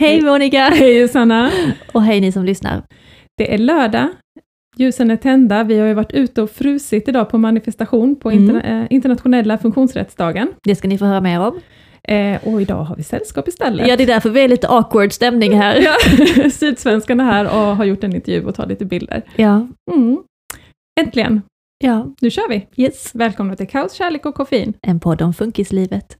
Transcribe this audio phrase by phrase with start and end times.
[0.00, 0.58] Hej Monica!
[0.58, 1.50] Hej Sanna!
[1.92, 2.82] Och hej ni som lyssnar.
[3.38, 4.08] Det är lördag,
[4.76, 8.42] ljusen är tända, vi har ju varit ute och frusit idag på manifestation på Mm.
[8.44, 10.48] interna- eh, internationella funktionsrättsdagen.
[10.62, 11.60] Det ska ni få höra mer om.
[12.08, 13.88] Eh, och idag har vi sällskap istället.
[13.88, 15.76] Ja, det är därför vi är lite awkward stämning här.
[15.84, 19.22] Ja, Sydsvenskan är här och har gjort en intervju och tar lite bilder.
[19.36, 20.18] Ja, Mm.
[21.00, 21.42] Äntligen,
[21.84, 22.06] ja.
[22.20, 22.66] nu kör vi!
[22.76, 23.10] Yes.
[23.14, 24.74] Välkomna till Kaos, kärlek och koffein.
[24.86, 26.16] En podd om funkislivet.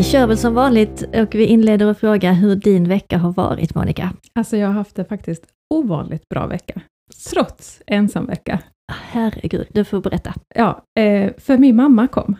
[0.00, 3.74] Vi kör väl som vanligt och vi inleder och frågar hur din vecka har varit
[3.74, 4.12] Monica.
[4.34, 6.80] Alltså jag har haft det faktiskt ovanligt bra vecka.
[7.30, 8.58] Trots ensam vecka.
[9.10, 10.34] Herregud, du får berätta.
[10.54, 12.36] Ja, eh, för min mamma kom.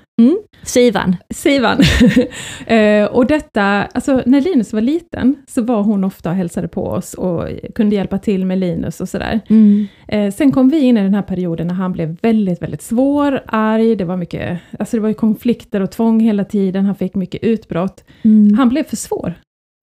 [0.62, 1.16] Sivan.
[1.34, 1.78] Sivan.
[2.66, 6.86] eh, och detta, alltså när Linus var liten så var hon ofta och hälsade på
[6.86, 9.40] oss och kunde hjälpa till med Linus och sådär.
[9.48, 9.86] Mm.
[10.08, 13.42] Eh, sen kom vi in i den här perioden när han blev väldigt, väldigt svår,
[13.46, 17.42] arg, det var mycket, alltså det var konflikter och tvång hela tiden, han fick mycket
[17.42, 18.04] utbrott.
[18.22, 18.54] Mm.
[18.54, 19.34] Han blev för svår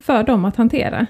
[0.03, 1.07] för dem att hantera.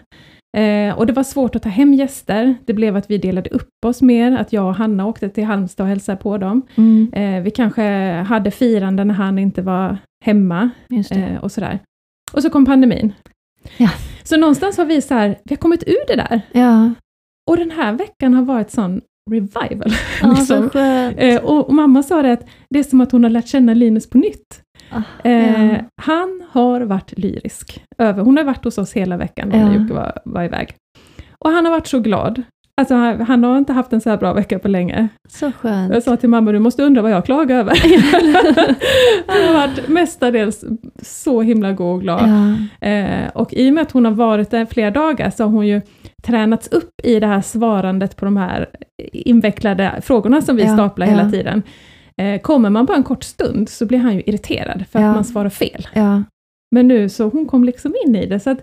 [0.58, 3.70] Eh, och det var svårt att ta hem gäster, det blev att vi delade upp
[3.86, 6.62] oss mer, att jag och Hanna åkte till Halmstad och hälsade på dem.
[6.76, 7.14] Mm.
[7.14, 7.84] Eh, vi kanske
[8.28, 10.70] hade firande när han inte var hemma
[11.12, 11.80] eh, och sådär.
[12.31, 13.14] Och så kom pandemin.
[13.78, 13.89] Ja.
[14.23, 16.42] Så någonstans har vi så här, vi har kommit ur det där.
[16.52, 16.94] Ja,
[17.50, 19.02] Och den här veckan har varit sån
[19.32, 19.92] revival.
[20.22, 20.70] ja liksom.
[21.17, 23.73] Eh, och, och mamma sa det att det är som att hon har lärt känna
[23.73, 24.61] Linus på nytt.
[24.92, 25.80] Ah, Eh, ja.
[26.02, 27.84] Han har varit lyrisk.
[27.98, 29.74] Över, hon har varit hos oss hela veckan när Ja.
[29.82, 30.76] Jocke var, var iväg.
[31.40, 32.44] Och han har varit så glad.
[32.82, 35.08] Alltså han, han har inte haft en så här bra vecka på länge.
[35.30, 35.94] Så skönt.
[35.94, 37.74] Jag sa till mamma, du måste undra vad jag klagar över.
[39.28, 40.64] han har varit mestadels
[41.02, 42.30] så himla god och glad.
[42.82, 42.88] Ja.
[42.88, 45.67] Eh, och i och med att hon har varit där flera dagar så har hon
[45.67, 45.82] ju
[46.23, 48.70] tränats upp i det här svarandet på de här
[49.14, 51.64] invecklade frågorna som vi Ja, staplar hela tiden.
[52.22, 55.10] Eh, kommer man bara en kort stund så blir han ju irriterad för Ja.
[55.10, 55.88] att man svarar fel.
[55.94, 56.23] Ja.
[56.76, 58.60] Men nu så hon kom liksom in i det så att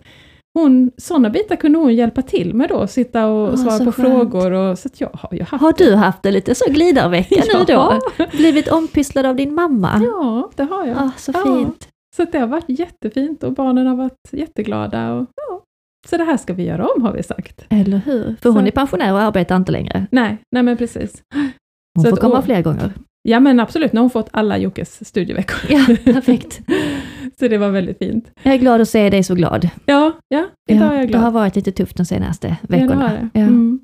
[0.59, 3.97] hon, sådana bitar kunde hon hjälpa till med då, sitta och Åh, svara på skönt.
[3.97, 7.65] frågor och så jag har ju haft Har du haft det lite så glidarvecka nu
[7.69, 8.01] Ja.
[8.19, 8.25] då?
[8.37, 10.01] Blivit ompysslad av din mamma?
[10.05, 10.97] Ja, det har jag.
[10.99, 11.89] Ah, så fint.
[12.17, 15.13] Så det har varit jättefint och barnen har varit jätteglada.
[15.13, 15.63] Och, ja.
[16.09, 17.65] Så det här ska vi göra om har vi sagt.
[17.69, 18.37] Eller hur?
[18.43, 20.07] För hon Så- är pensionär och arbetar inte längre.
[20.11, 21.23] Nej, nej men precis.
[21.95, 22.93] Hon Så får komma och- fler gånger.
[23.29, 25.57] Ja men absolut, nu har hon fått alla Jockes studieveckor.
[25.69, 26.61] Ja, perfekt.
[27.39, 28.31] så det var väldigt fint.
[28.43, 29.69] Jag är glad att se dig så glad.
[29.87, 31.23] Ja, ja, idag är jag det glad.
[31.23, 33.13] har varit lite tufft de senaste Ja, det veckorna.
[33.33, 33.41] det.
[33.41, 33.47] Ja.
[33.47, 33.81] Mm.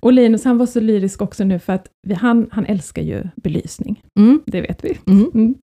[0.00, 3.22] Och Linus han var så lyrisk också nu för att vi, han, han älskar ju
[3.36, 4.02] belysning.
[4.18, 4.40] Mm.
[4.46, 4.98] Det vet vi.
[5.06, 5.30] Mm.
[5.34, 5.54] Mm.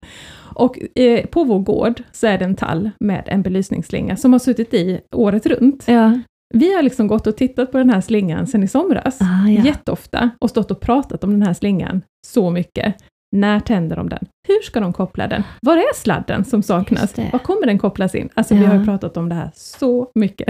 [0.56, 4.40] Och eh, på vår gård så är det en tall med en belysningsslinga som har
[4.40, 5.84] suttit i året runt.
[5.88, 6.20] Ja.
[6.54, 9.22] Vi har liksom gått och tittat på den här slingan sedan i somras.
[9.22, 9.64] Ah, ja.
[9.64, 10.30] Jätteofta.
[10.40, 12.96] Och stått och pratat om den här slingan så mycket.
[13.36, 14.26] När tänder de den?
[14.48, 15.44] Hur ska de koppla den?
[15.62, 17.18] Var är sladden som saknas?
[17.32, 18.30] Var kommer den kopplas in?
[18.34, 18.68] Alltså vi Ja.
[18.68, 20.48] har ju pratat om det här så mycket.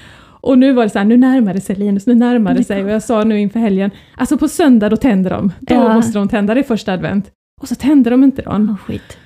[0.40, 2.84] Och nu var det så här, nu närmar det sig Linus, nu närmar det sig.
[2.84, 5.52] Och jag sa nu inför helgen, alltså på söndag då tänder de.
[5.60, 5.94] Då Ja.
[5.94, 7.30] måste de tända, det är första advent.
[7.62, 8.68] Och så tände de inte dagen.
[8.70, 9.18] Åh, skit.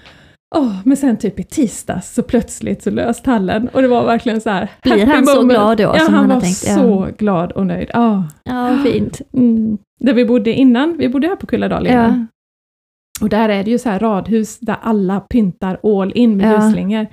[0.56, 4.41] Åh, men sen typ i tisdags så plötsligt så lös tallen och det var verkligen
[4.41, 4.71] så här.
[4.83, 5.50] Blir han så moment.
[5.50, 6.65] glad då, Ja, som han, var tänkt?
[6.66, 6.75] Ja.
[6.75, 7.91] så glad och nöjd.
[7.93, 8.25] Ja.
[8.44, 9.21] Ja, fint.
[9.33, 9.78] Mm.
[10.00, 12.19] Där vi bodde innan, vi bodde här på Kulladal innan.
[12.21, 12.27] Ja.
[13.25, 16.66] Och där är det ju så här radhus där alla pyntar all in med Ja.
[16.66, 17.06] ljusslingor.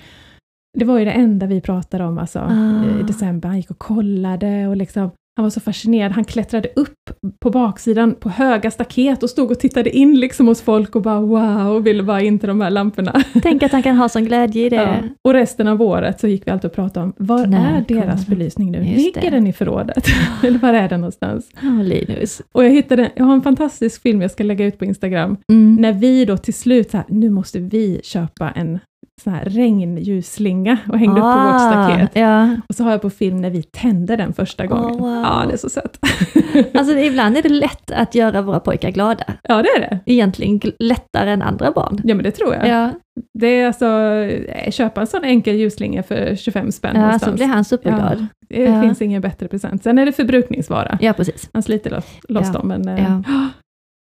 [0.77, 2.99] Det var ju det enda vi pratade om alltså, Ah.
[2.99, 3.47] i december.
[3.49, 6.11] Han gick och kollade och liksom, han var så fascinerad.
[6.11, 6.93] Han klättrade upp
[7.39, 11.21] på baksidan på höga staket och stod och tittade in liksom hos folk och bara
[11.21, 13.23] wow, och ville bara in till de här lamporna.
[13.43, 14.75] Tänk att han kan ha sån glädje i det.
[14.75, 14.95] Ja.
[15.23, 18.25] Och resten av året så gick vi alltid och pratade om, var När är deras
[18.25, 18.77] kommer- belysning nu?
[18.83, 19.29] Just Ligger det.
[19.29, 20.05] den i förrådet?
[20.43, 21.49] Eller var är den någonstans?
[21.61, 22.41] Ja, Linus.
[22.51, 25.75] Och jag hittade, jag har en fantastisk film jag ska lägga ut på Instagram, Mm.
[25.75, 28.79] när vi då till slut, så här, nu måste vi köpa en
[29.23, 32.09] sån här regnljusslinga och hängde upp på vårt staket.
[32.15, 32.55] Ah, Ja.
[32.69, 34.97] Och så har jag på film när vi tände den första gången.
[34.97, 35.23] wow.
[35.23, 35.99] Ja, det är så sött.
[36.73, 39.23] Alltså det- ibland är det lätt att göra våra pojkar glada.
[39.43, 39.99] ja, det är det.
[40.05, 42.01] Egentligen lättare än andra barn.
[42.03, 42.67] Ja, men det tror jag.
[42.67, 42.91] Ja,
[43.33, 47.35] Det är alltså, eh, köpa en sån enkel ljusslinga för 25 spänn ja så någonstans.
[47.35, 48.25] blir han superglad.
[48.49, 48.81] Det Ja.
[48.81, 49.83] finns ingen bättre present.
[49.83, 50.97] Sen är det förbrukningsvara.
[51.01, 51.49] Ja, precis.
[51.53, 52.59] Han sliter loss, loss Ja.
[52.59, 53.23] dem, men eh, Ja.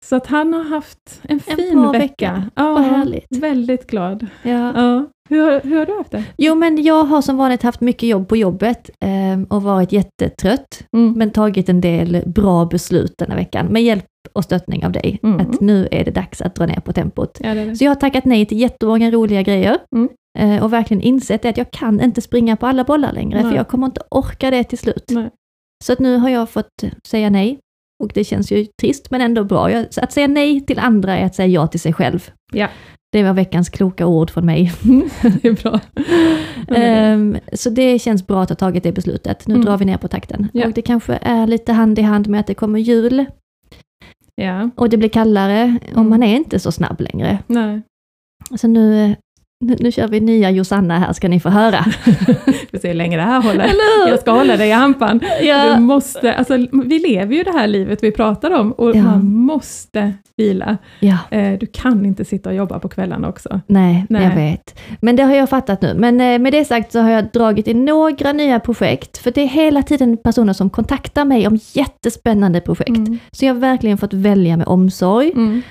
[0.08, 1.98] Så att han har haft en En fin vecka.
[1.98, 2.42] vecka.
[2.54, 3.26] Ja, Vad härligt.
[3.36, 4.26] Väldigt glad.
[4.42, 4.50] Ja.
[4.80, 5.06] Ja.
[5.28, 6.24] Hur, har- hur har du haft det?
[6.38, 10.82] Jo, men jag har som vanligt haft mycket jobb på jobbet eh, och varit jättetrött,
[10.96, 11.12] Mm.
[11.12, 15.18] men tagit en del bra beslut den här veckan med hjälp och stöttning av dig.
[15.22, 15.40] Mm.
[15.40, 17.38] Att nu är det dags att dra ner på tempot.
[17.42, 17.76] Ja, det det.
[17.76, 20.08] Så jag har tackat nej till jättemånga roliga grejer Mm.
[20.38, 23.50] eh, och verkligen insett att jag kan inte springa på alla bollar längre, Nej.
[23.50, 25.04] för jag kommer inte orka det till slut.
[25.10, 25.30] Nej.
[25.84, 27.58] Så att nu har jag fått säga nej.
[28.04, 29.70] Och det känns ju trist men ändå bra.
[29.70, 32.30] Jag, att säga nej till andra är att säga ja till sig själv.
[32.52, 32.68] Ja.
[33.12, 34.72] Det var veckans kloka ord från mig.
[35.42, 35.80] det är bra.
[36.76, 39.46] Ehm, så det känns bra att ha tagit det beslutet.
[39.46, 39.64] Nu Mm.
[39.64, 40.48] drar vi ner på takten.
[40.52, 40.66] Ja.
[40.66, 43.24] Och det kanske är lite hand i hand med att det kommer jul
[44.34, 46.08] Ja, och det blir kallare och Mm.
[46.08, 47.38] man är inte så snabb längre.
[47.46, 47.82] nej.
[48.56, 49.16] Så nu,
[49.60, 51.84] nu, nu kör vi nya Josanna här ska ni få höra.
[52.46, 53.70] Vi får se hur länge det här håller.
[54.08, 55.18] Jag ska hålla dig i hampan.
[55.40, 55.80] Du Ja.
[55.80, 59.02] måste, alltså, vi lever ju det här livet vi pratar om och Ja.
[59.02, 60.76] man måste vila.
[61.00, 61.16] ja.
[61.30, 63.60] Eh, Du kan inte sitta och jobba på kvällarna också.
[63.66, 64.22] Nej, Nej.
[64.24, 64.78] jag vet.
[65.00, 65.94] Men det har jag fattat nu.
[65.94, 69.40] Men eh, med det sagt så har jag dragit i några nya projekt, för det
[69.42, 72.88] är hela tiden personer som kontaktar mig om jättespännande projekt.
[72.98, 73.18] Mm.
[73.32, 75.62] Så jag har verkligen fått välja med omsorg Mm.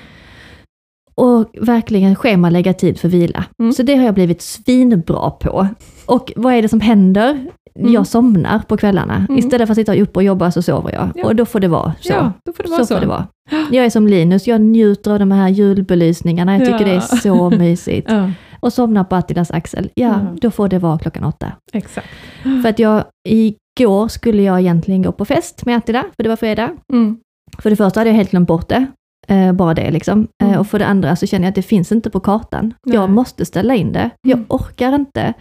[1.20, 3.44] Och verkligen schemalägga tid för vila.
[3.58, 3.72] Mm.
[3.72, 5.68] Så det har jag blivit svinbra på.
[6.06, 7.46] Och vad är det som händer?
[7.78, 7.92] Mm.
[7.92, 9.26] Jag somnar på kvällarna.
[9.28, 9.38] Mm.
[9.38, 11.10] Istället för att sitta upp och jobba så sover jag.
[11.14, 11.24] Ja.
[11.26, 12.12] Och då får det vara så.
[12.12, 12.94] Ja, då får det vara så, så.
[12.94, 13.26] får det vara.
[13.72, 16.52] Jag är som Linus, jag njuter av de här julbelysningarna.
[16.58, 16.84] Jag tycker Ja.
[16.86, 18.10] det är så mysigt.
[18.10, 18.30] Ja,
[18.60, 19.90] Och somnar på Attilas axel.
[19.94, 20.36] Ja, Ja.
[20.40, 21.52] då får det vara klockan åtta.
[21.72, 22.06] exakt.
[22.62, 26.36] För att jag, igår skulle jag egentligen gå på fest med Attila, för det var
[26.36, 26.70] fredag.
[26.92, 27.16] Mm.
[27.58, 28.86] För det första hade jag helt glömt bort det.
[29.28, 30.28] Eh, bara det liksom.
[30.42, 30.60] Eh, Mm.
[30.60, 32.74] och för det andra så känner jag att det finns inte på kartan.
[32.86, 33.14] Jag Nej.
[33.14, 34.10] måste ställa in det.
[34.22, 34.46] Jag Mm.
[34.48, 35.32] orkar inte.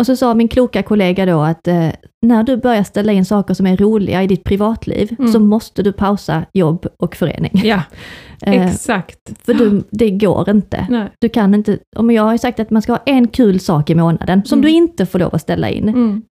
[0.00, 1.88] Och så sa min kloka kollega då att eh,
[2.26, 5.32] när du börjar ställa in saker som är roliga i ditt privatliv Mm.
[5.32, 7.50] så måste du pausa jobb och förening.
[7.64, 7.82] Ja,
[8.46, 9.18] Eh, exakt.
[9.44, 10.86] för du, det går inte.
[10.90, 11.08] Nej.
[11.20, 13.90] Du kan inte, om jag har ju sagt att man ska ha en kul sak
[13.90, 14.62] i månaden som Mm.
[14.62, 15.88] du inte får lov att ställa in.
[15.88, 16.22] Mm.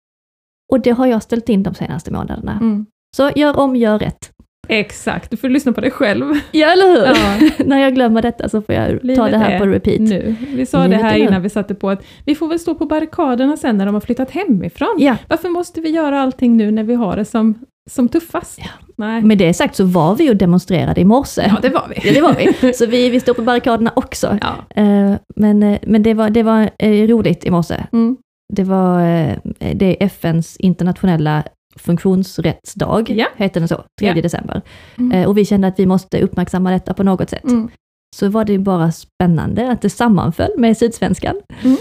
[0.72, 2.86] Och det har jag ställt in de senaste månaderna.
[3.18, 4.32] Så gör om, gör rätt.
[4.74, 6.34] Exakt, du får lyssna på dig själv.
[6.52, 7.06] Ja, eller hur?
[7.06, 7.50] Ja.
[7.66, 10.00] När jag glömmer detta så får jag ta Livet det här är på repeat.
[10.00, 10.36] Nu.
[10.54, 12.86] Vi sa Livet det här innan vi satte på att vi får väl stå på
[12.86, 14.96] barrikaderna sen när de har flyttat hemifrån.
[14.98, 17.60] Ja, Varför måste vi göra allting nu när vi har det som,
[17.90, 18.60] som tuffast?
[18.60, 18.70] Ja.
[18.96, 19.22] Nej.
[19.22, 21.42] med det sagt så var vi och demonstrerade i morse.
[21.48, 22.08] Ja, det var vi.
[22.08, 22.74] Ja, det var vi.
[22.74, 24.38] Så vi, vi står på barrikaderna också.
[24.42, 24.82] Ja.
[24.82, 27.76] Eh, Men, eh, men det var, det var eh, roligt i morse.
[27.94, 28.18] Mm.
[28.54, 29.02] Det var
[29.74, 31.44] det är FNs internationella
[31.76, 33.28] funktionsrättsdag, Ja.
[33.36, 34.14] heter den så, 3 Ja.
[34.22, 34.62] december.
[34.98, 35.12] Mm.
[35.12, 37.44] Eh, Och vi kände att vi måste uppmärksamma detta på något sätt.
[37.44, 37.70] Mm.
[38.16, 41.36] Så var det ju bara spännande att det sammanföll med Sydsvenskan.
[41.64, 41.78] Mm.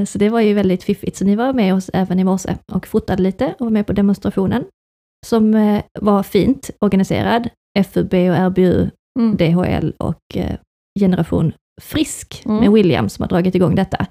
[0.00, 1.16] Eh, Så det var ju väldigt fiffigt.
[1.16, 3.92] Så ni var med oss även i morse och fotade lite och var med på
[3.92, 4.64] demonstrationen.
[5.26, 7.48] Som eh, var fint organiserad.
[7.92, 9.36] FUB och RBU, Mm.
[9.36, 10.36] DHL och
[11.00, 11.52] Generation
[11.82, 12.56] Frisk Mm.
[12.60, 14.06] med William som har dragit igång detta.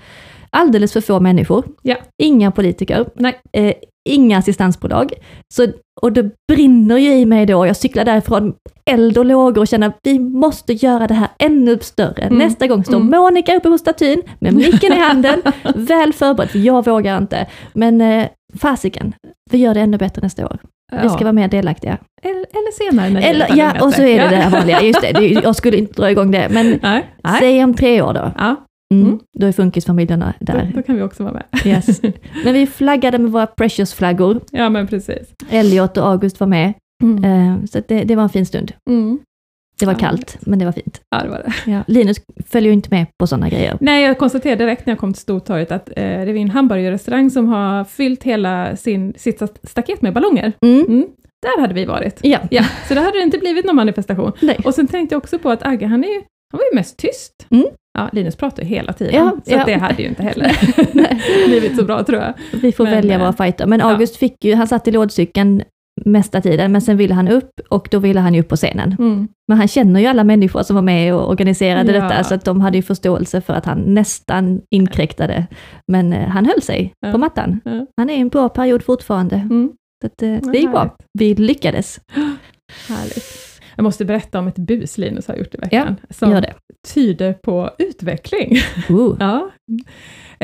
[0.50, 1.64] Alldeles för få människor.
[1.82, 1.96] Ja.
[2.24, 3.06] Inga politiker.
[3.16, 3.40] Nej.
[3.54, 3.74] Eh,
[4.08, 5.14] inga assistansbolag.
[5.54, 5.68] Så,
[6.02, 7.68] och det brinner ju i mig då.
[7.68, 8.54] Jag cyklar därifrån
[8.90, 12.22] eld och lågor och känner att vi måste göra det här ännu större.
[12.24, 12.38] Mm.
[12.38, 13.08] Nästa gång står Mm.
[13.22, 15.42] Monica uppe på statyn med micken i handen,
[15.76, 17.48] väl förberedd, för jag vågar inte.
[17.74, 18.26] Men eh,
[18.60, 19.14] fasiken,
[19.52, 20.58] vi gör det ännu bättre nästa år.
[21.02, 21.98] Vi ska vara mer delaktiga.
[22.24, 24.30] Eller, eller senare när Eller, ja, och så är det Ja.
[24.30, 24.82] det här vanliga.
[24.82, 26.48] Just det, jag skulle inte dra igång det.
[26.52, 26.80] Men.
[26.84, 27.06] Nej.
[27.40, 28.32] säg om tre år då.
[28.38, 28.56] Ja,
[28.94, 29.20] Mm, Mm.
[29.40, 30.72] Då är funkisfamiljerna då, där.
[30.76, 31.44] då kan vi också vara med.
[31.66, 32.02] Yes.
[32.44, 34.40] Men vi flaggade med våra precious-flaggor.
[34.52, 35.28] Ja, men precis.
[35.50, 36.74] Elliot och August var med.
[37.04, 37.24] Mm.
[37.24, 38.72] Eh, Så det, det var en fin stund.
[38.90, 39.20] Mm.
[39.80, 41.02] Det var kallt, men det var fint.
[41.16, 41.72] Ja, det var det.
[41.72, 41.84] Ja.
[41.88, 42.18] Linus
[42.48, 43.78] följer ju inte med på sådana grejer.
[43.82, 47.30] Nej, jag konstaterade direkt när jag kom till Stortorget att eh, det är en hamburgerrestaurang
[47.30, 50.52] som har fyllt hela sin, sitt staket med ballonger.
[50.66, 50.86] Mm.
[50.86, 51.08] Mm.
[51.42, 52.20] Där hade vi varit.
[52.24, 52.40] Ja.
[52.52, 54.32] Ja, så det hade det inte blivit någon manifestation.
[54.42, 54.58] Nej.
[54.66, 56.98] Och sen tänkte jag också på att Agge, han, är ju, han var ju mest
[56.98, 57.34] tyst.
[57.50, 57.66] Mm.
[57.98, 59.64] Ja, Linus pratar ju hela tiden, Ja, så ja.
[59.66, 60.52] Det hade ju inte heller
[61.48, 62.34] blivit så bra tror jag.
[62.62, 63.66] Vi får Men, välja eh, våra fighter.
[63.66, 63.92] Men ja.
[63.92, 65.64] August fick ju, han satt i lådcykeln
[66.06, 68.96] mesta tiden, men sen ville han upp och då ville han ju upp på scenen.
[69.00, 69.28] Mm.
[69.48, 72.04] Men han känner ju alla människor som var med och organiserade Ja.
[72.04, 75.48] detta, så att de hade ju förståelse för att han nästan inkräktade.
[75.92, 77.12] Men eh, han höll sig Ja.
[77.12, 77.60] på mattan.
[77.66, 77.86] Ja.
[77.98, 79.36] Han är i en bra period fortfarande.
[79.36, 79.72] Mm.
[80.02, 80.96] Så att, eh, det gick bra.
[81.20, 82.00] Vi lyckades.
[82.88, 83.47] Härligt.
[83.78, 86.54] Jag måste berätta om ett bus Linus har gjort i veckan, som Gör det.
[86.94, 88.58] tyder på utveckling.
[88.90, 89.18] Ooh.
[89.20, 89.50] Ja.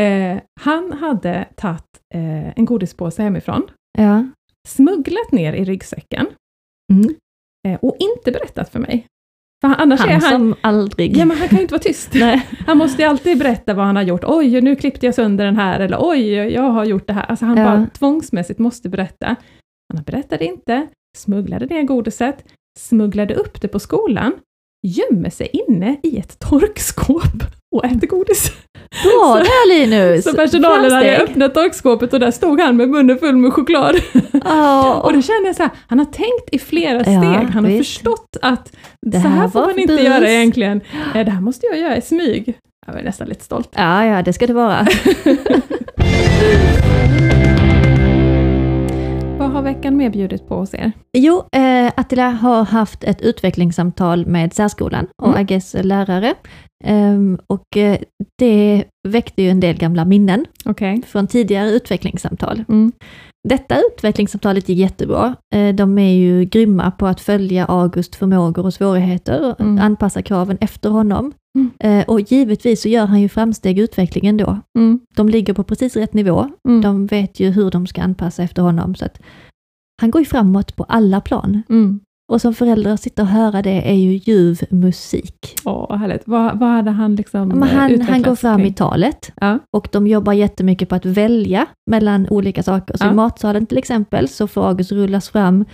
[0.03, 3.61] Eh, han hade tagit eh, en godispåse hemifrån,
[3.97, 4.25] Ja.
[4.67, 6.25] smugglat ner i ryggsäcken
[6.93, 7.15] Mm.
[7.67, 9.05] eh, och inte berättat för mig.
[9.61, 10.31] För han, annars är Han han...
[10.31, 11.17] som aldrig...
[11.17, 12.09] Ja, men han kan ju inte vara tyst.
[12.13, 12.47] Nej.
[12.67, 14.23] Han måste ju alltid berätta vad han har gjort.
[14.27, 17.23] Oj, nu klippte jag sönder den här, eller oj, jag har gjort det här.
[17.25, 17.63] Alltså han Ja.
[17.65, 19.35] bara tvångsmässigt måste berätta.
[19.93, 20.87] Han berättade inte,
[21.17, 22.45] smugglade ner godiset,
[22.79, 24.31] smugglade upp det på skolan
[24.87, 27.43] gömmer sig inne i ett torkskåp
[27.75, 28.51] och äter godis.
[29.03, 30.23] Bra där Linus!
[30.23, 31.29] Så personalen hade Framsteg.
[31.29, 33.95] öppnat torkskåpet och där stod han med munnen full med choklad.
[34.45, 37.65] Ja, Och då kände jag så här, han har tänkt i flera steg, Ja, han
[37.65, 37.89] har visst.
[37.93, 40.05] förstått att Det så här här får man inte bus.
[40.05, 40.81] göra egentligen.
[41.13, 42.53] Det här måste jag göra i smyg.
[42.87, 43.69] Jag var nästan lite stolt.
[43.75, 44.87] ja, ja, det ska det vara.
[49.83, 50.91] Veckan mer bjudit på hos er?
[51.17, 55.41] Jo, eh, Attila har haft ett utvecklingssamtal med särskolan och Mm.
[55.41, 56.33] AGs lärare.
[56.83, 57.97] Ehm, och eh,
[58.39, 61.01] det väckte ju en del gamla minnen Okej.
[61.07, 62.63] från tidigare utvecklingssamtal.
[62.69, 62.91] Mm.
[63.49, 65.35] Detta utvecklingssamtalet gick jättebra.
[65.55, 69.79] Eh, De är ju grymma på att följa August förmågor och svårigheter och Mm.
[69.85, 71.31] anpassa kraven efter honom.
[71.57, 71.71] Mm.
[71.79, 74.59] Eh, Och givetvis så gör han ju framsteg i utvecklingen då.
[74.77, 74.99] Mm.
[75.15, 76.49] De ligger på precis rätt nivå.
[76.69, 76.81] Mm.
[76.81, 78.95] De vet ju hur de ska anpassa efter honom.
[78.95, 79.21] Så att
[80.01, 81.62] han går ju framåt på alla plan.
[81.69, 82.00] Mm.
[82.31, 85.55] Och som förälder att sitta och höra det är ju ljuv musik.
[85.63, 86.21] Åh, vad härligt.
[86.25, 88.67] Vad, vad hade han liksom Men eh, han, han går fram kring?
[88.67, 89.59] i talet Ja.
[89.75, 92.97] och de jobbar jättemycket på att välja mellan olika saker.
[92.97, 93.12] Så Ja.
[93.12, 95.65] i matsalen till exempel så får August rullas fram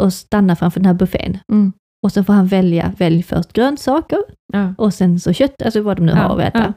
[0.00, 1.38] och stanna framför den här buffén.
[1.52, 1.72] Mm.
[2.06, 4.18] Och så får han välja, välj först grönsaker
[4.52, 4.74] Ja.
[4.78, 6.74] och sen så kött, alltså vad de nu har att äta.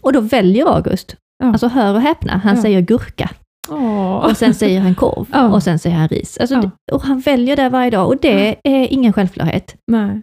[0.00, 1.16] Och då väljer August.
[1.44, 3.30] Alltså hör och häpna, han säger gurka
[3.68, 4.16] Åh.
[4.16, 5.48] och sen säger han korv Ja.
[5.48, 6.38] och sen säger han ris.
[6.38, 9.74] Alltså, det- Och han väljer det varje dag och det är ingen självklarhet.
[9.86, 10.22] Nej.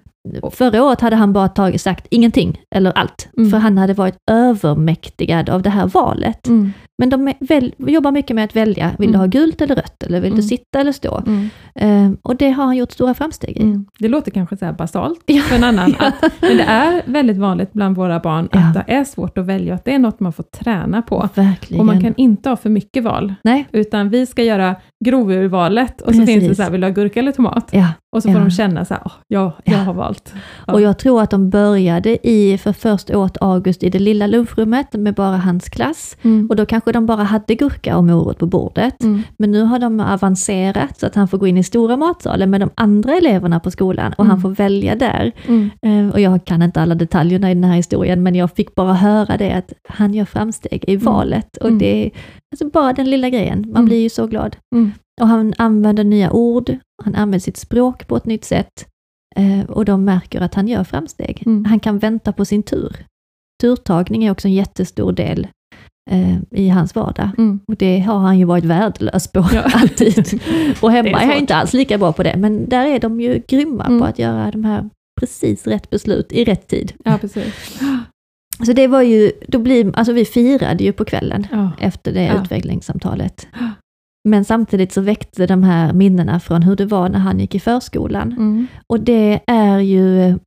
[0.51, 3.49] Förra året hade han bara tagit, sagt ingenting eller allt, Mm.
[3.51, 6.47] för han hade varit övermäktigad av det här valet.
[6.47, 6.73] Mm.
[6.97, 9.19] Men de väl, jobbar mycket med att välja, vill du Mm.
[9.19, 10.35] ha gult eller rött, eller vill Mm.
[10.41, 11.23] du sitta eller stå?
[11.27, 11.49] Mm.
[11.75, 13.61] Eh, och det har han gjort stora framsteg i.
[13.61, 13.85] Mm.
[13.99, 15.41] Det låter kanske så här basalt Ja.
[15.41, 16.05] för en annan, Ja.
[16.07, 18.83] att, men det är väldigt vanligt bland våra barn att Ja.
[18.87, 21.29] det är svårt att välja, att det är något man får träna på.
[21.35, 21.79] Verkligen.
[21.79, 24.75] Och man kan inte ha för mycket val, Nej, utan vi ska göra
[25.05, 26.57] grovurvalet och så finns det Precis.
[26.57, 27.69] så här, vill du ha gurka eller tomat?
[28.11, 28.17] Ja.
[28.17, 28.43] Och så får Ja.
[28.45, 29.83] de känna så här, "Åh, jag, jag Ja.
[29.83, 30.33] har valt.
[30.67, 30.73] Ja.
[30.73, 34.93] Och jag tror att de började i, för först åt August i det lilla lunchrummet
[34.93, 36.17] med bara hans klass.
[36.21, 36.47] Mm.
[36.49, 39.03] Och då kanske de bara hade gurka och morot på bordet.
[39.03, 39.21] Mm.
[39.37, 42.61] Men nu har de avancerat så att han får gå in i stora matsalen med
[42.61, 44.41] de andra eleverna på skolan och han Mm.
[44.41, 45.31] får välja där.
[45.47, 45.69] Mm.
[45.81, 48.93] Eh, Och jag kan inte alla detaljerna i den här historien, men jag fick bara
[48.93, 51.57] höra det att han gör framsteg i valet.
[51.57, 51.79] Och Mm.
[51.79, 52.11] det är
[52.53, 53.85] alltså bara den lilla grejen, man Mm.
[53.85, 54.55] blir ju så glad.
[54.75, 54.91] Mm.
[55.21, 58.87] Och han använder nya ord, han använder sitt språk på ett nytt sätt.
[59.35, 61.43] eh, Och de märker att han gör framsteg.
[61.45, 61.65] Mm.
[61.65, 62.95] Han kan vänta på sin tur.
[63.61, 65.47] Turtagning är också en jättestor del
[66.11, 67.29] eh, i hans vardag.
[67.37, 67.59] Mm.
[67.67, 69.61] Och det har han ju varit värdelös på Ja.
[69.73, 70.41] alltid.
[70.81, 73.21] Och hemma är är han inte alls lika bra på det, men där är de
[73.21, 73.99] ju grymma Mm.
[73.99, 74.89] på att göra de här
[75.19, 76.93] precis rätt beslut i rätt tid.
[77.05, 77.79] Ja, precis.
[78.65, 81.71] Så det var ju, då blir, alltså vi firade ju på kvällen Ja.
[81.79, 82.41] efter det Ja.
[82.43, 83.47] utvecklingssamtalet.
[84.23, 87.59] Men samtidigt så väckte de här minnena från hur det var när han gick i
[87.59, 88.31] förskolan.
[88.31, 88.67] Mm.
[88.87, 90.39] Och det är ju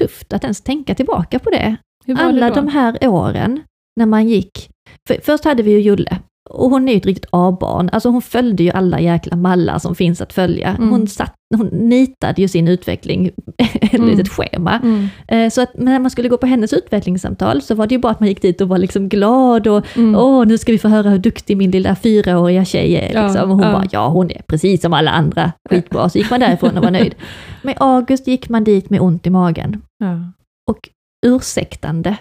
[0.00, 1.76] tufft att ens tänka tillbaka på det.
[2.16, 3.62] Alla det de här åren
[3.96, 4.70] när man gick,
[5.08, 6.18] för först hade vi ju Julle,
[6.50, 7.90] och hon är ju ett riktigt A-barn.
[7.92, 10.68] Alltså hon följde ju alla jäkla mallar som finns att följa.
[10.68, 10.90] Mm.
[10.90, 13.26] Hon, satt, hon nitade ju sin utveckling
[13.58, 14.08] ett Mm.
[14.08, 14.80] litet schema.
[14.82, 15.08] Mm.
[15.28, 18.12] Eh, Så att när man skulle gå på hennes utvecklingssamtal så var det ju bara
[18.12, 20.14] att man gick dit och var liksom glad och Mm.
[20.14, 23.14] åh, nu ska vi få höra hur duktig min lilla fyraåriga tjej är.
[23.14, 23.50] Ja, Liksom.
[23.50, 23.72] Och hon ja.
[23.72, 26.08] bara, ja hon är precis som alla andra, skitbra.
[26.08, 27.14] Så gick man därifrån och var nöjd.
[27.62, 30.32] Med August gick man dit med ont i magen Ja.
[30.70, 30.88] och
[31.26, 32.16] ursäktande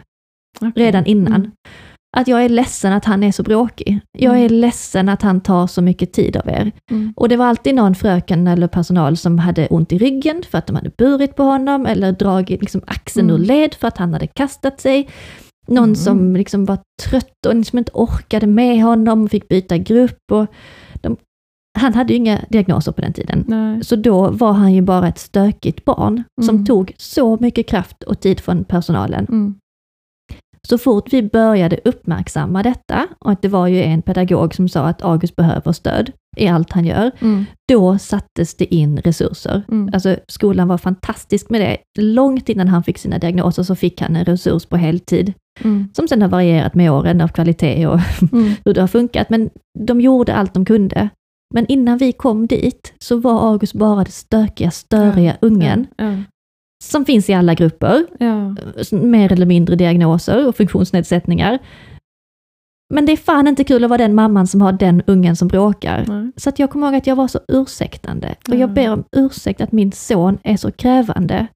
[0.62, 0.72] Okej.
[0.86, 1.52] redan innan.
[2.16, 2.22] Mm.
[2.22, 4.00] Att jag är ledsen att han är så bråkig.
[4.18, 4.54] Jag är Mm.
[4.62, 6.72] ledsen att han tar så mycket tid av er.
[6.92, 7.14] Mm.
[7.16, 10.68] Och det var alltid någon fröken eller personal som hade ont i ryggen för att
[10.68, 13.42] de hade burit på honom eller dragit liksom axeln Mm.
[13.42, 15.10] ur led för att han hade kastat sig.
[15.68, 15.96] Någon Mm.
[15.96, 20.32] som liksom var trött och liksom inte orkade med honom, fick byta grupp.
[20.32, 20.48] Och
[21.02, 21.18] de,
[21.80, 23.44] han hade ju inga diagnoser på den tiden.
[23.48, 23.84] Nej.
[23.84, 26.66] Så då var han ju bara ett stökigt barn som Mm.
[26.66, 29.56] tog så mycket kraft och tid från personalen.
[30.68, 34.82] Så fort vi började uppmärksamma detta, och att det var ju en pedagog som sa
[34.82, 37.46] att August behöver stöd i allt han gör, Mm.
[37.68, 39.64] då sattes det in resurser.
[39.72, 39.90] Mm.
[39.94, 41.78] Alltså skolan var fantastisk med det.
[42.02, 45.88] Långt innan han fick sina diagnoser så fick han en resurs på heltid, Mm.
[45.94, 48.00] som sen har varierat med åren av kvalitet och
[48.34, 48.52] Mm.
[48.66, 49.30] hur det har funkat.
[49.30, 49.50] Men
[49.80, 51.10] de gjorde allt de kunde.
[51.56, 55.88] Men innan vi kom dit så var August bara det stökiga, störiga ungen.
[56.84, 58.56] Som finns i alla grupper, Ja.
[58.98, 61.60] mer eller mindre diagnoser och funktionsnedsättningar.
[62.94, 65.48] Men det är fan inte kul att vara den mamman som har den ungen som
[65.48, 66.06] bråkar.
[66.08, 66.32] Nej.
[66.36, 68.36] Så att jag kommer ihåg att jag var så ursäktande.
[68.48, 68.68] Och jag Ja.
[68.68, 71.48] ber om ursäkt att min son är så krävande.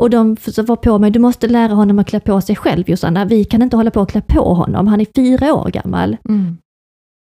[0.00, 3.24] Och de var på mig, du måste lära honom att klä på sig själv Josanna.
[3.24, 4.86] Vi kan inte hålla på att klä på honom.
[4.86, 6.16] Han är fyra år gammal.
[6.28, 6.56] Mm.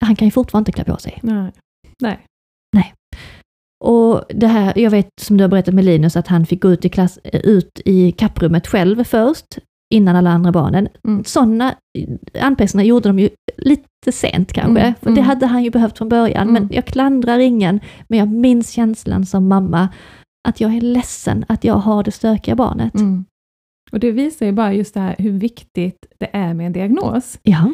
[0.05, 1.19] Han kan ju fortfarande inte klä på sig.
[1.23, 1.52] Nej.
[2.02, 2.95] Nej.
[3.85, 6.70] Och det här, jag vet som du har berättat med Linus, att han fick gå
[6.70, 9.58] ut i, klass, ut i kapprummet själv först,
[9.94, 10.88] innan alla andra barnen.
[11.04, 11.25] Mm.
[11.25, 11.75] Sådana
[12.40, 15.25] anpassningar gjorde de ju lite sent kanske, Mm, för det mm.
[15.25, 16.47] hade han ju behövt från början.
[16.47, 16.75] Men Mm.
[16.75, 19.88] jag klandrar ingen, men jag minns känslan som mamma,
[20.49, 22.94] att jag är ledsen att jag har det stökiga barnet.
[22.94, 23.25] Mm.
[23.92, 27.38] Och det visar ju bara just det här hur viktigt det är med en diagnos.
[27.42, 27.73] Ja,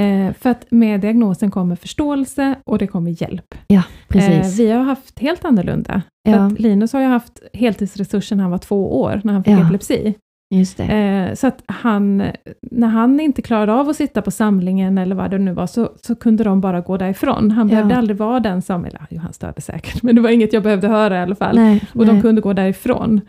[0.00, 3.54] Eh, för att med diagnosen kommer förståelse och det kommer hjälp.
[3.66, 4.58] ja precis.
[4.60, 6.02] Eh, vi har haft helt annorlunda.
[6.28, 9.62] Ja, Linus har ju haft heltidsresursen när han var två år, när han fick Ja.
[9.64, 10.14] epilepsi.
[10.54, 10.84] just det.
[10.84, 12.22] Eh, så att han,
[12.70, 15.90] när han inte klarade av att sitta på samlingen eller vad det nu var, så,
[16.02, 17.50] så kunde de bara gå därifrån.
[17.50, 17.74] Han Ja.
[17.74, 20.62] behövde aldrig vara den som, eller jo, han störde säkert, men det var inget jag
[20.62, 21.56] behövde höra i alla fall.
[21.56, 22.14] nej, och nej.
[22.14, 23.20] de kunde gå därifrån, eh,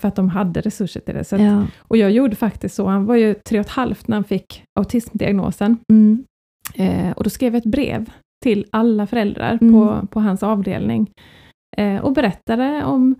[0.00, 1.24] för att de hade resurser till det.
[1.24, 1.66] Så att, ja.
[1.78, 4.62] Och jag gjorde faktiskt så, han var ju tre och ett halvt när han fick
[4.80, 6.24] autismdiagnosen, Mm.
[6.74, 8.10] eh, och då skrev jag ett brev
[8.44, 9.72] till alla föräldrar Mm.
[9.74, 11.10] på, på hans avdelning,
[11.76, 13.14] eh, och berättade om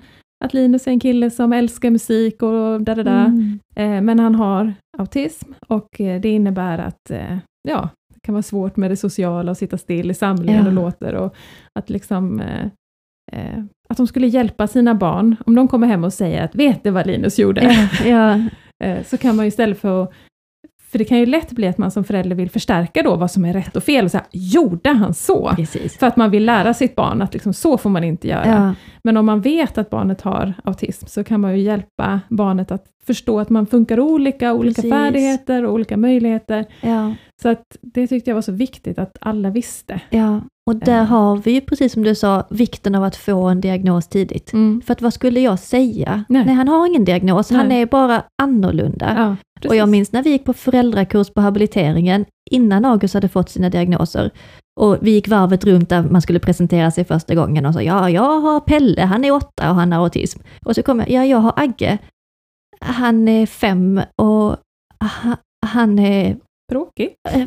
[0.44, 3.24] att Linus är en kille som älskar musik och där, där, där.
[3.26, 3.58] Mm.
[3.76, 8.42] Eh, men han har autism och eh, det innebär att eh, ja, det kan vara
[8.42, 10.66] svårt med det sociala och sitta still i samlingen Ja.
[10.66, 11.34] och låter och
[11.78, 12.66] att liksom eh,
[13.32, 16.84] eh, att de skulle hjälpa sina barn, om de kommer hem och säger att vet
[16.84, 17.88] du vad Linus gjorde?
[18.06, 18.40] Ja,
[18.84, 20.12] Eh, så kan man ju istället för att
[20.94, 23.44] för det kan ju lätt bli att man som förälder vill förstärka då vad som
[23.44, 25.52] är rätt och fel och säga, gjorde han så?
[25.56, 25.98] precis.
[25.98, 28.46] För att man vill lära sitt barn att liksom, så får man inte göra.
[28.46, 28.74] Ja,
[29.04, 32.84] Men om man vet att barnet har autism så kan man ju hjälpa barnet att
[33.06, 34.90] förstå att man funkar olika, olika Precis.
[34.92, 36.64] färdigheter och olika möjligheter.
[36.80, 40.00] ja, Så att det tyckte jag var så viktigt att alla visste.
[40.10, 40.40] ja.
[40.66, 41.04] Och där Eh.
[41.04, 44.50] har vi ju, precis som du sa, vikten av att få en diagnos tidigt.
[44.84, 46.24] För att vad skulle jag säga?
[46.28, 46.44] Nej.
[46.46, 47.82] Nej, han har ingen diagnos, han Nej.
[47.82, 49.14] är bara annorlunda.
[49.16, 49.36] Ja,
[49.68, 49.90] och jag precis.
[49.92, 54.30] minns när vi gick på föräldrakurs på habiliteringen, innan August hade fått sina diagnoser.
[54.80, 58.10] Och vi gick varvet runt där man skulle presentera sig första gången och sa ja,
[58.10, 60.40] jag har Pelle, han är åtta och han har autism.
[60.64, 61.98] Och så kom jag, ja, jag har Agge,
[62.80, 64.56] han är fem och
[65.22, 66.36] ha- han är
[66.72, 67.14] Tråkigt.
[67.30, 67.46] eh,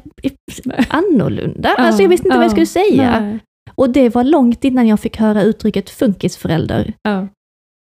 [0.89, 1.69] annorlunda.
[1.77, 3.19] Ja, alltså jag visste inte vad jag ja, skulle säga.
[3.19, 3.39] Nej.
[3.75, 6.93] Och det var långt innan jag fick höra uttrycket funkisförälder.
[7.01, 7.27] Ja.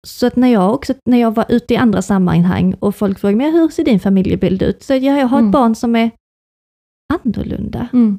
[0.06, 3.36] Så att när jag också, när jag var ute i andra sammanhang och folk frågade
[3.38, 4.82] mig, hur ser din familjebild ut?
[4.82, 5.48] Så ja, jag har Mm.
[5.48, 6.10] ett barn som är
[7.14, 7.88] annorlunda.
[7.92, 8.18] Mm.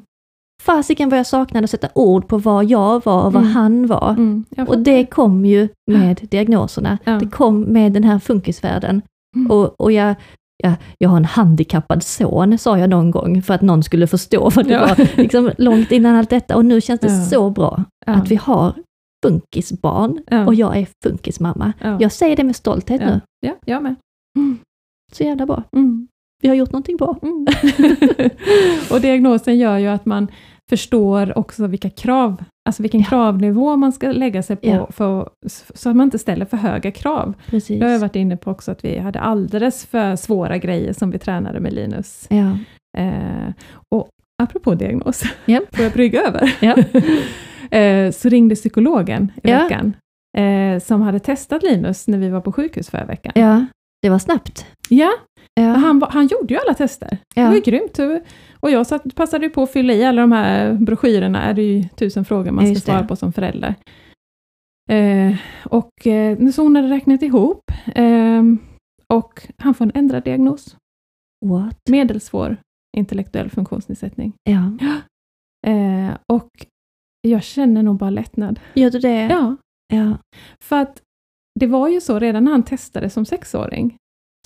[0.63, 3.53] Fasiken vad jag saknade att sätta ord på vad jag var och vad Mm.
[3.55, 4.09] han var.
[4.09, 4.45] Mm.
[4.49, 6.97] Jag Och det kom ju med diagnoserna.
[7.03, 7.11] Ja.
[7.19, 9.01] Det kom med den här funkisvärlden.
[9.35, 9.51] Mm.
[9.51, 10.15] Och, och jag,
[10.63, 14.49] jag, jag har en handikappad son, sa jag någon gång, för att någon skulle förstå
[14.55, 14.79] vad det Ja.
[14.87, 15.17] var.
[15.17, 16.55] Liksom, långt innan allt detta.
[16.55, 17.25] Och nu känns det Ja.
[17.25, 18.73] så bra att vi har
[19.23, 20.45] funkisbarn Ja.
[20.45, 21.73] och jag är funkismamma.
[21.81, 21.97] Ja.
[22.01, 23.07] Jag säger det med stolthet ja.
[23.07, 23.21] nu.
[23.39, 23.95] ja, jag med.
[24.37, 24.57] Mm.
[25.11, 25.63] Så jävla bra.
[25.75, 26.07] Mm.
[26.41, 27.17] Vi har gjort någonting bra.
[27.21, 27.45] Mm.
[28.91, 30.27] och diagnosen gör ju att man
[30.69, 33.05] förstår också vilka krav, alltså vilken Ja.
[33.09, 34.87] kravnivå man ska lägga sig på, Ja.
[34.91, 35.29] för,
[35.75, 37.33] så att man inte ställer för höga krav.
[37.45, 37.79] Precis.
[37.81, 41.11] Jag har ju varit inne på också att vi hade alldeles för svåra grejer som
[41.11, 42.27] vi tränade med Linus.
[42.29, 42.57] Ja.
[42.97, 43.53] Eh,
[43.95, 44.09] och
[44.43, 45.61] apropå diagnos, Ja.
[45.71, 46.55] får jag brygga över?
[47.73, 47.77] Ja.
[47.79, 49.63] eh, så ringde psykologen i Ja.
[49.63, 49.95] veckan,
[50.37, 53.31] eh, som hade testat Linus när vi var på sjukhus förra veckan.
[53.35, 53.65] ja,
[54.01, 54.65] det var snabbt.
[54.89, 55.11] Ja,
[55.55, 55.63] Ja.
[55.63, 57.17] han, han gjorde ju alla tester.
[57.35, 57.55] Det var ja.
[57.55, 57.99] ju grymt.
[58.59, 61.61] Och jag satt, passade ju på att fylla i alla de här broschyrerna, är det
[61.63, 62.91] ju tusen frågor man ska Just det.
[62.91, 63.75] svara på som förälder.
[64.91, 67.61] Eh, och eh, så hon hade räknat ihop,
[67.95, 68.43] eh,
[69.13, 70.75] och han får en ändrad diagnos.
[71.45, 71.79] What?
[71.89, 72.57] Medelsvår
[72.97, 74.33] intellektuell funktionsnedsättning.
[74.43, 74.71] Ja.
[75.67, 76.49] Eh, och
[77.27, 78.59] jag känner nog bara lättnad.
[78.73, 79.21] Gör du det?
[79.31, 79.55] Ja,
[79.93, 80.17] Ja.
[80.63, 81.01] för att
[81.59, 83.95] det var ju så redan när han testade som sexåring,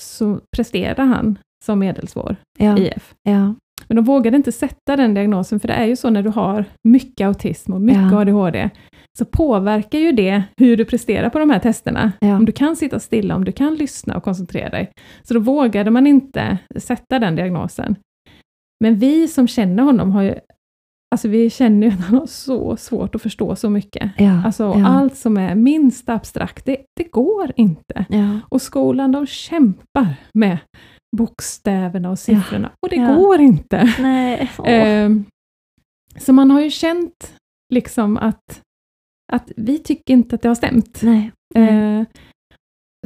[0.02, 2.78] så presterade han som medelsvår Ja.
[2.78, 3.14] IF.
[3.24, 3.56] ja.
[3.88, 6.66] Men de vågade inte sätta den diagnosen, för det är ju så när du har
[6.88, 8.20] mycket autism och mycket Ja.
[8.22, 8.70] ADHD,
[9.18, 12.12] så påverkar ju det hur du presterar på de här testerna.
[12.20, 12.36] Ja.
[12.38, 14.92] Om du kan sitta stilla, om du kan lyssna och koncentrera dig.
[15.24, 17.96] Så då vågade man inte sätta den diagnosen.
[18.84, 20.36] Men vi som känner honom har ju,
[21.12, 24.12] alltså vi känner ju att han har så svårt att förstå så mycket.
[24.18, 24.44] Ja.
[24.46, 24.88] Alltså ja.
[24.88, 28.06] allt som är minst abstrakt, det, det går inte.
[28.10, 28.40] Ja.
[28.50, 30.58] Och skolan, de kämpar med
[31.18, 33.94] bokstäverna och siffrorna, och det går inte.
[34.00, 34.52] Nej.
[34.66, 35.26] Ehm,
[36.18, 37.34] så man har ju känt
[37.74, 38.62] liksom att,
[39.34, 41.02] att vi tycker inte att det har stämt.
[41.04, 41.32] Nej.
[41.56, 42.06] Ehm,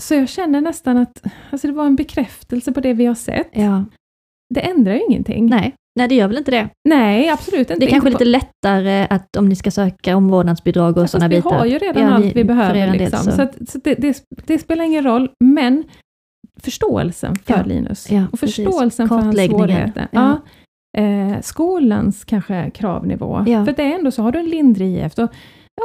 [0.01, 3.49] så jag känner nästan att alltså det var en bekräftelse på det vi har sett.
[3.53, 3.85] Ja.
[4.53, 5.45] Det ändrar ju ingenting.
[5.45, 5.75] Nej.
[5.99, 6.69] Nej, det gör väl inte det.
[6.89, 7.75] Nej, absolut inte.
[7.75, 11.27] Det är kanske Inte lite lättare att om ni ska söka omvårdnadsbidrag och fast sådana
[11.27, 11.51] vi bitar.
[11.57, 12.75] har ju redan Ja, allt vi behöver.
[12.75, 13.19] er Liksom.
[13.19, 13.31] så.
[13.31, 15.83] Så, att, så det, det, det spelar ingen roll, men
[16.59, 17.63] förståelsen för Ja.
[17.65, 20.07] Linus Ja, och förståelsen för hans svårigheter.
[20.11, 20.39] Ja.
[20.97, 21.01] Ja.
[21.03, 23.43] Eh, skolans kanske kravnivå.
[23.47, 23.65] Ja.
[23.65, 25.27] För det är ändå så, har du en lindrig IF, då,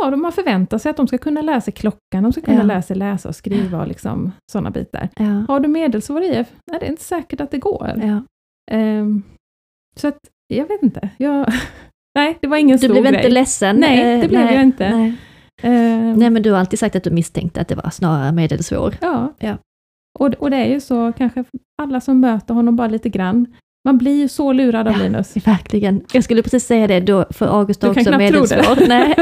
[0.01, 2.63] ja, de har förväntat sig att de ska kunna sig klockan, de ska kunna Ja.
[2.63, 5.09] lära sig läsa och skriva och liksom sådana bitar.
[5.17, 5.45] Ja.
[5.49, 6.47] Har du medelsvår IF?
[6.71, 7.93] Nej, det är inte säkert att det går.
[8.03, 8.23] Ja.
[8.71, 9.23] Ehm,
[9.97, 11.09] så att, jag vet inte.
[11.17, 11.53] Jag,
[12.15, 13.15] nej, det var ingen Du stor blev grej.
[13.17, 13.77] inte ledsen?
[13.77, 14.91] Nej, eh, det blev jag inte.
[14.97, 15.15] Nej.
[15.63, 18.95] Ehm, nej, men du har alltid sagt att du misstänkte att det var snarare medelsvår.
[19.01, 19.33] Ja.
[19.39, 19.57] Ja.
[20.19, 21.45] Och, och det är ju så, kanske
[21.83, 23.47] alla som möter honom bara lite grann,
[23.85, 25.03] man blir ju så lurad av Ja.
[25.03, 25.37] Linus.
[25.47, 26.05] Verkligen.
[26.13, 28.89] Jag skulle precis säga det, då, för August har Du också medelsvår.
[28.89, 29.15] Nej.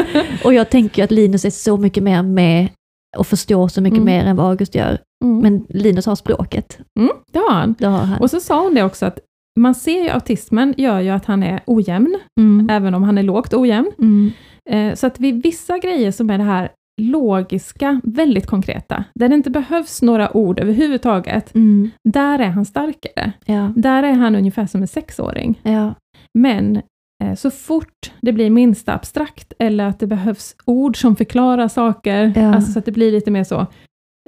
[0.45, 2.69] Och jag tänker att Linus är så mycket mer med
[3.17, 4.05] och förstår så mycket Mm.
[4.15, 4.99] mer än vad August gör.
[5.25, 5.39] Mm.
[5.39, 6.79] Men Linus har språket.
[6.99, 7.75] mm, det har han.
[7.79, 8.21] Det har han.
[8.21, 9.19] Och så sa hon det också att
[9.61, 12.71] man ser ju autismen gör ju att han är ojämn, Mm.
[12.71, 13.91] även om han är lågt ojämn.
[13.99, 14.31] Mm.
[14.71, 16.69] Eh, så att vid vissa grejer som är det här
[17.03, 21.91] logiska, väldigt konkreta, där det inte behövs några ord överhuvudtaget, Mm.
[22.09, 23.33] där är han starkare.
[23.45, 23.73] Ja.
[23.77, 25.61] Där är han ungefär som en sexåring.
[25.63, 25.95] Ja.
[26.39, 26.77] Men
[27.25, 32.33] eh, så fort det blir minsta abstrakt, eller att det behövs ord som förklarar saker,
[32.37, 32.55] Ja.
[32.55, 33.67] alltså så att det blir lite mer så,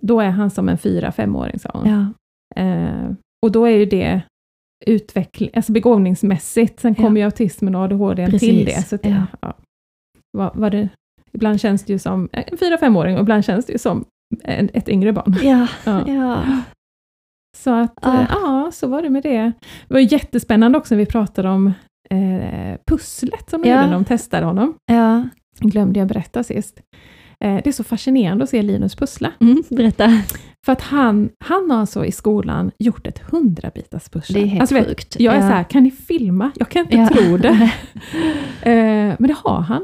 [0.03, 2.15] då är han som en fyra, femåring, sa hon.
[2.57, 3.11] Eh,
[3.47, 4.21] och då är ju det
[4.87, 7.05] utveckling, alltså begåvningsmässigt, sen Ja.
[7.05, 8.83] kommer ju autismen och ADHD Precis, till det.
[8.89, 9.23] Så att, ja.
[9.41, 9.55] ja.
[10.33, 10.89] Vad, vad det,
[11.33, 14.05] ibland känns det ju som en fyra, femåring och ibland känns det ju som
[14.45, 15.37] en, ett yngre barn.
[15.43, 15.67] Ja.
[16.07, 16.43] Ja.
[17.57, 19.53] Så att, eh, ja, så var det med det.
[19.89, 21.67] Det var jättespännande också när vi pratade om
[22.11, 23.75] eh, pusslet som de Ja.
[23.77, 24.75] gjorde när de testade honom.
[24.87, 25.29] ja.
[25.61, 26.81] glömde jag berätta sist.
[27.45, 29.33] Eh, det är så fascinerande att se Linus pussla.
[29.41, 29.63] Mm.
[29.71, 30.23] Berätta.
[30.67, 34.35] För att han, han har alltså i skolan gjort ett hundrabitars pussel.
[34.35, 35.17] Det är helt alltså, vet, sjukt.
[35.21, 35.49] jag är ja.
[35.49, 36.51] så här, kan ni filma?
[36.57, 37.09] Jag kan inte Ja.
[37.09, 37.71] tro det.
[38.63, 39.83] Eh, men det har han.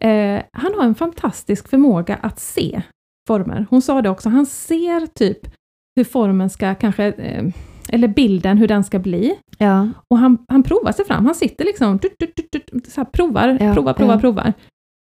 [0.00, 2.82] Eh, han har en fantastisk förmåga att se
[3.28, 3.66] former.
[3.70, 5.38] Hon sa det också, han ser typ
[5.96, 7.04] hur formen ska kanske,
[7.88, 9.34] eller bilden, hur den ska bli.
[9.58, 9.88] Ja.
[10.10, 11.98] Och han, han provar sig fram, han sitter liksom,
[12.88, 14.20] så här, provar, Ja, provar, provar, ja.
[14.20, 14.52] provar.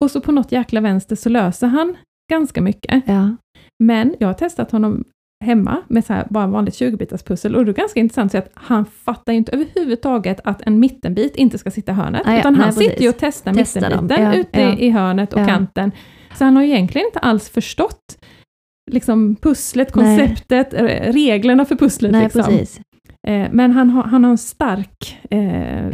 [0.02, 1.98] Och så på något jäkla vänster så löser han
[2.32, 3.04] ganska mycket.
[3.06, 3.36] Ja.
[3.84, 5.04] Men jag har testat honom
[5.46, 8.86] hemma med så här bara vanligt 20-bitars pussel och det är ganska intressant att han
[8.86, 12.56] fattar ju inte överhuvudtaget att en mittenbit inte ska sitta i hörnet, Ah, ja, utan
[12.56, 14.74] han nej, sitter ju och testar, Testar mittenbiten ja, ute ja.
[14.78, 15.92] i hörnet och kanten.
[16.38, 18.18] Så han har ju egentligen inte alls förstått
[18.92, 20.18] liksom pusslet, Nej.
[20.20, 22.12] konceptet, eh, reglerna för pusslet.
[22.12, 22.44] Nej, liksom.
[22.44, 22.82] precis.
[23.28, 25.90] Eh, Men han har, han har en stark eh,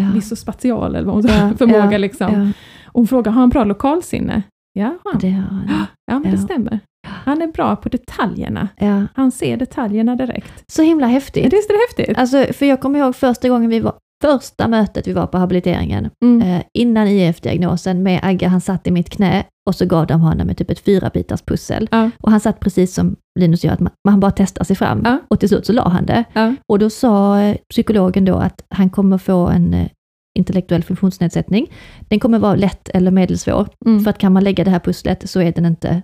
[0.64, 0.86] Ja.
[0.86, 1.98] eller vad hon säger, förmåga.
[1.98, 2.54] liksom.
[2.98, 3.02] Ja.
[3.02, 4.42] Hon frågar, har han bra lokalsinne?
[4.74, 5.20] Ja, han.
[5.22, 5.68] Det har han.
[6.12, 6.44] Ja, men det Ja.
[6.44, 6.80] stämmer.
[7.08, 8.68] Han är bra på detaljerna.
[8.78, 9.04] Ja.
[9.16, 10.64] Han ser detaljerna direkt.
[10.72, 11.46] Så himla häftigt.
[11.46, 12.18] Är det inte det häftigt?
[12.18, 16.10] Alltså, för jag kommer ihåg första gången vi var, första mötet vi var på habiliteringen,
[16.26, 16.42] Mm.
[16.42, 20.50] eh, innan IF-diagnosen med Agge, han satt i mitt knä och så gav de honom
[20.50, 21.88] ett typ ett fyra bitars pussel.
[21.92, 22.10] Ja.
[22.22, 25.02] Och han satt precis som Linus gör, att man, man bara testar sig fram.
[25.06, 25.18] Ja.
[25.28, 26.24] Och till slut så la han det.
[26.34, 26.56] Ja.
[26.72, 29.88] Och då sa eh, psykologen då att han kommer få en eh,
[30.38, 31.72] intellektuell funktionsnedsättning.
[32.10, 33.68] Den kommer vara lätt eller medelsvår.
[33.86, 34.04] Mm.
[34.04, 36.02] För att kan man lägga det här pusslet så är den inte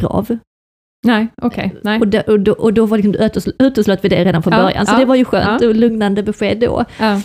[0.00, 0.38] grav.
[1.06, 1.74] Nej, okej.
[1.84, 2.00] Nej.
[2.00, 4.62] Och, det, och, då, och då var liksom, utesl- uteslöt vi det redan från Ja,
[4.62, 5.68] början, så ja, det var ju skönt ja.
[5.68, 6.84] och lugnande besked då.
[7.00, 7.20] Ja.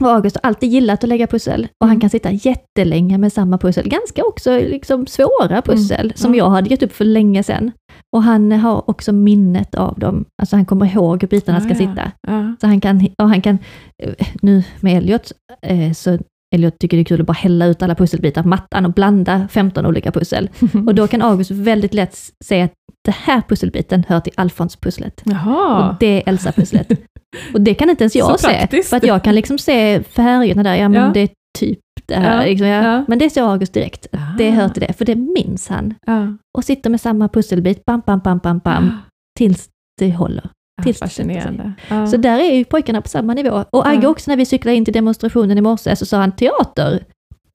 [0.00, 2.00] Och August har alltid gillat att lägga pussel och han Mm.
[2.00, 3.88] kan sitta jättelänge med samma pussel.
[3.88, 6.38] Ganska också liksom svåra pussel som Mm.
[6.38, 7.72] jag hade gett upp för länge sedan.
[8.16, 11.70] Och han har också minnet av dem, alltså han kommer ihåg hur bitarna Ja, ska
[11.84, 11.90] ja.
[11.90, 12.12] sitta.
[12.28, 12.56] Ja.
[12.60, 13.58] Så han kan, och han kan,
[14.02, 15.32] eh, nu med Elliot,
[15.62, 16.18] eh, så
[16.54, 19.48] Elliot tycker det är kul att bara hälla ut alla pusselbitar på mattan och blanda
[19.50, 20.50] 15 olika pussel.
[20.86, 22.72] Och då kan August väldigt lätt se att
[23.04, 25.22] det här pusselbiten hör till Alfons-pusslet.
[25.26, 26.90] Och det är Elsa-pusslet.
[27.54, 28.82] Och det kan inte ens jag se.
[28.82, 31.10] För att jag kan liksom se färgerna där, ja men Ja.
[31.14, 32.40] det är typ det här.
[32.40, 32.82] Ja, Liksom, ja.
[32.82, 33.04] ja.
[33.08, 34.06] Men det ser August direkt.
[34.38, 34.52] Det Ah.
[34.52, 35.94] hör till det, för det minns han.
[36.06, 36.26] Ja.
[36.58, 38.90] Och sitter med samma pusselbit, bam, bam, bam, bam, bam,
[39.38, 39.68] tills
[40.00, 40.48] det håller.
[40.76, 41.72] Ja, Tills- fascinerande.
[42.10, 43.64] Så där är ju pojkarna på samma nivå.
[43.70, 47.04] Och Agge också när vi cyklade in till demonstrationen i morse så sa han teater.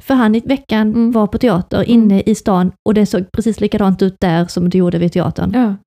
[0.04, 1.12] För han i veckan Mm.
[1.12, 4.78] var på teater inne i stan och det såg precis likadant ut där som det
[4.78, 5.76] gjorde vid teatern.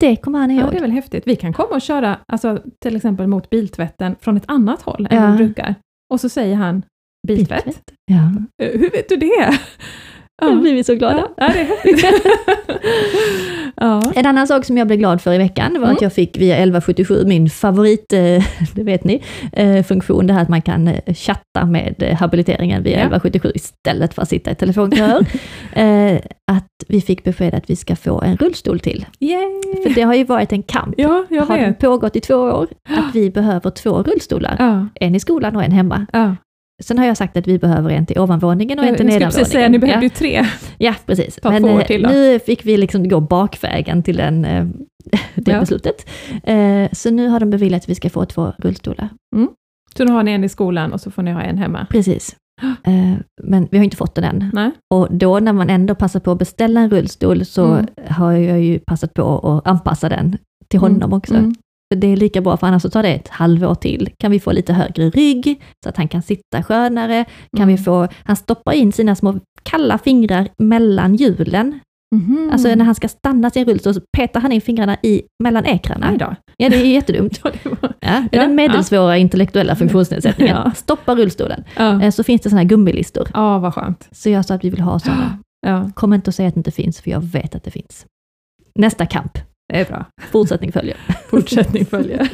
[0.00, 0.66] Det kommer han ihåg.
[0.66, 1.22] ja, det är väl häftigt.
[1.26, 5.32] Vi kan komma och köra, alltså, till exempel mot biltvätten från ett annat håll än
[5.32, 5.74] vi brukar.
[6.10, 6.84] Och så säger han,
[7.26, 7.82] biltvätt?
[8.12, 8.32] Ja.
[8.62, 9.58] Hur vet du det?
[10.40, 11.28] Då blir vi så glada.
[11.36, 11.52] Ja,
[11.84, 12.12] ja,
[13.76, 14.02] ja.
[14.14, 15.90] En annan sak som jag blev glad för i veckan var Mm.
[15.96, 18.18] att jag fick via 1177, min favorit, eh,
[18.74, 19.22] det vet ni,
[19.52, 22.98] eh, funktion, det här att man kan eh, chatta med habiliteringen via Ja.
[22.98, 25.26] 1177 istället för att sitta i telefonkör.
[25.72, 26.18] eh,
[26.52, 29.06] att vi fick besked att vi ska få en rullstol till.
[29.20, 29.82] Yay!
[29.82, 31.78] För det har ju varit en kamp, Ja, jag har vet.
[31.78, 34.56] pågått i två år, att vi behöver två rullstolar.
[34.58, 36.06] Ja, En i skolan och en hemma.
[36.80, 39.18] Sen har jag sagt att vi behöver en till ovanvåningen och en till Jag skulle
[39.18, 39.30] nedanvåningen.
[39.44, 40.46] precis säga, ni behövde ju tre.
[40.78, 41.34] Ja, precis.
[41.42, 44.66] Ta Men eh, nu fick vi liksom gå bakvägen till den, eh,
[45.34, 45.60] det Ja.
[45.60, 46.08] beslutet.
[46.44, 49.08] Eh, Så nu har de beviljat att vi ska få två rullstolar.
[49.96, 51.86] Så nu har ni en i skolan och så får ni ha en hemma.
[51.90, 52.36] Precis.
[53.42, 54.50] Men vi har inte fått den än.
[54.52, 54.70] Nej.
[54.94, 57.86] Och då när man ändå passar på att beställa en rullstol så Mm.
[58.08, 60.36] har jag ju passat på att anpassa den
[60.68, 61.34] till honom Mm, också.
[61.34, 61.54] mm.
[61.94, 64.08] För Det är lika bra, för annars så tar det ett halvår till.
[64.18, 67.24] Kan vi få lite högre rygg, så att han kan sitta skönare?
[67.56, 67.76] Kan Mm.
[67.76, 71.80] vi få, han stoppar in sina små kalla fingrar mellan hjulen.
[72.14, 72.50] Mhm.
[72.52, 76.16] Alltså när han ska stanna sin rullstol så petar han in fingrarna i, mellan ekrarna.
[76.56, 77.40] Ja, det är jättedumt.
[77.44, 77.58] Ja, det.
[78.00, 80.56] Ja, är Ja, den medelsvåra intellektuella funktionsnedsättningen.
[80.64, 80.70] Ja.
[80.74, 81.64] Stoppa rullstolen.
[81.76, 82.02] ja.
[82.02, 83.28] Eh, Så finns det sådana här gummilistor.
[83.34, 84.08] ja, vad skönt.
[84.12, 85.38] Så jag sa att vi vill ha sådana.
[85.66, 88.06] Ja, Kom inte och säga att det inte finns, för jag vet att det finns.
[88.74, 89.38] Nästa kamp.
[89.72, 90.04] Det är bra.
[90.32, 90.96] Fortsättning följer.
[91.30, 92.28] Fortsättning följer.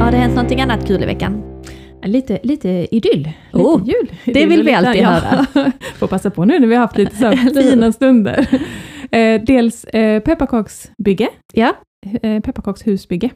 [0.00, 1.42] Har det hänt någonting annat kul i veckan?
[2.04, 3.18] Lite, lite idyll.
[3.52, 4.12] Lite Oh, jul.
[4.24, 5.46] det vill vi lite- alltid höra.
[5.98, 7.30] Får passa på nu när vi har haft lite så
[7.62, 8.46] fina stunder.
[9.10, 11.28] Eh, dels eh, pepparkaksbygge.
[11.52, 11.72] Ja.
[12.22, 13.30] Eh, pepparkakshusbygge.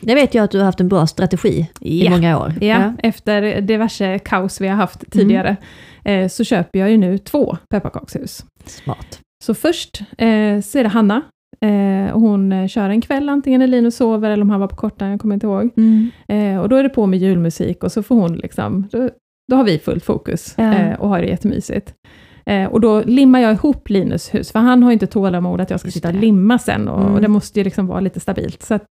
[0.00, 2.10] Det vet jag att du har haft en bra strategi i Ja.
[2.10, 2.54] många år.
[2.60, 5.56] Ja, efter diverse kaos vi har haft tidigare
[6.04, 8.44] eh, så köper jag ju nu två pepparkakshus.
[8.66, 9.20] Smart.
[9.44, 11.22] Så först eh, så är det Hanna.
[11.60, 14.68] Eh, och hon eh, kör en kväll, antingen när Linus sover eller om han var
[14.68, 15.70] på korta, jag kommer inte ihåg.
[15.76, 16.10] Mm.
[16.28, 19.10] Eh, och då är det på med julmusik och så får hon liksom, då,
[19.50, 20.74] då har vi fullt fokus Ja.
[20.74, 21.94] eh, och har det jättemysigt.
[22.46, 25.80] Eh, och då limmar jag ihop Linus hus, för han har inte tålamod att jag
[25.80, 27.14] ska Just sitta och limma sen och, Mm.
[27.14, 28.62] och det måste ju liksom vara lite stabilt.
[28.62, 28.86] Så att,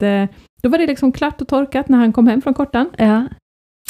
[0.63, 3.27] då var det liksom klart och torkat när han kom hem från kortan Ja.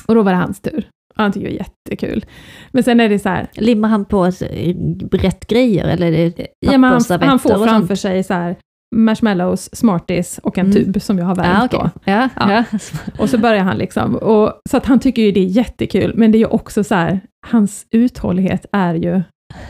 [0.06, 0.88] och då var det hans tur.
[1.16, 2.24] Han tycker det är jättekul.
[2.70, 4.24] Men sen är det så här, Limmar han på
[5.12, 8.57] rätt grejer eller är det ja, men han, han får framför sig så här
[8.96, 10.85] marshmallows, smarties och en Mm.
[10.92, 11.90] tub som jag har värmt Ja, okej.
[12.05, 12.11] då.
[12.12, 12.64] ja, Ja.
[12.72, 12.79] ja.
[13.18, 16.33] Och så börjar han liksom, och, så att han tycker ju det är jättekul, men
[16.33, 19.22] det är ju också så här, hans uthållighet är ju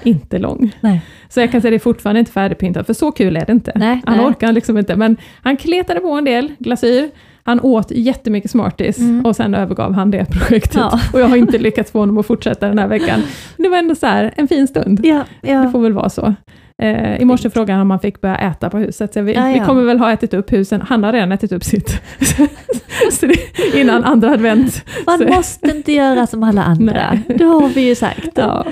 [0.02, 0.76] inte lång.
[0.80, 1.00] Nej.
[1.28, 3.72] Så jag kan säga det är fortfarande inte färdigpyntat, för så kul är det inte.
[3.74, 4.26] Nej, han nej.
[4.26, 7.10] orkar liksom inte, men han kletade på en del glasyr,
[7.44, 9.26] han åt jättemycket Smarties Mm.
[9.26, 10.74] och sen övergav han det projektet.
[10.76, 11.00] Ja.
[11.12, 13.20] Och jag har inte lyckats få honom att fortsätta den här veckan.
[13.56, 15.00] Men det var ändå så här, en fin stund.
[15.06, 15.70] Ja, Det ja.
[15.70, 16.34] får väl vara så.
[16.82, 19.46] Eh, I morse frågade han om man fick börja äta på huset, så vi, Ja,
[19.46, 20.80] vi kommer väl ha ätit upp husen.
[20.88, 22.00] Han har redan ätit upp sitt.
[23.20, 23.36] det,
[23.80, 24.84] innan andra advent.
[25.06, 27.10] Man Så- måste inte göra som alla andra.
[27.12, 27.36] Nej.
[27.38, 28.28] Det har vi ju sagt.
[28.34, 28.64] Ja.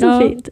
[0.00, 0.20] Så Ja.
[0.20, 0.48] fint.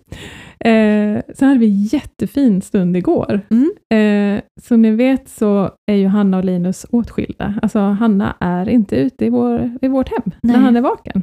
[0.61, 3.41] Eh, sen hade vi en jättefin stund igår.
[3.51, 3.73] Mm.
[3.95, 7.55] Eh, som ni vet så är ju Hanna och Linus åtskilda.
[7.63, 10.57] Alltså Hanna är inte ute i, vår, i vårt hem Nej.
[10.57, 11.23] när han är vaken.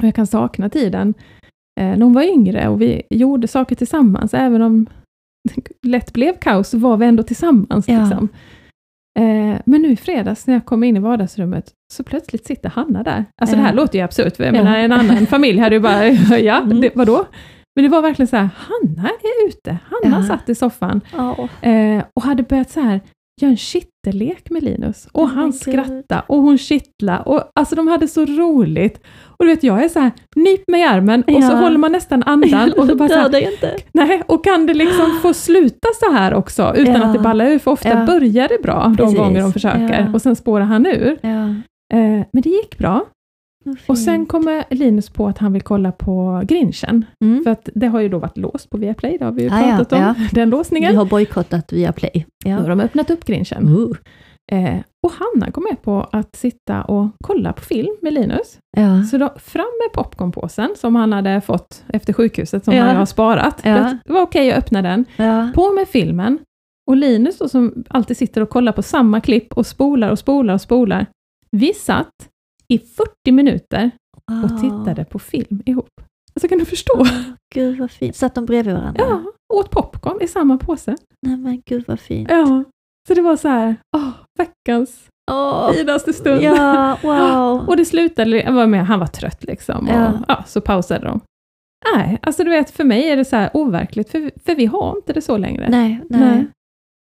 [0.00, 1.14] Och jag kan sakna tiden
[1.80, 4.86] eh, när hon var yngre och vi gjorde saker tillsammans, även om
[5.54, 7.88] det lätt blev kaos så var vi ändå tillsammans.
[7.88, 8.00] Ja.
[8.00, 8.28] Liksom.
[9.18, 13.02] Eh, men nu i fredags när jag kom in i vardagsrummet så plötsligt sitter Hanna
[13.02, 13.24] där.
[13.42, 13.74] Alltså det här Ja.
[13.76, 14.62] låter ju absurt, för jag Ja.
[14.64, 16.80] menar en annan familj hade ju bara, ja, Mm.
[16.80, 17.24] det, vadå?
[17.76, 19.78] Men det var verkligen så här, Hanna är ute.
[19.90, 20.26] Hanna Ja.
[20.26, 21.48] satt i soffan Ja.
[21.68, 23.00] eh, och hade börjat så här
[23.40, 25.08] göra en kittelek med Linus.
[25.12, 27.22] Och Oh han skrattade och hon kittlade.
[27.22, 29.00] Och, alltså de hade så roligt.
[29.26, 31.56] Och du vet, jag är så här, nyp mig i armen och så Ja.
[31.56, 32.72] håller man nästan andan.
[32.72, 33.76] Och, så bara så här, dig inte.
[33.92, 37.04] nej, och kan det liksom få sluta så här också, utan Ja.
[37.06, 37.58] att det ballar ur?
[37.58, 38.06] För ofta Ja.
[38.06, 39.18] börjar det bra de Precis.
[39.18, 40.14] gånger de försöker, Ja.
[40.14, 41.18] och sen spårar han ur.
[41.22, 41.28] Ja.
[41.98, 43.06] Eh, men det gick bra.
[43.86, 47.04] Och sen kommer Linus på att han vill kolla på Grinchen.
[47.24, 47.44] Mm.
[47.44, 49.60] För att det har ju då varit låst på Viaplay, det har vi ju Ah,
[49.60, 50.14] ja, pratat om, ja.
[50.32, 50.96] den Vi låsningen.
[50.96, 52.26] har bojkottat via Play.
[52.44, 52.68] Nu har Ja.
[52.68, 53.68] de öppnat upp Grinchen.
[53.68, 53.96] Uh.
[54.52, 58.58] Eh, och Hanna kom med på att sitta och kolla på film med Linus.
[58.76, 59.02] Ja.
[59.10, 62.84] Så då, fram med popcornpåsen som han hade fått efter sjukhuset, som Ja.
[62.84, 63.60] han har sparat.
[63.64, 63.98] Ja.
[64.06, 65.04] Det var okej att öppna den.
[65.16, 65.50] Ja.
[65.54, 66.38] På med filmen.
[66.90, 70.54] Och Linus då, som alltid sitter och kollar på samma klipp och spolar och spolar
[70.54, 71.06] och spolar.
[71.50, 72.10] Vi satt
[72.72, 73.90] i 40 minuter
[74.44, 75.90] och tittade på film ihop.
[76.34, 77.00] Alltså kan du förstå?
[77.00, 78.16] Ah, Gud vad fint.
[78.16, 79.04] Satt de bredvid varandra?
[79.08, 79.22] Ja,
[79.54, 80.96] åt popcorn i samma påse.
[81.26, 82.30] Nej men gud vad fint.
[82.30, 82.64] Ja.
[83.08, 84.08] Så det var så här, åh,
[84.38, 85.72] veckans Åh.
[85.72, 86.42] finaste stund.
[86.42, 87.68] Ja, wow.
[87.68, 89.88] Och det slutade, var med, han var trött liksom.
[89.88, 90.12] Och, Ja.
[90.28, 90.44] ja.
[90.46, 91.20] så pausade de.
[91.94, 94.96] Nej, alltså du vet, för mig är det så här overkligt, för, för vi har
[94.96, 95.68] inte det så längre.
[95.70, 96.20] Nej, nej.
[96.20, 96.46] Nej.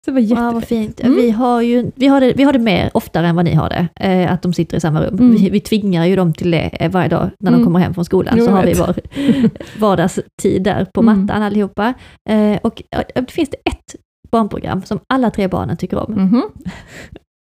[0.06, 0.54] Så det var Wow, jättefint.
[0.54, 1.00] vad fint.
[1.00, 1.16] Mm.
[1.16, 3.70] Vi, har ju, vi, har det, vi har det mer oftare än vad ni har
[3.70, 5.14] det, eh, att de sitter i samma rum.
[5.20, 5.32] Mm.
[5.36, 7.66] Vi, vi tvingar ju dem till det eh, varje dag när de Mm.
[7.66, 8.80] kommer hem från skolan, Jo, så jag har vi vet.
[8.80, 8.96] vår
[9.80, 11.22] vardagstid där på Mm.
[11.22, 11.94] mattan allihopa.
[12.30, 13.96] Eh, och eh, det finns det ett
[14.32, 16.42] barnprogram som alla tre barnen tycker om, Mhm.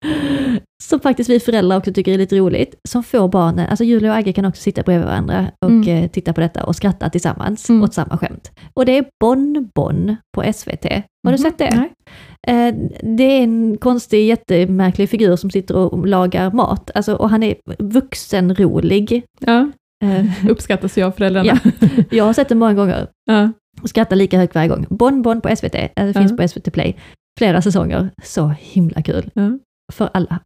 [0.83, 4.17] som faktiskt vi föräldrar också tycker är lite roligt, som får barnen, alltså Julia och
[4.17, 5.87] Agge kan också sitta bredvid varandra och Mm.
[6.03, 7.83] eh, titta på detta och skratta tillsammans Mm.
[7.83, 8.51] åt samma skämt.
[8.73, 10.85] Och det är Bon Bon på SVT.
[11.27, 11.37] Har du Mhm.
[11.37, 11.89] sett det?
[12.47, 16.91] Eh, Det är en konstig, jättemärklig figur som sitter och lagar mat.
[16.95, 19.23] Alltså, och han är vuxenrolig.
[19.39, 19.71] Ja,
[20.03, 21.59] Eh, uppskattas ju av föräldrarna.
[21.63, 21.71] Ja.
[22.11, 23.51] Jag har sett den många gånger Ja.
[23.81, 24.85] och skrattar lika högt varje gång.
[24.89, 26.37] Bon Bon på SVT, eh, det finns Ja.
[26.37, 26.95] på SVT Play.
[27.39, 28.09] Flera säsonger.
[28.23, 29.29] Så himla kul.
[29.33, 29.59] Ja.
[29.93, 30.39] För alla.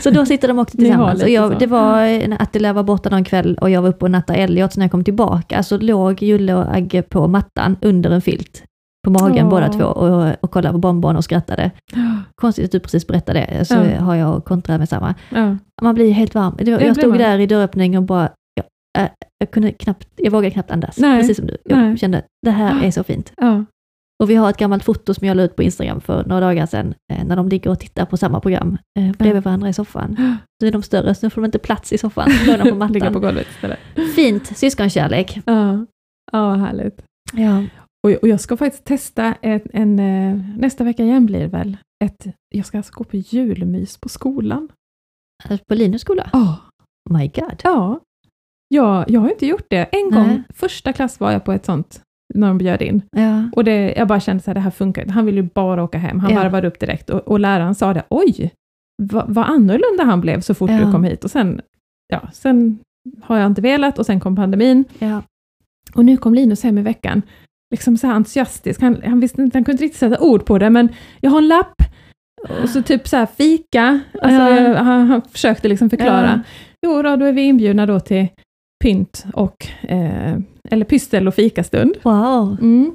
[0.00, 1.22] Så då sitter de också tillsammans.
[1.22, 4.10] Och jag, det var en- Attila var borta någon kväll och jag var uppe och
[4.10, 8.10] nattade Elliot, så när jag kom tillbaka så låg Julle och Agge på mattan under
[8.10, 8.64] en filt
[9.06, 9.50] på magen Åh.
[9.50, 11.70] båda två och, och kollade på bonbon och skrattade.
[12.34, 14.00] Konstigt att du precis berättade det, så Ja.
[14.00, 15.14] har jag kontrat med samma.
[15.82, 16.54] Man blir helt varm.
[16.56, 20.50] Blir jag stod där i dörröppningen och bara, jag, äh, jag kunde knappt, jag vågade
[20.50, 20.98] knappt andas.
[20.98, 21.20] Nej.
[21.20, 21.56] Precis som du.
[21.64, 21.96] Jag Nej.
[21.98, 23.32] kände, det här är så fint.
[24.20, 26.66] Och vi har ett gammalt foto som jag la ut på Instagram för några dagar
[26.66, 30.16] sedan, eh, när de ligger och tittar på samma program eh, bredvid varandra i soffan.
[30.60, 32.86] Så är de större, så nu får de inte plats i soffan, så de på
[32.92, 33.22] Ligga på mattan.
[33.22, 33.78] golvet istället.
[34.14, 35.40] Fint syskonkärlek.
[35.46, 35.86] Ja,
[36.32, 37.02] ja härligt.
[37.32, 37.64] Ja.
[38.06, 41.76] Och, och jag ska faktiskt testa en, en, eh, nästa vecka igen blir det väl,
[42.04, 44.68] ett, jag ska alltså gå på julmys på skolan.
[45.68, 46.30] På Linus skola?
[46.32, 46.56] Ja.
[47.10, 47.60] Oh my god.
[47.62, 48.00] Ja,
[48.68, 49.84] ja jag har inte gjort det.
[49.84, 50.10] En Nej.
[50.10, 52.02] gång, första klass var jag på ett sånt,
[52.34, 53.02] när de bjöd in.
[53.16, 53.50] Ja.
[53.56, 55.06] Och det, jag bara kände att det här funkar.
[55.06, 56.20] Han ville ju bara åka hem.
[56.20, 56.42] Han Ja.
[56.42, 58.50] varvade upp direkt och, och läraren sa det, oj,
[59.02, 60.78] vad, vad annorlunda han blev så fort Ja.
[60.78, 61.24] du kom hit.
[61.24, 61.60] Och sen,
[62.12, 62.78] ja, sen
[63.22, 64.84] har jag inte velat och sen kom pandemin.
[64.98, 65.22] Ja.
[65.94, 67.22] Och nu kom Linus hem i veckan,
[67.70, 68.80] liksom så här entusiastisk.
[68.80, 70.88] Han, han, visste inte, han kunde inte riktigt sätta ord på det, men
[71.20, 71.74] jag har en lapp
[72.62, 74.00] och så typ så här fika.
[74.22, 74.82] Alltså, Ja.
[74.82, 76.42] han, han försökte liksom förklara.
[76.86, 78.26] Jo då, då är vi inbjudna då till
[78.82, 80.36] pynt och, eh,
[80.70, 81.96] eller pystel och fikastund.
[82.02, 82.56] Wow.
[82.60, 82.92] Mm.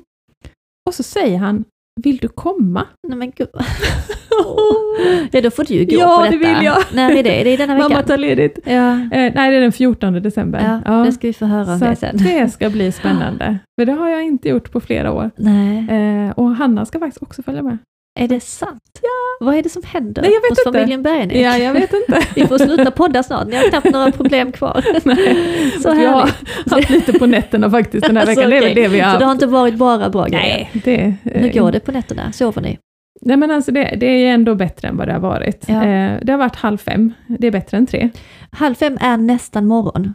[0.88, 1.64] Och så säger han,
[2.04, 2.86] vill du komma?
[3.08, 3.48] Nej men gud.
[5.32, 6.54] ja, då får du ju gå Ja, på det detta.
[6.56, 6.78] vill jag.
[6.94, 7.42] När är det?
[7.42, 7.92] Är det denna veckan?
[7.92, 8.60] Mamma tar ledigt.
[8.66, 8.92] Ja.
[8.94, 10.82] Eh, nej, det är den 14 december.
[10.86, 12.18] Ja, det ska vi få höra om så det sen.
[12.18, 13.58] det ska bli spännande.
[13.80, 15.32] För det har jag inte gjort på flera år.
[15.36, 17.78] Nej, Eh, och Hanna ska faktiskt också följa med.
[18.20, 18.82] Är det sant?
[19.02, 19.46] Ja.
[19.46, 20.72] Vad är det som händer Nej, jag vet hos inte.
[20.80, 21.38] familjen Bergenek?
[21.38, 22.28] Ja, jag vet inte.
[22.36, 24.84] Vi får sluta podda snart, ni har knappt några problem kvar.
[25.04, 26.30] Nej, Så jag har
[26.72, 28.50] haft lite på nätterna faktiskt den här Alltså, veckan.
[28.50, 28.84] Det väl okej.
[28.84, 30.70] det vi har Så det har inte varit bara bra grejer?
[30.74, 32.32] Nej, det, Hur går det på nätterna?
[32.32, 32.78] Sover ni?
[33.22, 35.66] Nej, men alltså det, det är ändå bättre än vad det har varit.
[35.68, 35.86] Ja.
[35.86, 38.10] Eh, det har varit halv fem, det är bättre än tre.
[38.52, 40.14] Halv fem är nästan morgon.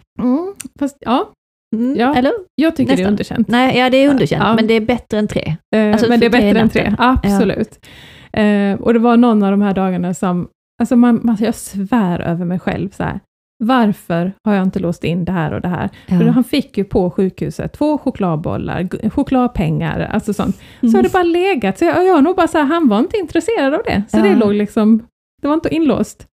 [0.78, 1.32] Fast ja,
[1.76, 2.14] Mm, Ja.
[2.14, 2.32] Eller?
[2.54, 3.06] jag tycker det Nästan.
[3.06, 3.48] är underkänt.
[3.48, 4.54] Nej, ja det är underkänt, Ja.
[4.54, 5.56] men det är bättre än tre.
[5.76, 7.86] Eh, Alltså, men det är bättre än tre, absolut.
[8.32, 10.48] Eh, och det var någon av de här dagarna som,
[10.80, 13.20] alltså man, man, jag svär över mig själv så här.
[13.64, 15.88] Varför har jag inte låst in det här och det här?
[16.08, 20.56] För han fick ju på sjukhuset två chokladbollar, chokladpengar, alltså sånt.
[20.56, 20.94] Så Mm.
[20.94, 21.78] har det bara legat.
[21.78, 24.02] Så jag, jag har nog bara så här, han var inte intresserad av det.
[24.08, 24.22] Så Ja.
[24.22, 25.02] det låg liksom,
[25.42, 26.26] det var inte inlåst.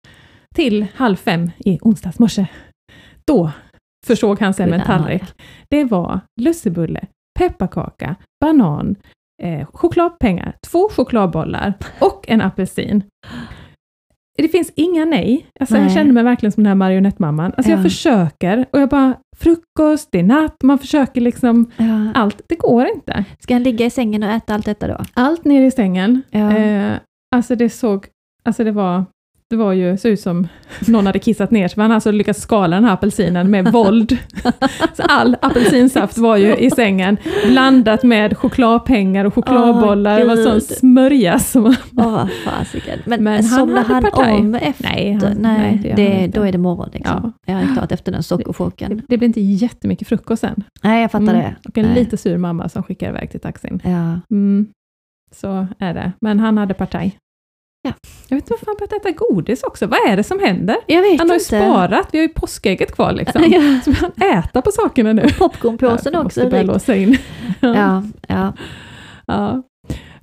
[0.54, 2.46] Till halv fem i onsdags morse.
[3.26, 3.50] Då
[4.06, 5.22] försåg han sig med en tallrik.
[5.68, 7.00] Det var lussebulle,
[7.38, 8.96] pepparkaka, banan,
[9.42, 13.02] eh, chokladpengar, två chokladbollar och en apelsin.
[14.38, 15.46] Det finns inga nej.
[15.60, 15.94] Alltså jag Nej.
[15.94, 17.52] känner mig verkligen som den här marionettmamman.
[17.56, 17.82] Alltså jag Ja.
[17.82, 22.12] försöker och jag bara, frukost, det är natt, man försöker liksom Ja.
[22.14, 22.42] allt.
[22.48, 23.24] Det går inte.
[23.38, 24.96] Ska han ligga i sängen och äta allt detta då?
[25.14, 26.22] Allt ner i sängen.
[26.30, 26.56] Ja.
[26.56, 26.92] Eh,
[27.36, 28.06] alltså det såg,
[28.44, 29.04] alltså det var,
[29.50, 30.48] det var ju, såg ut som
[30.88, 31.74] någon hade kissat ner sig.
[31.78, 34.18] Man hade alltså lyckats skala den här apelsinen med våld.
[34.94, 37.16] Så all apelsinsaft var ju i sängen,
[37.48, 40.18] blandat med chokladpengar och chokladbollar.
[40.18, 40.62] det var sån gud.
[40.62, 41.74] smörja som...
[41.90, 42.98] Vad fasiken.
[43.06, 44.84] Men, Men han somnar hade han om efter?
[44.84, 47.32] Nej, han- nej, nej, det det, han då är det morgon liksom.
[47.46, 47.54] Ja.
[47.58, 48.96] är klart efter den sockerchocken.
[48.96, 50.64] Det, det blev inte jättemycket frukost sen.
[50.82, 51.36] Nej, jag fattar Mm.
[51.36, 51.56] det.
[51.68, 51.94] Och en Nej.
[51.94, 53.80] lite sur mamma som skickar iväg till taxin.
[53.84, 54.20] Ja.
[54.30, 54.66] Mm.
[55.34, 56.12] Så är det.
[56.20, 57.16] Men han hade partaj.
[57.86, 57.92] Ja.
[58.28, 59.86] Jag vet inte varför han börjat äta godis också.
[59.86, 60.76] Vad är det som händer?
[60.86, 61.44] Jag vet Han har ju inte.
[61.58, 63.42] sparat, vi har ju påskägget kvar liksom.
[63.48, 63.80] Ja.
[63.84, 65.28] Så han äta på sakerna nu.
[65.38, 66.40] Popcornpåsen Jag också.
[66.42, 67.18] måste låsa in.
[67.60, 68.52] Ja, ja.
[69.26, 69.62] ja.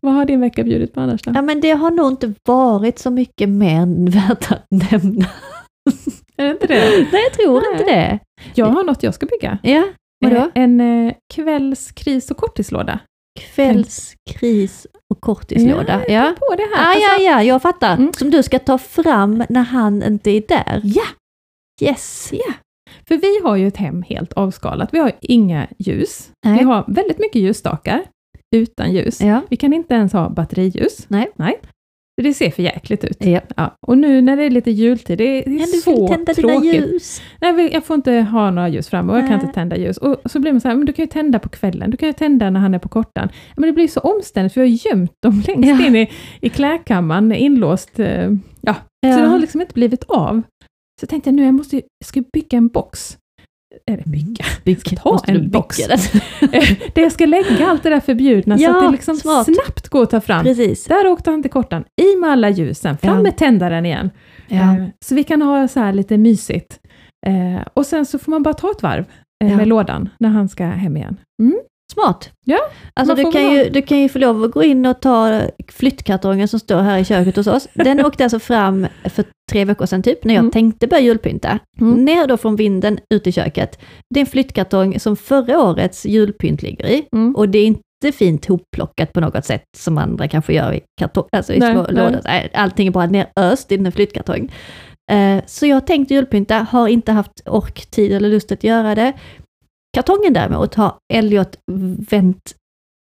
[0.01, 1.31] Vad har din vecka bjudit på annars då?
[1.35, 5.25] ja, men det har nog inte varit så mycket mer värt att nämna.
[6.37, 7.07] Är det inte det?
[7.11, 7.71] Nej, jag tror Nej.
[7.71, 8.19] inte det.
[8.55, 9.57] Jag har något jag ska bygga.
[9.63, 9.83] Ja,
[10.25, 10.35] vadå?
[10.35, 12.99] Eh, En eh, kvällskris och korttidslåda.
[13.39, 16.01] Kvällskris och korttislåda.
[16.07, 16.35] Ja, Ja.
[16.39, 16.83] På det här.
[16.85, 17.93] Ah, Alltså, ja, ja, jag fattar.
[17.93, 18.13] Mm.
[18.13, 20.81] Som du ska ta fram när han inte är där.
[20.83, 21.03] ja,
[21.81, 22.29] Yes.
[22.31, 22.53] ja.
[23.07, 24.89] För vi har ju ett hem helt avskalat.
[24.93, 26.29] Vi har inga ljus.
[26.45, 26.57] Nej.
[26.57, 28.03] Vi har väldigt mycket ljusstakar
[28.55, 29.21] utan ljus.
[29.21, 29.41] Ja.
[29.49, 31.05] Vi kan inte ens ha batteriljus.
[31.07, 31.31] Nej.
[31.35, 31.59] Nej.
[32.21, 33.17] Det ser för jäkligt ut.
[33.25, 33.41] ja.
[33.57, 33.75] Ja.
[33.87, 36.73] Och nu när det är lite jultid, det är, det är så tända dina tråkigt.
[36.75, 37.21] ljus.
[37.41, 39.97] Nej, jag får inte ha några ljus framme och jag kan inte tända ljus.
[39.97, 42.09] Och så blir man så här, men du kan ju tända på kvällen, du kan
[42.09, 43.29] ju tända när han är på kortan.
[43.57, 45.87] Men det blir så omständigt för vi har gömt dem längst Ja.
[45.87, 47.99] in i, i klädkammaren, inlåst.
[47.99, 48.75] eh, Ja.
[49.01, 49.13] Ja.
[49.13, 50.41] Så det har liksom inte blivit av.
[50.99, 53.17] Så jag tänkte nu, jag måste jag ska bygga en box.
[53.91, 55.77] Eller bygga, Bygg, ta måste en box.
[55.77, 55.95] bygga
[56.95, 59.45] där jag ska lägga allt det där förbjudna så Ja, att det liksom smart.
[59.45, 60.43] snabbt går att ta fram.
[60.43, 60.85] Precis.
[60.85, 63.21] Där åkte han till kortan, i med alla ljusen, fram Ja.
[63.23, 64.09] med tändaren igen.
[64.47, 64.57] Ja.
[64.77, 66.79] Eh, Så vi kan ha så här lite mysigt.
[67.27, 69.05] Eh, och sen så får man bara ta ett varv
[69.43, 71.17] eh, med lådan när han ska hem igen.
[71.41, 71.59] Mm.
[71.93, 72.29] Smart!
[72.45, 72.59] Ja,
[72.93, 76.47] Alltså du kan, ju, du kan ju få lov att gå in och ta flyttkartongen
[76.47, 77.67] som står här i köket hos oss.
[77.73, 80.51] Den åkte alltså fram för tre veckor sedan typ, när jag Mm.
[80.51, 81.59] tänkte börja julpynta.
[81.81, 82.05] Mm.
[82.05, 83.79] Ner då från vinden, ut i köket.
[84.13, 87.05] Det är en flyttkartong som förra årets julpynt ligger i.
[87.15, 87.35] Mm.
[87.35, 91.25] Och det är inte fint hopplockat på något sätt som andra kanske gör i, kartong,
[91.31, 91.93] alltså i Nej, små nej.
[91.95, 92.21] lådor.
[92.53, 94.51] Allting är bara neröst i den här flyttkartong.
[95.11, 99.13] Eh, så jag tänkte julpynta, har inte haft ork, tid eller lust att göra det.
[99.93, 101.57] Kartongen däremot har Elliot
[102.11, 102.55] vänt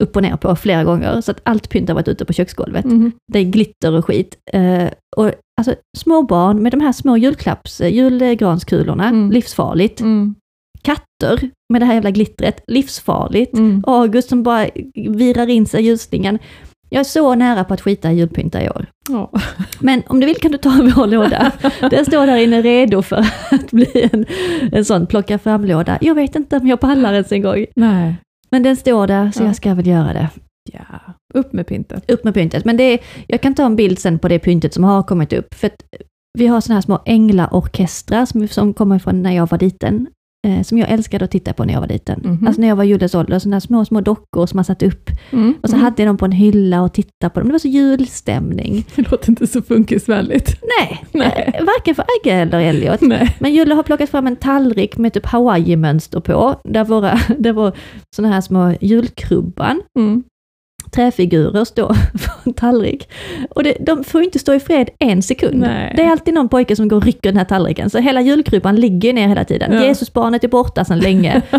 [0.04, 2.86] upp och ner på flera gånger, så att allt pynt har varit ute på köksgolvet.
[2.86, 3.12] Mhm.
[3.34, 4.38] Det är glitter och skit.
[4.54, 5.32] Eh, och
[5.62, 9.32] alltså små barn med de här små julklapps, eh, julgranskulorna, Mm.
[9.32, 10.02] livsfarligt.
[10.02, 10.36] Mm.
[10.82, 13.54] Katter med det här jävla glittret, livsfarligt.
[13.54, 13.84] Mm.
[13.88, 14.68] August som bara
[15.10, 16.40] virar in sig i ljusningen.
[16.90, 18.86] Jag är så nära på att skita i julpynta i år.
[19.10, 19.32] Ja.
[19.80, 21.52] Men om du vill kan du ta vår låda.
[21.92, 24.26] Den står där inne redo för att bli en,
[24.72, 25.98] en sån plocka fram-låda.
[26.02, 27.66] Jag vet inte om jag pallar ens en gång.
[27.76, 28.16] Nej.
[28.52, 29.48] Men den står där, så Ja.
[29.48, 30.30] jag ska väl göra det.
[30.74, 31.00] Ja.
[31.34, 32.12] Upp med pyntet.
[32.12, 32.66] Upp med pyntet.
[32.66, 35.34] Men det är, jag kan ta en bild sen på det pyntet som har kommit
[35.34, 35.54] upp.
[35.54, 35.70] För
[36.40, 40.08] vi har såna här små änglaorkestrar som, som kommer från när jag var liten.
[40.48, 42.22] Eh, som jag älskade att titta på när jag var liten.
[42.24, 42.48] Mhm.
[42.48, 45.10] Alltså när jag var Juddes ålder, sådana små, små dockor som man satt upp.
[45.32, 45.54] Mm.
[45.64, 45.84] Och så Mm.
[45.86, 47.48] hade jag dem på en hylla och tittade på dem.
[47.50, 48.86] Det var så julstämning.
[48.96, 50.56] Det låter inte så funkisvänligt.
[50.80, 51.54] Nej, Nej.
[51.60, 53.02] eh, varken för Agge eller Elliot.
[53.02, 53.36] Nej.
[53.40, 57.74] Men Julle har plockat fram en tallrik med typ Hawaii-mönster på, där våra, där var
[58.16, 60.24] såna här små julkrubban, Mm.
[60.92, 63.10] Träfigurer står på en tallrik.
[63.50, 65.60] Och det, de får inte stå i fred en sekund.
[65.60, 65.94] Nej.
[65.96, 68.76] Det är alltid någon pojke som går och rycker den här tallriken, så hela julkrubban
[68.76, 69.74] ligger ner hela tiden.
[69.74, 69.86] Ja.
[69.86, 71.42] Jesusbarnet är borta sedan länge.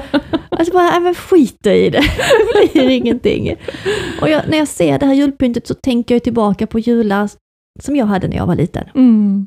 [0.51, 2.03] Alltså bara, nej men skit i det,
[2.73, 3.55] det blir ingenting.
[4.21, 7.31] Och jag, när jag ser det här julpyntet så tänker jag tillbaka på jular
[7.81, 8.85] som jag hade när jag var liten.
[8.95, 9.47] Mm.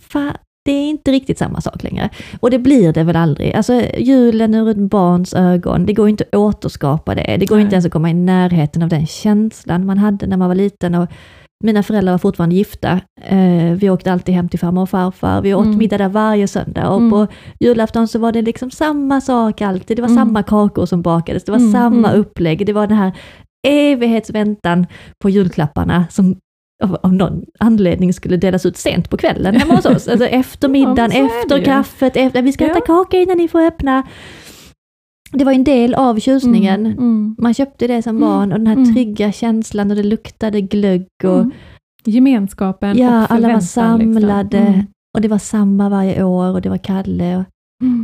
[0.00, 2.08] Fa, det är inte riktigt samma sak längre.
[2.40, 3.54] Och det blir det väl aldrig.
[3.54, 7.36] Alltså julen ur ett barns ögon, det går inte att återskapa det.
[7.40, 7.62] Det går Nej.
[7.64, 10.94] inte ens att komma i närheten av den känslan man hade när man var liten.
[10.94, 11.08] Och
[11.64, 13.00] mina föräldrar var fortfarande gifta.
[13.24, 15.42] Eh, vi åkte alltid hem till farmor och farfar.
[15.42, 15.78] Vi åt Mm.
[15.78, 16.88] middag där varje söndag.
[16.88, 17.10] Och Mm.
[17.10, 17.26] på
[17.60, 19.96] julafton så var det liksom samma sak alltid.
[19.96, 20.18] Det var Mm.
[20.24, 21.44] samma kakor som bakades.
[21.44, 22.20] Det var Mm, samma mm.
[22.20, 22.66] upplägg.
[22.66, 23.12] Det var den här
[23.68, 24.86] evighetsväntan
[25.22, 26.36] på julklapparna som
[26.82, 30.08] av, någon anledning skulle delas ut sent på kvällen hemma hos oss.
[30.08, 32.80] Alltså efter middagen, Ja, så efter kaffet, efter, vi ska äta Ja.
[32.86, 34.02] kaka innan ni får öppna.
[35.32, 36.80] Det var en del av tjusningen.
[36.86, 36.98] Mm.
[36.98, 37.36] Mm.
[37.38, 38.28] Man köpte det som Mm.
[38.28, 38.94] barn och den här Mm.
[38.94, 41.50] trygga känslan och det luktade glögg och Mm.
[42.04, 43.66] Gemenskapen ja, och alla var liksom.
[43.68, 44.58] samlade.
[44.58, 44.80] Mm.
[45.16, 47.36] Och det var samma varje år och det var Kalle.
[47.36, 47.44] Och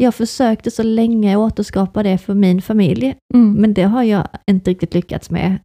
[0.01, 4.95] jag försökte så länge återskapa det för min familj, men det har jag inte riktigt
[4.95, 5.59] lyckats med.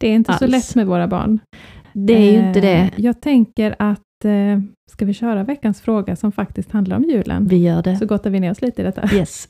[0.00, 0.52] Det är inte så alls.
[0.52, 1.38] lätt med våra barn.
[1.92, 2.90] Det är ju inte Eh, det.
[2.96, 7.46] Jag tänker att, eh, ska vi köra veckans fråga som faktiskt handlar om julen?
[7.46, 7.96] Vi gör det.
[7.96, 9.08] Så gottar vi ner oss lite i detta.
[9.14, 9.48] Yes.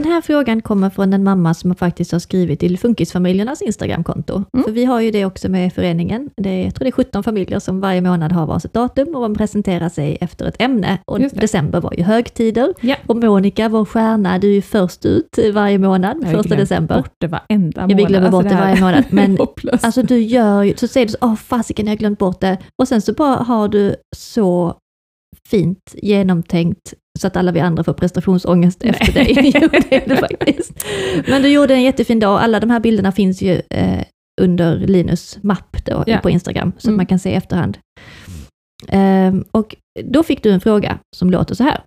[0.00, 4.44] Den här frågan kommer från en mamma som faktiskt har skrivit till Funkisfamiljernas Instagramkonto.
[4.52, 4.64] Mm.
[4.64, 6.30] För vi har ju det också med föreningen.
[6.36, 9.22] Det är, jag tror det är 17 familjer som varje månad har varsitt datum och
[9.22, 10.98] de presenterar sig efter ett ämne.
[11.04, 11.28] Och det.
[11.28, 12.74] december var ju högtider.
[12.80, 12.96] Ja.
[13.06, 16.96] Och Monica, vår stjärna, du är ju först ut varje månad, Jag första december.
[16.96, 17.90] bort det varenda månad.
[17.90, 19.38] Ja, vi glömmer bort det här varje månad, men.
[19.82, 22.58] Alltså du gör ju, så säger du så, åh fasiken jag har glömt bort det.
[22.76, 24.74] Och sen så bara har du så
[25.50, 29.52] fint genomtänkt så att alla vi andra får prestationsångest efter dig.
[29.62, 30.84] jo, det är det faktiskt.
[31.28, 34.04] Men du gjorde en jättefin dag, alla de här bilderna finns ju eh,
[34.40, 36.18] under Linus mapp då, Ja.
[36.18, 36.94] på Instagram, så Mm.
[36.94, 37.78] att man kan se i efterhand.
[38.88, 41.80] Ehm, och då fick du en fråga som låter så här.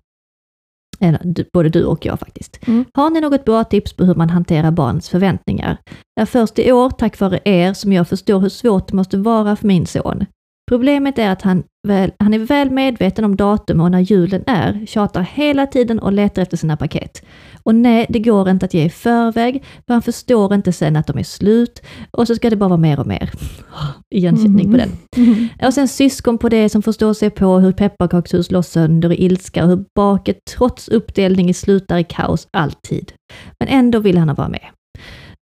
[1.00, 2.60] Eller, både du och jag faktiskt.
[2.66, 2.84] Mm.
[2.94, 5.78] Har ni något bra tips på hur man hanterar barns förväntningar?
[6.16, 9.16] Det är först i år, tack vare er, som jag förstår hur svårt det måste
[9.16, 10.24] vara för min son.
[10.68, 14.86] Problemet är att han, väl, han är väl medveten om datum och när julen är,
[14.86, 17.24] tjatar hela tiden och letar efter sina paket.
[17.62, 21.06] Och nej, det går inte att ge i förväg, för han förstår inte sen att
[21.06, 21.82] de är slut.
[22.10, 23.30] Och så ska det bara vara mer och mer.
[24.14, 24.90] Igenkänning på den.
[25.16, 25.48] Mm.
[25.62, 29.64] Och sen syskon på det som förstår sig på hur pepparkakshus slås sönder i ilska
[29.64, 33.12] och hur baket trots uppdelning slutar i kaos alltid.
[33.58, 34.64] Men ändå vill han vara med.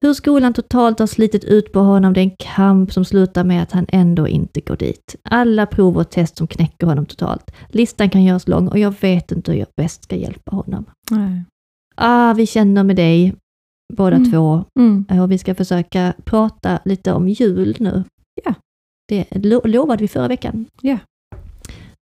[0.02, 3.62] Hur skolan totalt har slitit ut på honom, det är en kamp som slutar med
[3.62, 5.16] att han ändå inte går dit.
[5.22, 7.50] Alla prov och test som knäcker honom totalt.
[7.68, 10.84] Listan kan göras lång och jag vet inte hur jag bäst ska hjälpa honom.
[11.10, 11.44] Nej.
[11.94, 13.34] Ah, vi känner med dig,
[13.96, 14.30] båda Mm.
[14.32, 15.04] två, Mm.
[15.22, 18.04] och vi ska försöka prata lite om jul nu.
[18.44, 18.54] Ja.
[19.08, 20.66] Det lo lovade vi förra veckan.
[20.82, 20.98] Ja.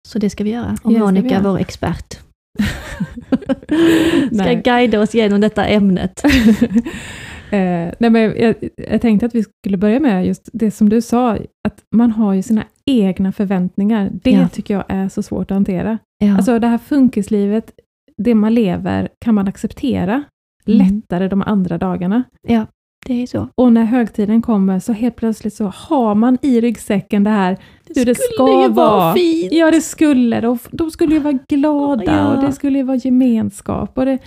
[0.08, 0.78] Så det ska vi göra.
[0.84, 1.43] Och Ja, Monica, göra.
[1.52, 2.20] vår expert.
[4.34, 6.24] Ska guida oss genom detta ämnet.
[7.52, 8.56] Eh, nej, men jag,
[8.91, 11.32] jag tänkte att vi skulle börja med just det som du sa,
[11.68, 14.10] att man har ju sina egna förväntningar.
[14.24, 14.48] Det Ja.
[14.48, 15.98] tycker jag är så svårt att hantera.
[16.20, 16.36] Ja.
[16.38, 17.72] Alltså det här funkislivet,
[18.18, 20.24] det man lever, kan man acceptera
[20.68, 20.78] Mm.
[20.88, 22.24] lättare de andra dagarna.
[22.48, 22.66] ja,
[23.06, 23.48] det är så.
[23.56, 27.58] Och när högtiden kommer så helt plötsligt så har man i ryggsäcken det här
[27.95, 29.14] hur det ska skulle ju vara vara.
[29.14, 29.54] fint.
[29.54, 30.58] Ja, det skulle det.
[30.72, 32.28] De skulle ju vara glada Ja.
[32.36, 33.98] och det skulle ju vara gemenskap.
[33.98, 34.18] Och, det,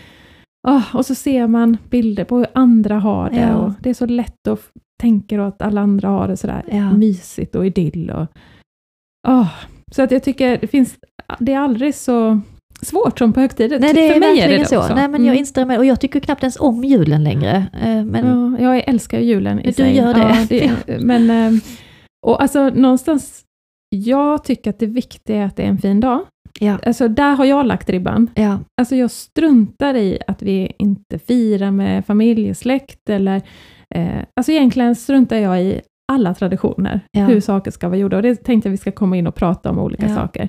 [0.68, 3.36] Åh, och så ser man bilder på hur andra har det.
[3.40, 3.56] Ja.
[3.56, 4.60] Och det är så lätt att
[5.02, 6.92] tänka att alla andra har det sådär Ja.
[6.92, 8.10] mysigt och idyll.
[8.10, 8.26] Och,
[9.28, 9.48] åh.
[9.92, 10.96] Så att jag tycker det finns,
[11.38, 12.40] det är aldrig så
[12.82, 13.80] svårt som på högtider.
[13.80, 14.78] Nej, det är För mig verkligen är det så.
[14.78, 14.94] också.
[14.94, 15.38] Nej, men jag Mm.
[15.38, 17.66] instämmer och jag tycker knappt ens om julen längre.
[17.82, 19.96] Eh, Men Ja, jag älskar ju julen i Du sig.
[19.96, 20.20] gör det.
[20.20, 21.60] Ja, det men, eh,
[22.26, 23.44] och alltså någonstans,
[23.96, 26.20] jag tycker att det viktiga är att det är en fin dag.
[26.60, 28.30] Ja, Alltså där har jag lagt ribban.
[28.34, 33.42] ja, Alltså jag struntar i att vi inte firar med familjesläkt eller,
[33.94, 35.80] eh, alltså egentligen struntar jag i
[36.12, 37.24] alla traditioner, Ja.
[37.24, 38.16] hur saker ska vara gjorda.
[38.16, 40.14] Och det tänkte jag vi ska komma in och prata om olika Ja.
[40.14, 40.48] saker.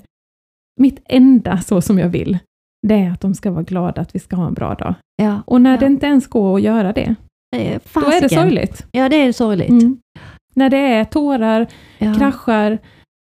[0.80, 2.38] Mitt enda, så som jag vill,
[2.88, 4.94] det är att de ska vara glada att vi ska ha en bra dag.
[5.22, 5.42] ja.
[5.46, 7.16] Och när det inte ens går att göra det,
[7.56, 8.30] Eh, då är det fasiken.
[8.30, 8.86] sorgligt.
[8.92, 9.70] Ja, det är sorgligt.
[9.70, 9.98] Mm.
[10.56, 11.68] När det är tårar,
[12.18, 12.78] kraschar,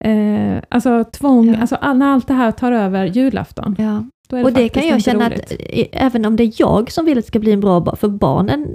[0.05, 1.61] eh, alltså tvång, Ja.
[1.61, 4.05] alltså all, när allt det här tar över julafton, Ja.
[4.31, 5.41] det Och det kan jag känna roligt.
[5.53, 5.53] att
[5.93, 8.09] även om det är jag som vill att det ska bli en bra dag, för
[8.09, 8.67] barnen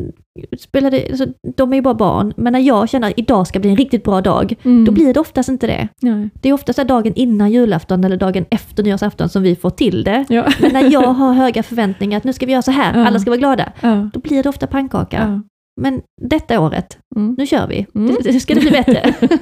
[0.60, 1.26] spelar det, alltså,
[1.58, 4.04] de är ju bara barn, men när jag känner att idag ska bli en riktigt
[4.04, 4.86] bra dag, Mm.
[4.86, 5.88] då blir det oftast inte det.
[6.02, 6.30] Nej.
[6.42, 10.26] Det är oftast dagen innan julafton eller dagen efter nyårsafton som vi får till det.
[10.30, 10.46] Ja.
[10.62, 13.08] Men när jag har höga förväntningar att nu ska vi göra så här, Ja.
[13.08, 14.10] alla ska vara glada, Ja.
[14.14, 15.42] då blir det ofta pannkaka.
[15.82, 17.36] Men detta året, Mm.
[17.38, 17.86] nu kör vi.
[17.96, 18.08] Mm.
[18.24, 19.14] Det, det ska det bli bättre.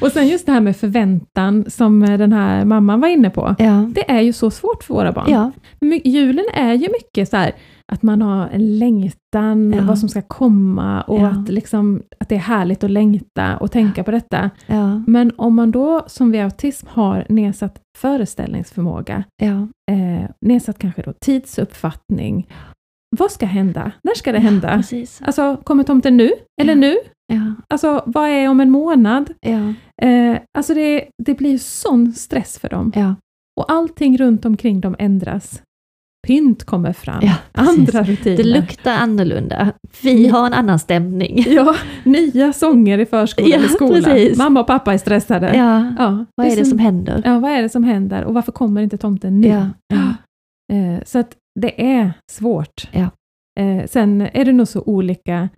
[0.00, 3.54] Och sen just det här med förväntan som eh, den här mamman var inne på.
[3.58, 3.88] ja.
[3.94, 5.24] Det är ju så svårt för våra barn.
[5.28, 5.50] Ja,
[6.04, 7.52] Julen är ju mycket så här
[7.92, 9.82] att man har en längtan, Ja.
[9.84, 11.26] vad som ska komma och Ja.
[11.26, 14.50] att, liksom, att det är härligt att längta och tänka på detta.
[14.66, 21.12] ja, Men om man då som vid autism har nedsatt föreställningsförmåga, eh, nedsatt kanske då
[21.20, 22.48] tidsuppfattning.
[23.18, 23.92] Vad ska hända?
[24.02, 24.76] När ska det hända?
[24.76, 25.20] Precis.
[25.24, 26.30] Alltså, kommer tomten nu?
[26.60, 26.80] Eller Ja.
[26.80, 26.96] nu?
[27.32, 29.30] Ja, Alltså, vad är om en månad?
[29.40, 32.92] ja, Eh, alltså det, det blir sån stress för dem.
[32.94, 33.14] ja.
[33.60, 35.62] Och allting runt omkring dem ändras.
[36.26, 38.36] Pynt kommer fram, Ja, andra rutiner.
[38.36, 39.72] Det luktar annorlunda.
[40.02, 41.44] Vi har en annan stämning.
[41.48, 44.02] Ja, nya sånger i förskolan Ja, eller skolan.
[44.02, 44.38] precis.
[44.38, 45.56] Mamma och pappa är stressade.
[45.56, 47.22] Ja, Ja, vad är det som händer?
[47.24, 49.48] Ja, vad är det som händer och varför kommer inte tomten nu?
[49.48, 50.14] Ja, ja.
[50.76, 52.88] Eh, Så att det är svårt.
[52.92, 53.08] Ja.
[53.60, 55.48] Eh, Sen är det nog så olika.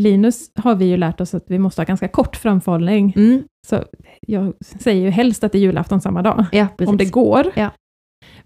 [0.00, 3.12] Linus har vi ju lärt oss att vi måste ha ganska kort framförhållning.
[3.16, 3.84] Mm, Så
[4.26, 7.46] jag säger ju helst att det är julafton samma dag, ja om det går.
[7.56, 7.70] Ja.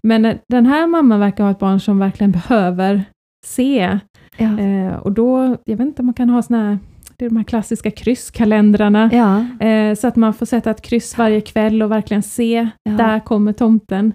[0.07, 3.03] Men eh, den här mamman verkar ha ett barn som verkligen behöver
[3.45, 3.99] se.
[4.37, 4.59] Ja.
[4.59, 6.77] Eh, och då, jag vet inte om man kan ha såna här,
[7.17, 9.09] det är de här klassiska krysskalendrarna.
[9.13, 12.91] Ja, Eh, så att man får sätta ett kryss varje kväll och verkligen se, Ja.
[12.91, 14.13] där kommer tomten.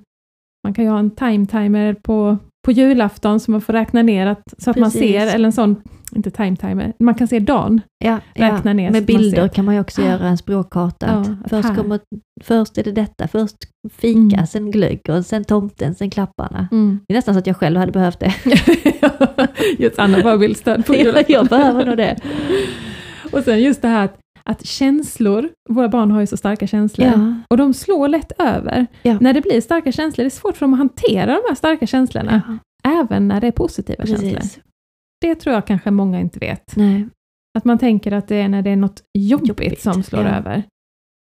[0.65, 4.43] Man kan ju ha en time-timer på, på julafton så man får räkna ner att,
[4.59, 5.11] så att man Precis.
[5.13, 5.77] ser, eller en sån,
[6.15, 7.81] inte time-timer, man kan se dagen.
[8.05, 8.73] ja, Räkna ja.
[8.73, 9.49] ner Med man bilder ser.
[9.55, 11.07] kan man ju också göra en språkkarta.
[11.27, 12.01] Ja, först, här- kommer,
[12.45, 13.57] först är det detta, först
[13.93, 14.47] fika, Mm.
[14.47, 16.69] sen glögg och sen tomten, sen klapparna.
[16.73, 17.01] Mm.
[17.09, 18.35] Det är nästan så att jag själv hade behövt det.
[19.79, 21.25] just Anna förbildsstöd på julafton.
[21.29, 22.17] jag behöver nog det.
[23.33, 24.19] Och sen just det här att,
[24.51, 28.87] att känslor, våra barn har ju så starka känslor, Ja, och de slår lätt över.
[29.03, 29.19] Ja.
[29.21, 31.87] När det blir starka känslor, det är svårt för dem att hantera de här starka
[31.87, 34.31] känslorna, ja även när det är positiva känslor.
[34.35, 34.59] precis.
[35.21, 36.77] Det tror jag kanske många inte vet.
[36.77, 37.09] Nej.
[37.59, 40.29] Att man tänker att det är när det är något jobbigt, Jobbigt, som slår ja.
[40.29, 40.63] över.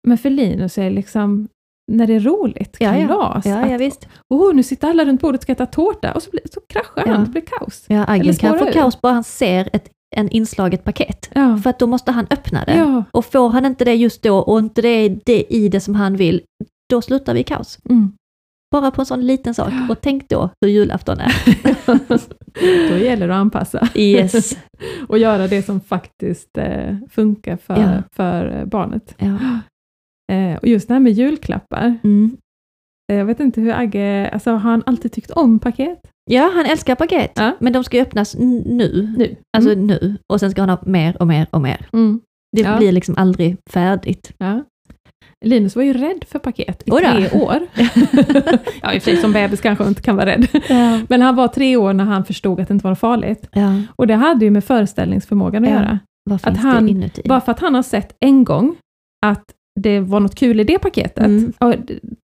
[0.08, 1.48] Men för Linus är det liksom
[1.92, 3.08] när det är roligt, Ja, ja.
[3.08, 4.08] kalas, Ja, ja, att visst.
[4.30, 7.04] oh, nu sitter alla runt bordet och ska äta tårta och så, blir, så kraschar
[7.06, 7.12] Ja.
[7.12, 7.86] han, det blir kaos.
[7.88, 11.30] Ja, Aggen kan få kaos bara han ser ett en inslaget paket.
[11.36, 11.58] Ja.
[11.58, 12.76] För att då måste han öppna det.
[12.78, 13.04] Ja.
[13.12, 15.96] Och får han inte det just då och inte det är det i det som
[15.96, 16.42] han vill,
[16.90, 17.80] då slutar vi i kaos.
[17.90, 18.12] Mm.
[18.72, 19.74] Bara på en sån liten sak.
[19.90, 21.34] Och tänk då hur julafton är.
[22.90, 24.58] Då gäller det att anpassa Yes.
[25.08, 28.04] och göra det som faktiskt eh, funkar för, Ja.
[28.16, 29.16] för barnet.
[29.18, 29.38] Ja.
[30.32, 31.98] Eh, och just det här med julklappar.
[32.04, 32.38] Mm.
[33.10, 36.00] Eh, jag vet inte hur Agge, alltså har han alltid tyckt om paket?
[36.32, 37.32] ja, han älskar paket.
[37.36, 37.52] Ja.
[37.60, 39.14] Men de ska ju öppnas nu.
[39.18, 39.36] Nu.
[39.58, 40.16] Alltså nu.
[40.34, 41.88] Och sen ska han ha mer och mer och mer.
[41.94, 42.22] Mm.
[42.58, 42.78] Det Ja.
[42.78, 44.32] blir liksom aldrig färdigt.
[44.38, 44.64] Ja.
[45.46, 47.12] Linus var ju rädd för paket i Oj då.
[47.12, 47.60] tre år.
[48.82, 50.48] ja, i och för sig som bebis kanske inte kan vara rädd.
[50.70, 51.00] Ja.
[51.10, 53.50] Men han var tre år när han förstod att det inte var något farligt.
[53.52, 53.82] ja.
[53.96, 55.76] Och det hade ju med föreställningsförmågan att Ja.
[55.76, 56.00] göra.
[56.30, 57.10] Vad Att han-?
[57.26, 58.76] Bara för att han har sett en gång
[59.26, 59.44] att
[59.82, 61.26] det var något kul i det paketet.
[61.26, 61.54] Mm.
[61.60, 61.74] Och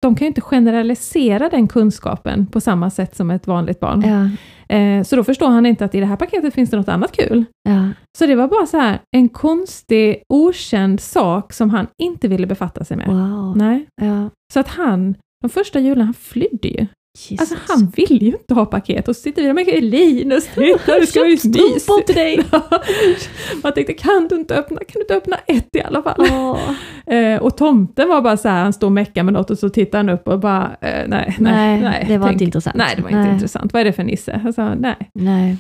[0.02, 4.02] de kan ju inte generalisera den kunskapen på samma sätt som ett vanligt barn.
[4.06, 4.30] Ja,
[4.68, 7.12] Eh, så då förstår han inte att i det här paketet finns det något annat
[7.12, 7.46] kul.
[7.70, 12.48] ja, Så det var bara så här en konstig, okänd sak som han inte ville
[12.48, 13.08] befatta sig med.
[13.08, 13.58] wow.
[13.58, 13.86] Nej.
[14.02, 16.88] Ja, Så att han, de första julen, han flydde ju.
[17.18, 17.40] Jesus.
[17.40, 21.00] Alltså han vill ju inte ha paket och så sitter vi där med Linus, titta
[21.00, 22.40] det ska Köpt strumpor till dig.
[23.64, 26.26] Man tänkte, kan du inte öppna, kan du inte öppna ett i alla fall?
[27.08, 29.70] Eh, och tomten var bara så här, han står och meckar med något och så
[29.70, 32.06] tittar han upp och bara, eh, nej, nej, Nej, nej.
[32.08, 32.76] det var tänk- inte intressant.
[32.76, 33.34] Nej, det var inte Nej.
[33.34, 33.74] intressant.
[33.74, 34.54] Vad är det för nisse?
[34.56, 34.96] Sa, nej.
[35.14, 35.58] Nej.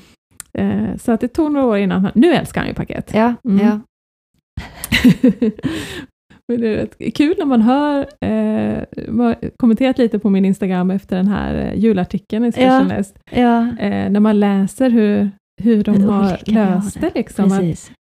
[0.57, 3.11] Eh, så att det tog några år innan han, nu älskar han ju paket.
[3.13, 3.65] Ja, Mm.
[3.67, 3.79] ja.
[6.47, 8.83] Men det är rätt kul när man hör, eh,
[9.57, 13.61] kommenterat lite på min Instagram efter den här eh, julartikeln i Specialist, ja.
[13.79, 15.31] eh, när man läser hur,
[15.61, 17.11] hur de Hur har löst det.
[17.15, 17.91] Liksom, att,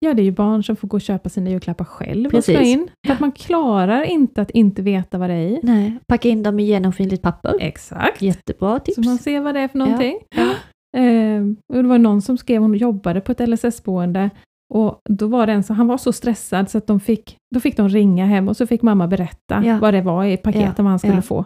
[0.00, 2.56] ja, det är ju barn som får gå och köpa sina julklappar själv och Precis.
[2.56, 2.88] slå in.
[3.06, 5.60] För att man klarar inte att inte veta vad det är i.
[5.62, 7.54] Nej, packa in dem i genomskinligt papper.
[7.60, 8.22] Exakt.
[8.22, 8.94] Jättebra tips.
[8.94, 10.18] Så man ser vad det är för någonting.
[10.36, 10.54] Ja.
[10.96, 11.42] Eh,
[11.72, 14.30] och det var någon som skrev, hon jobbade på ett LSS-boende,
[14.74, 17.60] och då var det en som, han var så stressad så att de fick, då
[17.60, 19.78] fick de ringa hem och så fick mamma berätta Ja.
[19.80, 20.82] vad det var i paketet, Ja.
[20.82, 21.22] vad han skulle Ja.
[21.22, 21.44] få.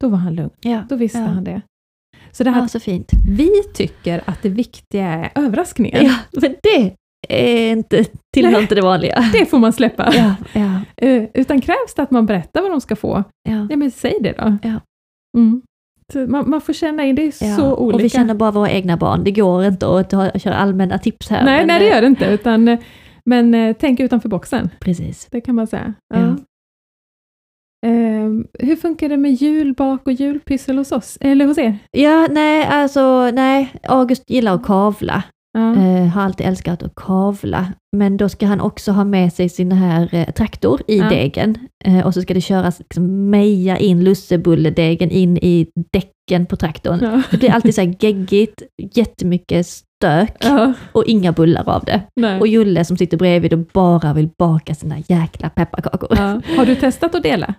[0.00, 0.50] Då var han lugn,
[0.88, 1.62] då visste han det.
[2.32, 3.10] Så det här, så fint.
[3.28, 6.04] vi tycker att det viktiga är överraskningen.
[6.04, 6.94] Ja, men det
[7.28, 8.04] är inte,
[8.34, 9.24] tillhör inte det vanliga.
[9.32, 10.12] Det får man släppa.
[10.96, 13.76] Eh, utan krävs det att man berättar vad de ska få, ja.
[13.76, 14.56] men säg det då.
[14.62, 14.80] Ja.
[15.38, 15.62] Mm.
[16.14, 17.56] Man, man får känna in, det är ja.
[17.56, 17.96] så olika.
[17.96, 19.24] Och vi känner bara våra egna barn.
[19.24, 21.44] Det går inte att ta, köra allmänna tips här.
[21.44, 22.78] nej, men, nej, det eh, gör det inte, utan, eh,
[23.24, 24.70] men eh, tänk utanför boxen.
[24.80, 25.28] Precis.
[25.30, 25.94] Det kan man säga.
[26.14, 26.36] Ja.
[27.86, 31.18] Ehm, hur funkar det med julbak och julpyssel hos oss?
[31.20, 31.78] Eller hos er?
[31.90, 33.72] Ja, nej, alltså nej.
[33.82, 35.22] August gillar att kavla.
[35.58, 37.66] Eh, har alltid älskat att kavla.
[37.96, 41.08] Men då ska han också ha med sig sin här eh, traktor i Ja.
[41.08, 41.58] degen.
[41.84, 46.98] Eh, och så ska det köras, liksom, meja in lussebulledegen in i däcken på traktorn.
[47.02, 47.22] Ja.
[47.30, 48.62] Det blir alltid så här geggigt,
[48.94, 50.44] jättemycket stök
[50.92, 52.00] och inga bullar av det.
[52.16, 52.40] Nej.
[52.40, 56.16] Och Julle som sitter bredvid och bara vill baka sina jäkla pepparkakor.
[56.56, 57.54] Har du testat att dela?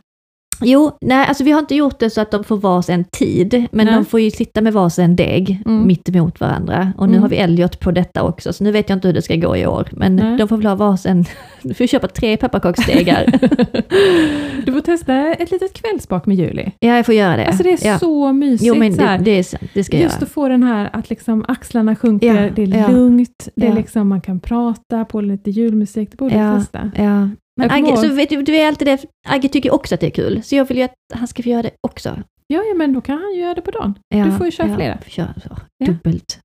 [0.61, 3.85] Jo, nej, alltså vi har inte gjort det så att de får varsin tid, men
[3.85, 3.95] Nej.
[3.95, 5.87] de får ju sitta med varsin deg Mm.
[5.87, 6.93] mitt emot varandra.
[6.97, 7.21] Och nu Mm.
[7.21, 9.57] har vi Elliot på detta också, så nu vet jag inte hur det ska gå
[9.57, 9.87] i år.
[9.91, 10.37] Men Nej.
[10.37, 11.25] de får väl ha varsin,
[11.61, 13.25] du får köpa tre pepparkaksdegar.
[14.65, 16.71] du får testa ett litet kvällsbak med Julie.
[16.79, 17.45] ja, jag får göra det.
[17.47, 17.99] Alltså det är ja.
[17.99, 18.63] så mysigt.
[18.67, 20.23] Jo, men det, det, är, sant, det ska jag Just göra.
[20.25, 22.87] att få den här att liksom axlarna sjunker, Ja, det är ja.
[22.87, 26.57] lugnt, det är liksom, man kan prata på lite julmusik, det borde Ja.
[26.59, 26.91] testa.
[26.95, 27.29] Ja.
[27.59, 30.11] Men Agge, så vet du, du är alltid det, Agge tycker också att det är
[30.11, 32.09] kul, så jag vill ju att han ska få göra det också.
[32.47, 33.99] Ja, ja, men då kan han ju göra det på dagen.
[34.15, 34.97] Ja, Du får ju köra ja, flera.
[35.07, 35.57] köra så.
[35.77, 35.85] Ja.
[35.85, 36.39] Dubbelt.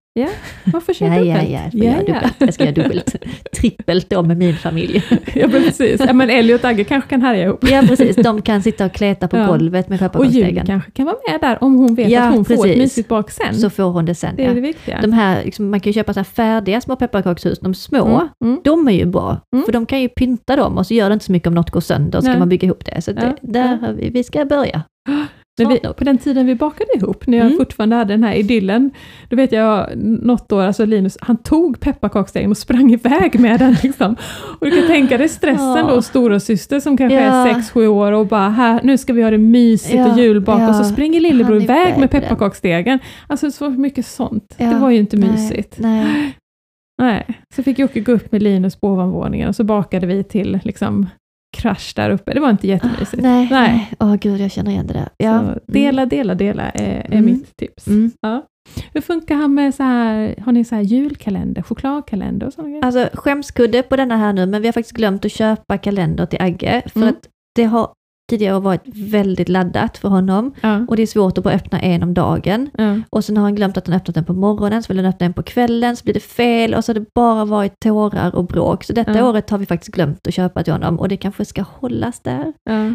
[0.64, 1.50] Man får köra Ja, ja, dubbelt.
[1.50, 2.34] ja, jag får göra dubbelt.
[2.38, 3.16] Jag ska göra dubbelt.
[3.60, 5.04] Trippelt då med min familj.
[5.34, 6.00] ja, precis.
[6.06, 7.70] Ja, men Ellie och Agge kanske kan härja ihop.
[7.70, 8.16] Ja, precis.
[8.16, 9.46] De kan sitta och kleta på Ja.
[9.46, 10.66] golvet med Och Julie pepparkaksdegen.
[10.66, 12.78] kanske kan vara med där om hon vet Ja, att hon får ett precis.
[12.78, 13.54] mysigt bak sen.
[13.54, 14.36] Så får hon det sen.
[14.36, 14.54] det är Ja.
[14.54, 15.00] det viktiga.
[15.02, 18.06] De här, liksom, man kan ju köpa så här färdiga små pepparkakshus, de små.
[18.06, 18.60] Mm, mm.
[18.64, 19.64] De är ju bra, Mm.
[19.64, 21.70] för de kan ju pynta dem och så gör det inte så mycket om något
[21.70, 22.38] går sönder, ska Nej.
[22.38, 23.02] man bygga ihop det.
[23.02, 23.92] Så Ja, det, där ja.
[23.92, 24.82] vi, vi ska börja.
[25.58, 27.58] När vi, på den tiden vi bakade ihop, när jag Mm.
[27.58, 28.90] fortfarande hade den här idyllen,
[29.28, 33.76] då vet jag något år, alltså Linus, han tog pepparkaksdegen och sprang iväg med den.
[33.82, 34.16] Liksom.
[34.60, 35.86] Och du kan tänka dig stressen Ja.
[35.94, 37.48] då, stora syster som kanske Ja.
[37.48, 40.60] är 6-7 år och bara, här, nu ska vi ha det mysigt Ja, och julbak,
[40.60, 40.68] ja.
[40.68, 42.98] och så springer lillebror iväg iväg med pepparkaksdegen.
[43.26, 44.54] Alltså så mycket sånt.
[44.58, 45.74] Det var ju inte nej, mysigt.
[45.78, 46.36] Nej.
[46.98, 50.60] Nej, så fick Jocke gå upp med Linus på ovanvåningen och så bakade vi till
[50.64, 51.06] liksom
[51.54, 52.34] krasch där uppe.
[52.34, 53.22] Det var inte jättemysigt.
[53.22, 53.72] Nej, Nej.
[53.72, 53.90] nej.
[54.00, 55.08] Åh gud, jag känner igen det där.
[55.16, 55.44] Ja.
[55.54, 57.24] Så dela, dela, dela är, är Mm.
[57.24, 57.86] mitt tips.
[57.86, 58.10] Mm.
[58.20, 58.42] Ja.
[58.92, 62.84] Hur funkar han med så här, har ni så här julkalender, chokladkalender och sådana grejer?
[62.84, 66.42] Alltså skämskudde på denna här nu, men vi har faktiskt glömt att köpa kalender till
[66.42, 67.08] Agge, för Mm.
[67.08, 67.88] att det har
[68.30, 70.52] tidigare varit väldigt laddat för honom.
[70.60, 70.84] Ja.
[70.88, 72.70] Och det är svårt att bara öppna en om dagen.
[72.78, 72.96] Ja.
[73.10, 75.24] Och sen har han glömt att han öppnat den på morgonen, så vill han öppna
[75.24, 78.46] den på kvällen, så blir det fel och så har det bara varit tårar och
[78.46, 78.84] bråk.
[78.84, 79.28] Så detta Ja.
[79.28, 82.52] året har vi faktiskt glömt att köpa till honom och det kanske ska hållas där.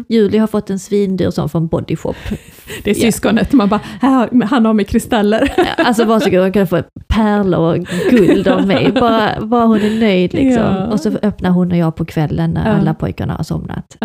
[0.08, 2.14] Julie har fått en svindyr sån från Body Shop.
[2.84, 5.52] Det är syskonet, man bara, här, han har med kristaller.
[5.76, 8.92] Alltså varsågod, hon kan få pärlor och guld av mig.
[9.00, 10.76] Bara, bara hon är nöjd liksom.
[10.92, 13.96] Och så öppnar hon och jag på kvällen när alla pojkarna har somnat.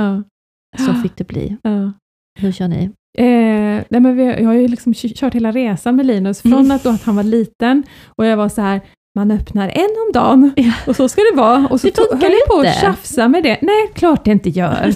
[0.78, 1.58] Så fick det bli.
[1.64, 1.92] Ja.
[2.40, 2.84] Hur kör ni?
[3.18, 6.72] Eh, nej men vi, jag har ju liksom kört hela resan med Linus, från Mm.
[6.72, 8.82] att, då att han var liten och jag var så här,
[9.18, 10.74] man öppnar en om dagen Ja.
[10.88, 11.68] och så ska det vara.
[11.68, 13.58] Och så Det höll jag på att tjafsa med det.
[13.62, 14.94] Nej, klart det inte gör.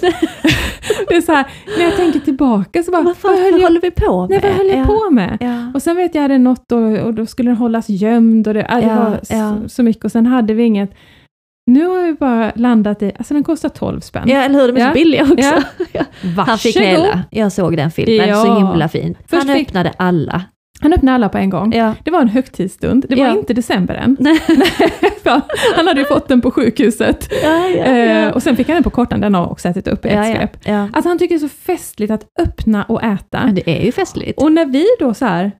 [1.08, 1.46] det är så här,
[1.78, 4.30] när jag tänker tillbaka så bara, Vad fan vad höll jag, håller vi på med?
[4.30, 4.84] nej, vad höll jag ja.
[4.84, 5.36] på med?
[5.40, 5.72] Ja.
[5.74, 8.66] Och sen vet jag hade något och, och då skulle den hållas gömd och det,
[8.80, 9.20] det var
[9.62, 10.94] så, så mycket och sen hade vi inget
[11.70, 14.22] nu har vi bara landat i, alltså den kostar 12 spänn.
[14.28, 14.68] Ja, eller hur?
[14.72, 14.88] De är Ja.
[14.88, 15.36] så billiga också.
[15.92, 16.02] Ja.
[16.36, 16.88] Han fick Varsågod.
[16.88, 17.22] hela.
[17.30, 18.44] Jag såg den filmen, Ja.
[18.44, 19.16] så himla fin.
[19.28, 20.42] Först Han fick- öppnade alla.
[20.82, 21.72] Han öppnade alla på en gång.
[21.74, 21.94] Ja.
[22.04, 23.06] Det var en högtidsstund.
[23.08, 23.38] Det var Ja.
[23.38, 24.16] inte december än.
[24.20, 24.40] Nej.
[25.76, 27.28] Han hade ju fått den på sjukhuset.
[27.42, 30.04] Ja, ja, Eh, och sen fick han den på kortan, den har också ätit upp
[30.06, 30.56] i ett ja, ja, svep.
[30.64, 30.88] ja.
[30.92, 33.40] Alltså han tycker det är så festligt att öppna och äta.
[33.44, 34.42] Men det är ju festligt.
[34.42, 35.52] Och när vi då så här,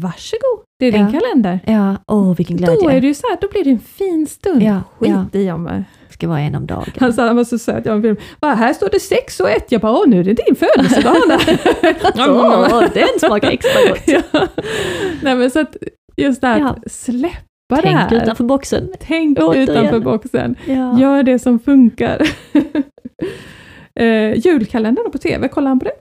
[0.00, 1.20] varsågod, det är din Ja.
[1.20, 1.60] kalender.
[1.66, 2.76] Ja, åh vilken glädje.
[2.82, 4.62] Då är det ju så här, då blir det en fin stund.
[4.62, 5.40] Ja, Skit ja.
[5.40, 5.64] i om...
[6.08, 6.84] Det ska vara en om dagen.
[7.00, 8.16] Han sa han var så söt, jag var film.
[8.40, 9.72] Va, här står det sex och ett.
[9.72, 11.16] Jag bara, åh nu är det din födelsedag.
[12.28, 14.02] Åh, den smakar extra gott.
[14.32, 14.46] ja.
[15.22, 15.76] Nej men så att
[16.16, 16.76] just det här Ja.
[16.82, 18.14] det Tänk här.
[18.22, 18.92] utanför boxen.
[19.00, 19.68] Tänk Återigen.
[19.68, 20.54] utanför boxen.
[20.66, 21.00] Ja.
[21.00, 22.22] Gör det som funkar.
[24.00, 25.92] eh, julkalendern på TV, kollar han på det?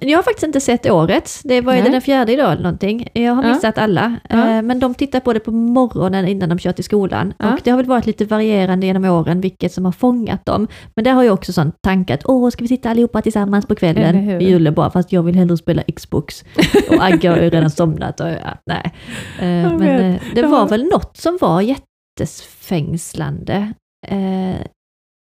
[0.00, 1.40] Jag har faktiskt inte sett årets.
[1.44, 3.08] Det var ju den fjärde idag eller någonting.
[3.12, 3.48] Jag har Ja.
[3.54, 4.16] missat alla.
[4.28, 4.50] Ja.
[4.50, 7.34] Eh, Men de tittar på det på morgonen innan de kör till skolan.
[7.38, 7.52] Ja.
[7.52, 10.68] Och det har väl varit lite varierande genom åren vilket som har fångat dem.
[10.96, 13.74] Men där har jag också sån tanke att åh, ska vi sitta allihopa tillsammans på
[13.74, 16.44] kvällen i julen bara, fast jag vill hellre spela Xbox.
[16.90, 18.92] Och Agge har ju redan somnat och ja, nej.
[19.38, 23.72] Eh, Men eh, det var väl något som var jättefängslande.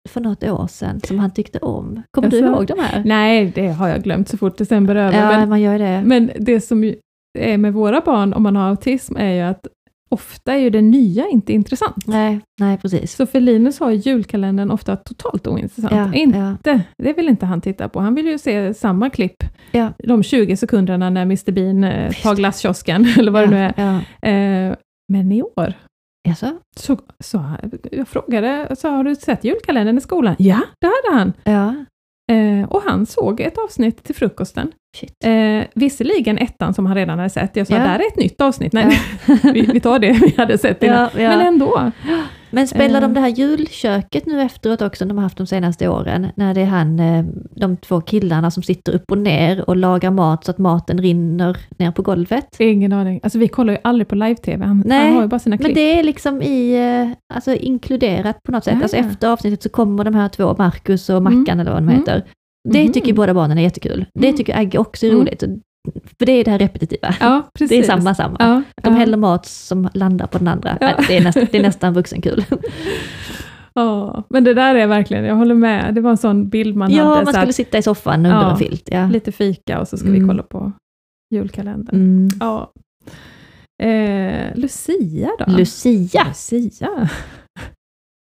[0.08, 2.02] För något år sedan som han tyckte om.
[2.12, 3.04] Kommer du Alltså, ihåg de här?
[3.06, 5.22] Nej, det har jag glömt så fort december är över.
[5.32, 6.02] Ja, Men, man gör det.
[6.06, 6.94] men det som
[7.40, 9.68] är med våra barn om man har autism är ju att
[10.10, 12.08] ofta är ju det nya inte intressant.
[12.08, 13.16] Nej, nej precis.
[13.16, 15.94] Så för Linus har ju julkalendern ofta totalt ointressant.
[15.96, 16.80] Ja, inte, ja.
[17.04, 18.00] det vill inte han titta på.
[18.00, 19.90] Han vill ju se samma klipp, Ja.
[19.98, 23.96] de 20 sekunderna när Mr Bean eh, tar glasskiosken, eller vad det nu är.
[24.70, 24.76] Eh,
[25.14, 25.74] men i år,
[26.28, 26.52] Jaså?
[26.76, 27.44] så, så,
[27.92, 30.36] jag frågade, så har du sett julkalendern i skolan?
[30.40, 31.34] Ja, det hade han.
[31.44, 31.76] Ja.
[32.36, 34.72] Eh, och han såg ett avsnitt till frukosten.
[34.98, 35.14] Shit.
[35.26, 37.56] Eh, visserligen ettan som han redan hade sett.
[37.56, 37.80] Jag sa, Ja.
[37.80, 38.74] där är ett nytt avsnitt.
[38.74, 39.00] Nej,
[39.44, 41.10] vi, vi tar det vi hade sett innan.
[41.14, 41.30] Ja, ja.
[41.30, 41.92] Men ändå.
[42.52, 43.08] Men spelar Eh.
[43.08, 46.62] de det här julköket nu efteråt också, de har haft de senaste åren, när det
[46.62, 47.26] är han, eh,
[47.56, 51.58] de två killarna som sitter upp och ner och lagar mat så att maten rinner
[51.78, 52.56] ner på golvet?
[52.60, 53.20] Ingen aning.
[53.24, 54.66] Alltså vi kollar ju aldrig på live-tv.
[54.66, 55.76] Han, Nej, han har ju bara sina Men klipp.
[55.76, 58.74] det är liksom i, eh, alltså inkluderat på något sätt.
[58.78, 58.82] Ja.
[58.84, 61.60] Alltså efter avsnittet så kommer de här två, Marcus och Mackan Mm.
[61.60, 62.00] eller vad de Mm.
[62.00, 62.24] heter.
[62.70, 62.92] Det Mhm.
[62.94, 64.06] tycker ju båda barnen är jättekul.
[64.14, 64.38] Det Mm.
[64.38, 65.22] tycker Agge också är Mm.
[65.22, 65.44] roligt.
[66.20, 67.16] För det är det här repetitiva.
[67.20, 67.70] Ja, precis.
[67.78, 68.36] Det är samma, samma.
[68.40, 69.00] Ja, De ja.
[69.00, 70.78] häller mat som landar på den andra.
[70.82, 70.94] Ja.
[71.08, 72.46] Det, är näst, det är nästan vuxenkul.
[73.74, 75.96] Ja, men det där är verkligen, jag håller med.
[75.96, 77.16] Det var en sån bild man ja, hade.
[77.16, 78.52] man så skulle att, sitta i soffan under Ja.
[78.52, 78.90] en filt.
[78.92, 79.08] Ja.
[79.08, 80.22] lite fika och så ska Mm.
[80.22, 80.72] vi kolla på
[81.36, 81.96] julkalendern.
[81.96, 82.28] Mm.
[82.40, 82.72] Ja.
[83.84, 85.46] Eh, Lucia då?
[85.58, 86.28] Lucia.
[86.52, 87.10] Lucia.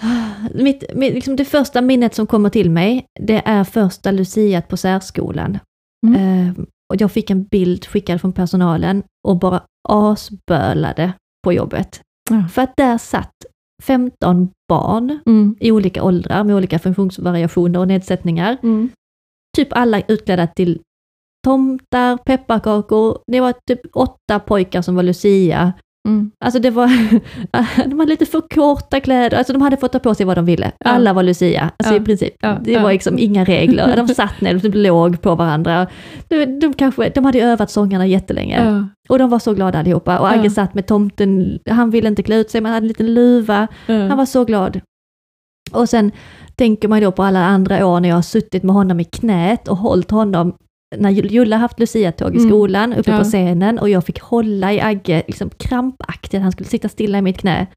[0.54, 4.78] Mitt, mitt, liksom det första minnet som kommer till mig, det är första luciat på
[4.78, 5.60] särskolan.
[6.08, 6.48] Mm.
[6.48, 6.54] Eh,
[6.94, 11.14] och jag fick en bild skickad från personalen och bara asbölade
[11.44, 12.02] på jobbet.
[12.30, 12.48] Ja.
[12.48, 13.34] För att där satt
[13.84, 15.56] 15 barn Mm.
[15.60, 18.58] i olika åldrar med olika funktionsvariationer och nedsättningar.
[18.64, 18.90] Mm.
[19.58, 20.82] Typ alla utklädda till
[21.46, 23.20] tomtar, pepparkakor.
[23.32, 25.74] Det var typ åtta pojkar som var lucia.
[26.08, 26.32] Mm.
[26.46, 26.88] Alltså det var,
[27.90, 30.46] de hade lite för korta kläder, alltså de hade fått ta på sig vad de
[30.46, 30.72] ville.
[30.80, 30.92] Ja.
[30.92, 32.02] Alla var Lucia, alltså Ja.
[32.02, 32.34] i princip.
[32.42, 33.96] Ja, Det var liksom inga regler.
[33.96, 35.88] De satt ner, de typ låg på varandra.
[36.28, 38.88] De, de, kanske, de hade övat sångarna jättelänge.
[39.10, 40.20] Och de var så glada allihopa.
[40.20, 43.14] Och Agge satt med tomten, han ville inte klä ut sig, men hade en liten
[43.14, 43.68] luva.
[43.88, 44.82] Han var så glad.
[45.72, 46.12] Och sen
[46.56, 49.68] tänker man då på alla andra år när jag har suttit med honom i knät
[49.68, 50.54] och hållit honom
[50.96, 52.50] när Julla haft luciatåg i Mm.
[52.50, 53.18] skolan, uppe Ja.
[53.18, 57.22] på scenen, och jag fick hålla i Agge liksom krampaktigt, han skulle sitta stilla i
[57.22, 57.68] mitt knä,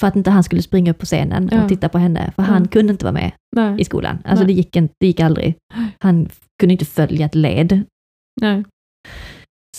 [0.00, 1.62] för att inte han skulle springa upp på scenen Ja.
[1.62, 3.80] och titta på henne, för han kunde inte vara med Nej.
[3.80, 4.18] i skolan.
[4.24, 4.54] Alltså Nej.
[4.54, 5.54] det gick, inte, det gick aldrig.
[6.00, 6.28] Han
[6.60, 7.82] kunde inte följa ett led.
[8.40, 8.64] Nej.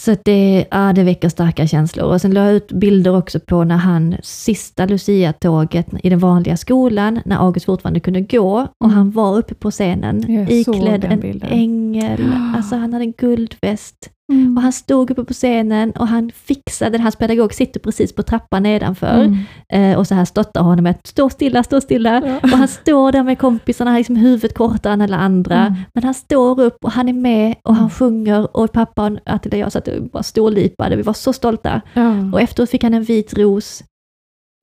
[0.05, 2.05] Så det, ja, det väcker starka känslor.
[2.05, 6.57] Och sen la jag ut bilder också på när han, sista Lucia-tåget i den vanliga
[6.57, 11.41] skolan, när August fortfarande kunde gå, och han var uppe på scenen, Jag iklädd en
[11.43, 14.09] ängel, alltså han hade en guldväst.
[14.33, 14.57] Mm.
[14.57, 18.63] Och han stod uppe på scenen och han fixade, hans pedagog sitter precis på trappan
[18.63, 19.37] nedanför, Mm.
[19.69, 22.21] eh, och så här stöttar honom med att stå stilla, stå stilla.
[22.25, 22.39] Ja.
[22.43, 25.55] Och han står där med kompisarna, han liksom huvudet kortare än alla andra.
[25.67, 25.79] Mm.
[25.93, 29.55] Men han står upp och han är med och han sjunger och pappa och Attila
[29.55, 31.81] och jag satt och bara storlipade, vi var så stolta.
[31.93, 32.31] Ja.
[32.33, 33.83] Och efteråt fick han en vit ros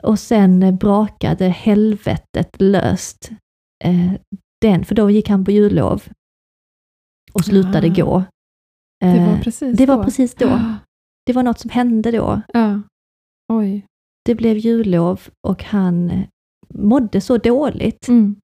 [0.02, 3.30] och sen brakade helvetet löst.
[3.84, 4.12] Eh,
[4.60, 6.02] den, för då gick han på jullov
[7.32, 7.94] och slutade Ah.
[7.94, 8.24] gå.
[9.02, 10.04] Det var Eh, precis det var då.
[10.04, 10.60] precis då.
[11.26, 12.40] Det var något som hände då.
[12.52, 12.80] Ja.
[13.52, 13.86] Oj.
[14.24, 16.20] Det blev jullov och han eh,
[16.74, 18.08] mådde så dåligt.
[18.08, 18.36] Mm.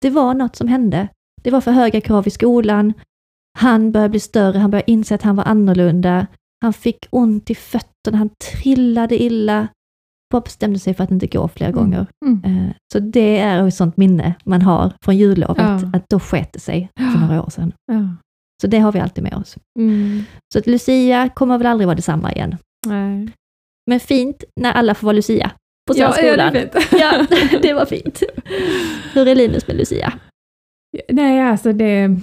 [0.00, 1.08] Det var något som hände.
[1.42, 2.92] Det var för höga krav i skolan.
[3.58, 6.26] Han började bli större, han började inse att han var annorlunda.
[6.60, 9.68] Han fick ont i fötterna, han trillade illa.
[10.32, 11.78] bara bestämde sig för att inte gå fler Mm.
[11.78, 12.06] gånger.
[12.26, 12.44] Mm.
[12.44, 15.90] Eh, Så det är ett sånt minne man har från jullovet, Ja.
[15.94, 17.72] att då sket det sig för några år sedan.
[17.92, 18.08] Ja.
[18.60, 19.56] Så det har vi alltid med oss.
[19.78, 20.22] Mm.
[20.52, 22.56] Så att Lucia kommer väl aldrig vara detsamma igen.
[22.86, 23.28] Nej.
[23.90, 25.50] Men fint när alla får vara Lucia
[25.90, 26.70] på Ja, ja, det.
[26.92, 27.26] Ja,
[27.62, 28.22] det var fint.
[29.12, 30.12] Hur är Linus med Lucia?
[31.08, 32.16] Nej, alltså det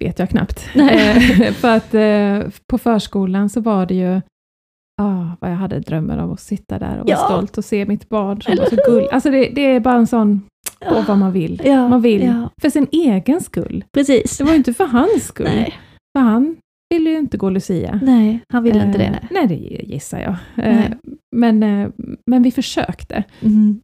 [0.00, 0.68] vet jag knappt.
[0.74, 1.42] Nej.
[1.46, 4.20] Eh, För att eh, på förskolan så var det ju,
[5.02, 7.16] ah, vad jag hade drömmar om att sitta där och Ja.
[7.16, 9.12] vara stolt och se mitt barn som var så gulligt.
[9.12, 10.42] Alltså det, det är bara en sån,
[10.90, 11.62] åh vad man vill.
[11.64, 13.84] Ja, Man vill ja, för sin egen skull.
[13.94, 14.38] precis.
[14.38, 15.46] Det var ju inte för hans skull.
[15.46, 15.74] Nej,
[16.18, 16.56] För han
[16.94, 18.00] ville ju inte gå Lucia.
[18.02, 19.04] nej, han ville inte det.
[19.04, 19.46] Eh, Nej.
[19.46, 19.54] Det
[19.94, 20.66] gissar jag.
[20.66, 20.84] Eh.
[21.36, 21.88] Men, eh,
[22.30, 23.24] men vi försökte.
[23.40, 23.80] Mm.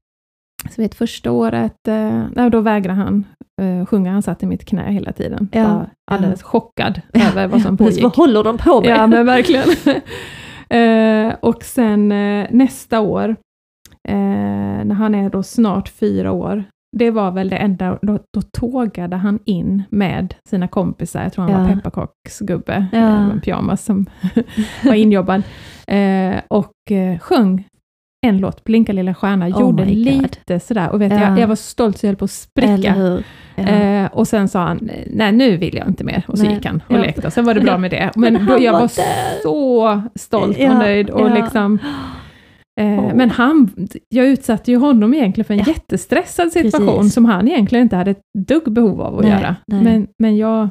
[0.71, 3.25] Så vet, första året, eh, då vägrade han
[3.63, 4.13] eh, sjunga.
[4.13, 5.49] Han satt i mitt knä hela tiden.
[5.53, 8.03] Ja, Var alldeles chockad Ja, över vad som pågick.
[8.03, 8.91] vad håller de på med?
[8.91, 9.69] Ja, men verkligen.
[10.69, 13.29] eh, och sen eh, nästa år,
[14.09, 14.15] eh,
[14.85, 16.65] när han är då snart fyra år,
[16.97, 21.45] det var väl det enda, då, då tågade han in med sina kompisar, jag tror
[21.45, 21.59] han Ja.
[21.69, 22.99] var pepparkaksgubbe, Ja.
[22.99, 24.07] eh, en pyjamas som
[24.85, 25.43] var injobbad,
[25.87, 27.65] eh, och eh, sjöng
[28.27, 31.21] en låt, Blinka lilla stjärna, Oh gjorde lite sådär, och vet Ja.
[31.21, 33.21] jag, jag var stolt så jag höll på att spricka.
[33.57, 33.63] Ja.
[33.65, 36.25] Eh, och sen sa han, nej nu vill jag inte mer.
[36.29, 36.55] Och så Nej.
[36.55, 37.01] gick han och Ja.
[37.01, 37.27] lekte.
[37.27, 38.11] Och sen var det bra med det.
[38.17, 38.89] Men Men, då, jag var var
[39.43, 41.11] så stolt och nöjd.
[41.11, 41.79] Och liksom,
[42.81, 43.15] Åh.
[43.15, 43.71] Men han,
[44.09, 45.65] jag utsatte ju honom egentligen för en Ja.
[45.67, 47.15] jättestressad situation Precis.
[47.15, 49.57] som han egentligen inte hade ett dugg behov av att Nej, göra.
[49.67, 49.85] nej.
[49.85, 50.69] Men, men jag,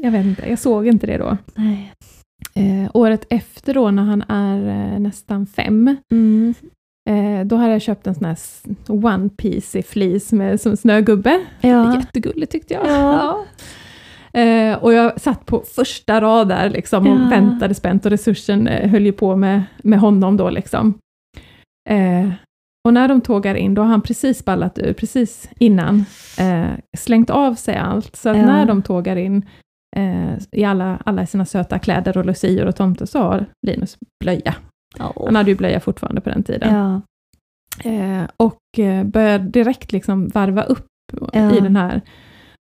[0.00, 1.36] jag vet inte, jag såg inte det då.
[2.54, 6.54] Eh, året efter då när han är eh, nästan fem, Mm.
[7.10, 8.36] eh, då hade jag köpt en sån här
[8.88, 11.40] one piece i fleece med som snögubbe.
[11.60, 11.94] Ja.
[11.96, 12.86] Jättegulligt tyckte jag.
[12.86, 13.44] Ja.
[14.40, 17.28] Eh, och jag satt på första rad där liksom, och Ja.
[17.30, 20.50] väntade spänt och resursen eh, höll ju på med, med honom då.
[20.50, 20.94] Liksom.
[21.86, 22.30] Eh,
[22.88, 26.04] och när de tågar in, då har han precis ballat ur, precis innan,
[26.38, 28.16] eh, slängt av sig allt.
[28.16, 28.46] Så att Ja.
[28.46, 29.46] när de tågar in
[29.96, 34.54] eh, i alla, alla sina söta kläder och lucior och tomter så har Linus blöja.
[35.00, 35.24] Åh.
[35.26, 36.74] Han hade ju blöja fortfarande på den tiden.
[36.74, 37.00] Ja.
[37.90, 40.86] Eh, och eh, börjar direkt liksom varva upp
[41.32, 41.56] Ja.
[41.56, 42.00] i den här.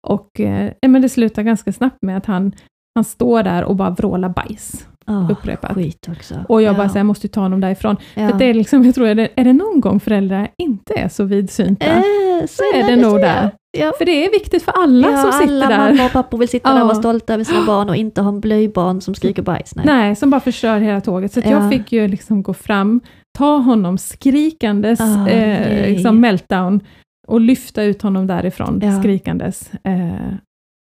[0.06, 2.52] Och eh, men det slutar ganska snabbt med att han,
[2.94, 4.88] han står där och bara vrålar bajs.
[5.06, 5.74] Åh, upprepat.
[5.74, 6.34] Skit också.
[6.48, 6.76] Och jag ja.
[6.78, 7.96] bara säger, jag måste ta honom därifrån.
[8.14, 8.28] ja.
[8.28, 11.08] För det är liksom, jag tror, är det, är det någon gång föräldrar inte är
[11.08, 13.18] så vidsynta, Eh, så är det nog så.
[13.18, 13.50] där.
[13.78, 13.92] Ja.
[13.98, 15.78] För det är viktigt för alla ja, som sitter alla där.
[15.78, 16.84] mammor och pappor vill sitta där och Ja.
[16.84, 19.74] vara stolta över sina barn och inte ha en blöjbarn som skriker bajs.
[19.76, 19.86] Nej.
[19.86, 21.32] Nej, som bara förstör hela tåget.
[21.32, 21.50] Så Ja.
[21.50, 23.00] jag fick ju liksom gå fram,
[23.38, 26.80] ta honom skrikandes, Ah, eh, liksom meltdown,
[27.28, 28.98] och lyfta ut honom därifrån Ja.
[29.00, 29.70] skrikandes.
[29.84, 30.34] Eh,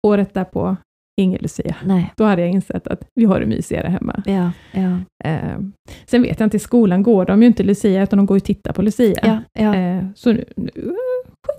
[0.08, 0.76] året därpå,
[1.22, 1.76] ingen Lucia.
[1.86, 2.14] Nej.
[2.18, 4.24] Då hade jag insett att vi har det mysigare hemma.
[4.26, 5.60] Ja, ja, Eh,
[6.06, 8.40] sen vet jag inte, i skolan går de ju inte Lucia, utan de går ju
[8.40, 9.44] och tittar på Lucia.
[9.54, 9.76] ja.
[9.76, 10.72] Eh, så nu, nu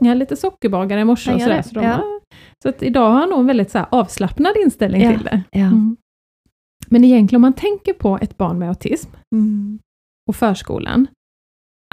[0.00, 1.62] sjöng lite sockerbagare i morse och sådär.
[1.62, 2.20] Så, de,
[2.62, 5.42] så att idag har han nog en väldigt så avslappnad inställning till det.
[5.50, 5.66] ja.
[5.66, 5.96] Mm.
[6.86, 9.78] Men egentligen om man tänker på ett barn med autism Mm.
[10.28, 11.06] och förskolan,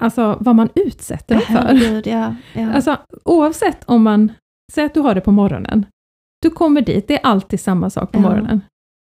[0.01, 1.53] alltså vad man utsätter dem för.
[1.53, 2.71] Herregud, ja, ja.
[2.73, 4.31] Alltså oavsett om man,
[4.73, 5.85] säg att du har det på morgonen,
[6.41, 8.21] du kommer dit, det är alltid samma sak på Ja.
[8.21, 8.61] morgonen.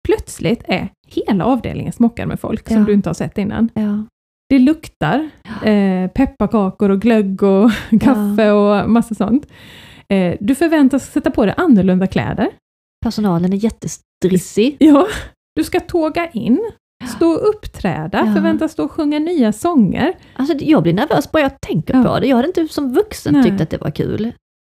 [0.09, 2.83] Plötsligt är hela avdelningen smockad med folk som Ja.
[2.85, 3.69] du inte har sett innan.
[3.75, 4.05] ja.
[4.49, 5.31] Det luktar
[5.65, 7.71] eh, pepparkakor och glögg och
[8.01, 9.47] kaffe och massa sånt.
[10.09, 12.49] Eh, du förväntas sätta på dig annorlunda kläder.
[13.05, 14.77] Personalen är jättestrissig.
[14.81, 15.07] Ja.
[15.55, 16.71] Du ska tåga in,
[17.17, 18.35] stå och uppträda, Ja.
[18.35, 20.15] förväntas stå och sjunga nya sånger.
[20.37, 22.03] Alltså, jag blir nervös bara jag tänker Ja.
[22.05, 22.27] på det.
[22.27, 23.43] Jag hade inte som vuxen Nej.
[23.43, 24.33] tyckt att det var kul.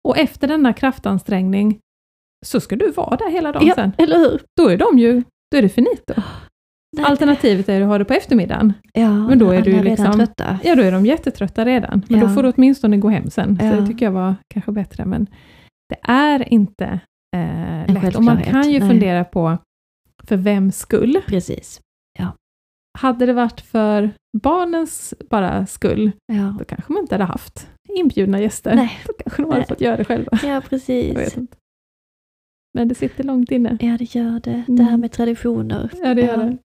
[0.09, 1.79] Och efter denna kraftansträngning
[2.43, 3.93] så ska du vara där hela dagen Ja, sen.
[3.99, 4.41] eller hur?
[4.61, 6.15] Då är de ju, då är det finito.
[6.97, 7.05] Nej.
[7.07, 8.73] Alternativet är att ha det på eftermiddagen.
[8.93, 10.59] Ja, Men då är du redan liksom- trötta.
[10.65, 12.03] Ja, då är de jättetrötta redan.
[12.09, 12.27] Men Ja.
[12.27, 13.59] då får du åtminstone gå hem sen.
[13.59, 13.73] Så Ja.
[13.73, 15.05] det tycker jag var kanske bättre.
[15.05, 15.27] Men
[15.89, 17.01] det är inte
[17.37, 18.17] eh, lätt.
[18.17, 18.89] Och man kan ju nej.
[18.89, 19.59] fundera på
[20.25, 21.19] för vems skull.
[21.27, 21.81] Precis.
[22.99, 24.11] Hade det varit för
[24.43, 28.75] barnens bara skull, Ja, då kanske man inte hade haft inbjudna gäster.
[28.75, 28.99] Nej.
[29.07, 29.69] Då kanske de hade Nej.
[29.69, 30.39] fått göra det själva.
[30.43, 31.37] ja precis.
[32.75, 33.79] Men det sitter långt inne.
[33.81, 34.65] Ja, det gör det.
[34.69, 34.77] Mm.
[34.77, 35.91] Det här med traditioner.
[36.03, 36.59] Ja, det gör det.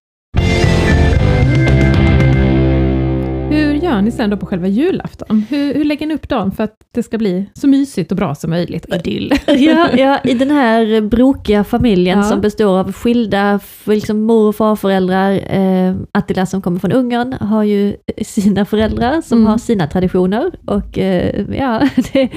[3.50, 5.44] Hur gör ni sen då på själva julafton?
[5.50, 8.34] Hur, hur lägger ni upp dagen för att det ska bli så mysigt och bra
[8.34, 8.86] som möjligt?
[8.94, 9.32] Idyll.
[9.46, 12.24] Ja, ja, i den här brokiga familjen Ja.
[12.24, 15.32] som består av skilda liksom mor och farföräldrar.
[15.56, 19.50] Eh, Attila som kommer från Ungern har ju sina föräldrar som Mm.
[19.50, 20.50] har sina traditioner.
[20.66, 22.28] Och eh, ja, det,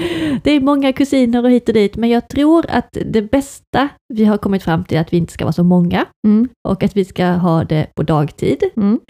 [0.44, 1.96] det är många kusiner och hit och dit.
[1.96, 5.32] Men jag tror att det bästa vi har kommit fram till är att vi inte
[5.32, 6.48] ska vara så många Mm.
[6.68, 8.62] och att vi ska ha det på dagtid.
[8.76, 9.00] Mm.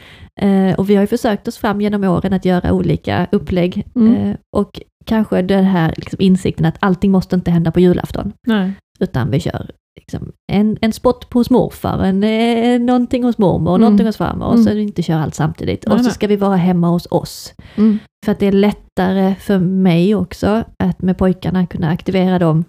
[0.41, 3.87] Eh, och vi har ju försökt oss fram genom åren att göra olika upplägg.
[3.97, 4.15] Mm.
[4.17, 8.33] Eh, och kanske den här liksom insikten att allting måste inte hända på julafton.
[8.47, 8.73] Nej.
[9.01, 9.71] Utan vi kör
[10.01, 13.81] liksom en, en spot hos morfar, en, eh, någonting hos mormor, Mm.
[13.81, 14.47] någonting hos farmor.
[14.47, 14.65] Och Mm.
[14.65, 15.85] så vi inte kör allt samtidigt.
[15.87, 17.55] Nej, och så ska vi vara hemma hos oss.
[17.77, 17.99] Mm.
[18.25, 22.65] För att det är lättare för mig också att med pojkarna kunna aktivera dem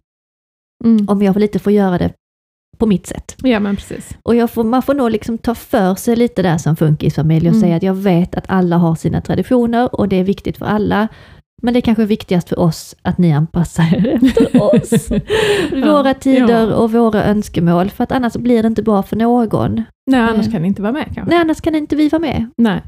[0.86, 1.06] Mm.
[1.10, 2.12] om jag lite får göra det
[2.84, 3.36] på mitt sätt.
[3.44, 4.18] Ja, men precis.
[4.24, 7.62] Och får, man får nog liksom ta för sig lite där som funkisfamilj och Mm.
[7.62, 11.08] säga att jag vet att alla har sina traditioner och det är viktigt för alla.
[11.62, 15.10] Men det är kanske viktigast för oss att ni anpassar er efter oss.
[15.86, 16.76] Våra tider ja.
[16.76, 19.84] och våra önskemål, för att annars blir det inte bra för någon.
[20.12, 20.52] Nej, annars Eh.
[20.52, 21.24] kan ni inte vara med kanske.
[21.26, 22.50] Nej, annars kan inte vi vara med.
[22.58, 22.82] Nej.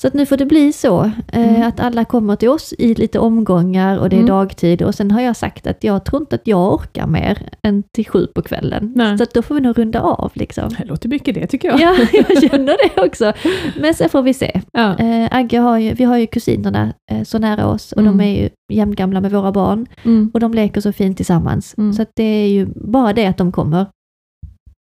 [0.00, 1.68] Så att nu får det bli så, eh, Mm.
[1.68, 4.28] att alla kommer till oss i lite omgångar och det är Mm.
[4.28, 4.82] dagtid.
[4.82, 8.06] Och sen har jag sagt att jag tror inte att jag orkar mer än till
[8.06, 8.92] sju på kvällen.
[8.96, 9.16] Nej.
[9.18, 10.68] Så att då får vi nog runda av liksom.
[10.78, 11.80] Det låter mycket det tycker jag.
[11.80, 13.32] Ja, jag känner det också.
[13.80, 14.60] Men sen får vi se.
[14.72, 14.96] Ja.
[14.98, 18.18] Eh, Agge har ju, vi har ju kusinerna eh, så nära oss och Mm.
[18.18, 19.86] de är ju jämngamla med våra barn.
[20.04, 20.30] Mm.
[20.34, 21.74] Och de leker så fint tillsammans.
[21.78, 21.92] Mm.
[21.92, 23.86] Så att det är ju bara det att de kommer,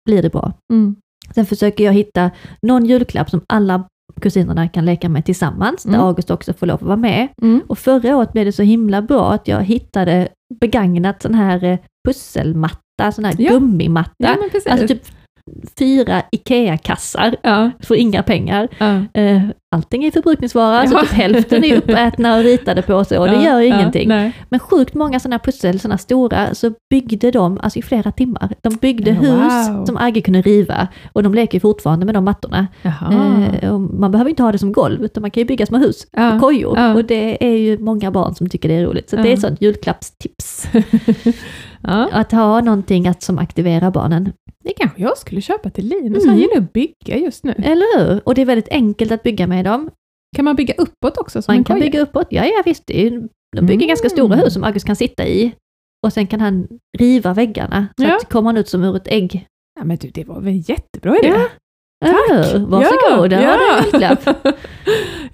[0.05, 0.53] blir det bra.
[0.73, 0.95] Mm.
[1.35, 2.31] Sen försöker jag hitta
[2.61, 3.83] någon julklapp som alla
[4.21, 6.01] kusinerna kan leka med tillsammans, där Mm.
[6.05, 7.27] August också får lov att vara med.
[7.41, 7.61] Mm.
[7.67, 10.27] Och förra året blev det så himla bra att jag hittade
[10.59, 11.77] begagnat sån här eh,
[12.07, 13.51] pusselmatta, sån här Ja.
[13.51, 14.13] gummimatta.
[14.17, 14.35] Ja.
[14.71, 15.01] Alltså typ
[15.79, 17.71] fyra IKEA-kassar ja.
[17.79, 18.67] för inga pengar.
[18.77, 19.21] Ja.
[19.21, 19.41] Eh,
[19.71, 20.89] Allting är förbrukningsvara, Ja.
[20.89, 24.07] så typ hälften är uppätna och ritade på sig och det gör ja, ingenting.
[24.49, 28.49] Men sjukt många sådana pussel, sådana stora, så byggde de alltså i flera timmar.
[28.61, 29.85] De byggde Ja, hus wow.
[29.85, 32.67] som Agge kunde riva och de leker ju fortfarande med de mattorna.
[33.61, 36.07] Eh, man behöver inte ha det som golv, utan man kan ju bygga små hus
[36.11, 36.95] Ja, och kojor.
[36.95, 39.09] Och det är ju många barn som tycker det är roligt.
[39.09, 40.67] Så det är ett sånt julklappstips.
[41.83, 42.09] ja.
[42.11, 44.33] Att ha någonting att, som aktiverar barnen.
[44.63, 46.23] Det kanske jag skulle köpa till Linus.
[46.23, 46.29] Mm.
[46.29, 47.51] Han gillar att bygga just nu.
[47.57, 48.21] Eller hur?
[48.25, 49.89] Och det är väldigt enkelt att bygga med dem.
[50.35, 51.41] Kan man bygga uppåt också?
[51.47, 52.27] Man kan bygga uppåt.
[52.29, 52.87] Ja, ja visst.
[52.87, 53.01] De
[53.61, 53.87] bygger Mm.
[53.87, 55.53] ganska stora hus som August kan sitta i.
[56.05, 56.67] Och sen kan han
[56.97, 57.87] riva väggarna.
[57.97, 58.15] Så Ja.
[58.17, 59.47] att kommer han ut som ur ett ägg.
[59.79, 61.33] Ja, men du, det var väl en jättebra idé?
[62.05, 62.65] Ja, hur?
[62.65, 64.37] Varsågod, där har du en julklapp.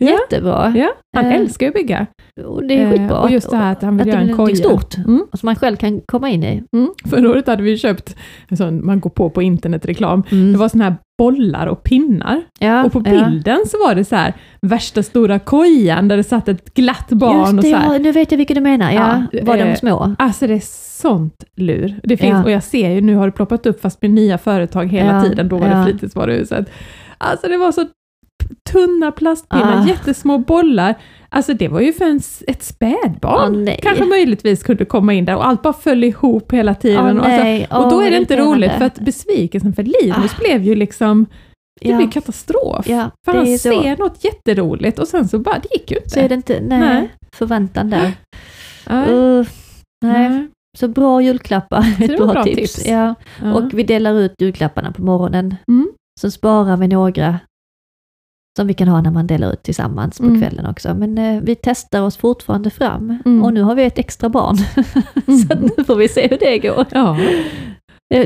[0.06, 0.12] ja.
[0.12, 0.74] Jättebra.
[0.76, 2.06] ja, han Eh, älskar ju att bygga.
[2.46, 3.20] Och det är Eh, skitbra.
[3.20, 4.56] och just det här att han vill att göra en koja.
[4.56, 4.98] stort.
[4.98, 5.26] Mm.
[5.34, 6.64] Som man själv kan komma in i.
[6.76, 6.90] Mm.
[7.10, 8.16] Förra året hade vi köpt,
[8.58, 10.52] sån, man går på på internetreklam, Mm.
[10.52, 12.42] det var såna här bollar och pinnar.
[12.60, 13.12] ja, och på ja.
[13.12, 17.40] bilden så var det så här värsta stora kojan där det satt ett glatt barn
[17.40, 17.94] Just och det, så här.
[17.94, 18.92] ja, nu vet jag vilka du menar.
[18.92, 20.16] Ja, Ja, var de eh, små?
[20.20, 20.62] Alltså det är
[21.02, 22.00] sånt lur.
[22.04, 22.44] Det finns, Ja.
[22.44, 25.24] och jag ser ju, nu har det ploppat upp fast med nya företag hela Ja,
[25.24, 25.76] tiden, då var ja.
[25.78, 26.70] det fritidsvaruhuset.
[27.18, 27.86] Alltså det var så
[28.72, 29.88] tunna plastpinnar, Ah.
[29.88, 30.96] jättesmå bollar.
[31.30, 33.64] Alltså det var ju för en, ett spädbarn.
[33.66, 33.80] Nej.
[33.84, 37.20] Kanske möjligtvis kunde komma in där och allt bara föll ihop hela tiden.
[37.20, 40.40] Och, alltså, och då Åh, är det inte roligt för att besvikelsen för Linus Ah.
[40.40, 41.26] blev ju liksom,
[41.82, 41.98] det ja.
[41.98, 42.88] blev katastrof.
[42.90, 43.58] Ja, för han så.
[43.58, 46.10] ser något jätteroligt och sen så bara, det gick ju inte.
[46.10, 47.10] Så är det inte, nej, Nej.
[47.36, 48.12] förväntan där.
[48.90, 49.10] Nej.
[49.14, 49.46] Uh,
[50.06, 50.30] nej.
[50.30, 50.48] Nej.
[50.78, 52.56] Så bra julklappar, ett bra, bra tips.
[52.76, 52.88] tips.
[52.88, 53.16] Ja.
[53.44, 53.54] Ja.
[53.54, 55.56] Och vi delar ut julklapparna på morgonen.
[55.68, 55.92] Mm.
[56.22, 57.40] Så sparar vi några
[58.58, 60.42] som vi kan ha när man delar ut tillsammans på Mm.
[60.42, 60.94] kvällen också.
[60.94, 63.18] Men eh, vi testar oss fortfarande fram.
[63.26, 63.44] Mm.
[63.44, 64.58] Och nu har vi ett extra barn.
[65.48, 66.86] så att nu får vi se hur det går.
[66.92, 67.18] Ja.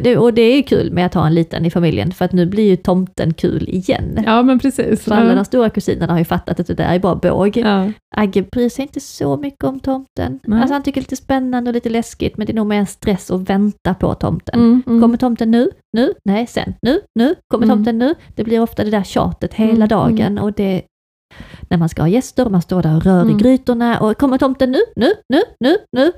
[0.03, 2.45] Det, och det är kul med att ha en liten i familjen, för att nu
[2.45, 4.23] blir ju tomten kul igen.
[4.25, 5.03] ja, men precis.
[5.03, 7.57] För alla de stora kusinerna har ju fattat att det där är bara båg.
[7.57, 7.91] Ja.
[8.15, 10.39] Agge bryr sig inte så mycket om tomten.
[10.43, 10.59] Nej.
[10.61, 12.79] Alltså han tycker det är lite spännande och lite läskigt, men det är nog mer
[12.79, 14.59] en stress att vänta på tomten.
[14.59, 15.01] Mm, mm.
[15.01, 15.69] Kommer tomten nu?
[15.97, 16.13] Nu?
[16.25, 16.73] Nej, sen.
[16.81, 16.99] Nu?
[17.19, 17.35] Nu?
[17.51, 17.77] Kommer Mm.
[17.77, 18.15] tomten nu?
[18.35, 20.81] Det blir ofta det där tjatet hela Mm, dagen och det
[21.69, 23.35] när man ska ha gäster och man står där och rör Mm.
[23.35, 24.79] i grytorna och kommer tomten nu?
[24.95, 25.13] Nu?
[25.33, 25.41] Nu?
[25.59, 25.77] Nu?
[25.97, 26.11] Nu?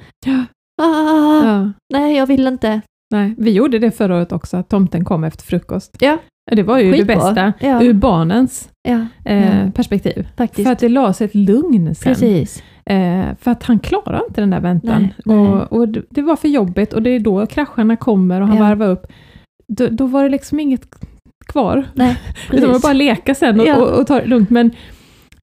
[0.81, 1.71] Ah, Ja.
[1.93, 2.81] Nej, jag vill inte.
[3.11, 5.97] Nej, vi gjorde det förra året också, att tomten kom efter frukost.
[5.99, 6.17] Ja.
[6.51, 7.13] Det var ju Skitbra.
[7.15, 10.27] det bästa, Ja, ur barnens ja, eh, perspektiv.
[10.37, 10.65] faktiskt.
[10.67, 12.13] För att det la sig ett lugn sen.
[12.13, 12.63] Precis.
[12.85, 15.01] Eh, för att han klarar inte den där väntan.
[15.01, 15.37] Nej, nej.
[15.37, 18.63] Och, och det var för jobbigt och det är då krascharna kommer och han Ja.
[18.63, 19.05] varvar upp.
[19.67, 20.87] Då, då var det liksom inget
[21.47, 21.85] kvar.
[21.93, 22.83] Nej, Utan det var precis.
[22.83, 23.75] bara leka sen och, Ja.
[23.81, 24.49] och, och ta det lugnt.
[24.49, 24.71] Men,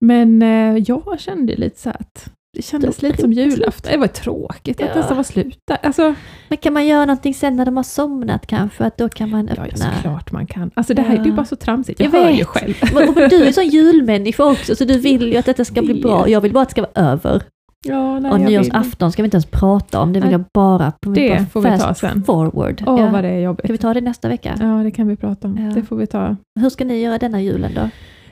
[0.01, 3.93] men eh, jag kände lite så att det kändes lite som julafton.
[3.93, 4.93] Det var tråkigt att Ja.
[4.95, 5.79] det nästan var slut där.
[5.83, 6.15] Alltså,
[6.49, 8.85] Men kan man göra någonting sen när de har somnat kanske?
[8.85, 9.65] Att då kan man öppna?
[9.67, 10.71] ja, såklart man kan.
[10.75, 11.25] Alltså det här Ja.
[11.27, 12.01] är bara så tramsigt.
[12.01, 12.75] Jag, Jag hör ju själv.
[12.95, 15.95] Men- men Du är sån julmänniska också, så du vill ju att detta ska bli
[16.03, 16.29] bra.
[16.29, 17.43] Jag vill bara att det ska vara över.
[17.89, 20.33] Ja, nej, och nyårsafton ska vi inte ens prata om, det vill Nej.
[20.33, 22.25] jag bara, Det bara får vi ta sen.
[22.25, 22.83] forward.
[22.87, 23.11] Åh, Ja.
[23.11, 23.65] vad det är jobbigt.
[23.67, 24.55] Ska vi ta det nästa vecka?
[24.61, 25.59] Ja, det kan vi prata om.
[25.67, 25.75] Ja.
[25.75, 26.37] Det får vi ta.
[26.61, 27.89] Hur ska ni göra denna julen då?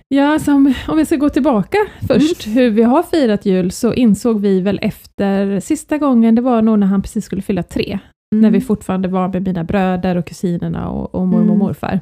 [0.09, 1.78] Ja, som, om vi ska gå tillbaka
[2.09, 2.59] först, Mm.
[2.59, 6.78] hur vi har firat jul, så insåg vi väl efter sista gången, det var nog
[6.78, 7.98] när han precis skulle fylla tre,
[8.36, 11.59] när vi fortfarande var med mina bröder och kusinerna och, och mormor och Mm.
[11.59, 12.00] morfar.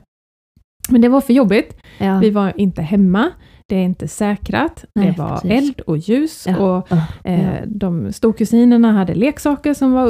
[0.90, 1.76] Men det var för jobbigt.
[1.98, 2.18] Ja.
[2.18, 3.30] Vi var inte hemma,
[3.68, 5.50] det är inte säkrat, Nej, det var precis.
[5.50, 6.57] eld och ljus Ja.
[6.59, 7.53] och Ah, eh, ja.
[7.66, 10.09] de storkusinerna hade leksaker som var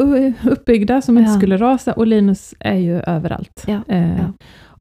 [0.51, 3.65] uppbyggda som inte skulle rasa och Linus är ju överallt.
[3.89, 4.11] Eh.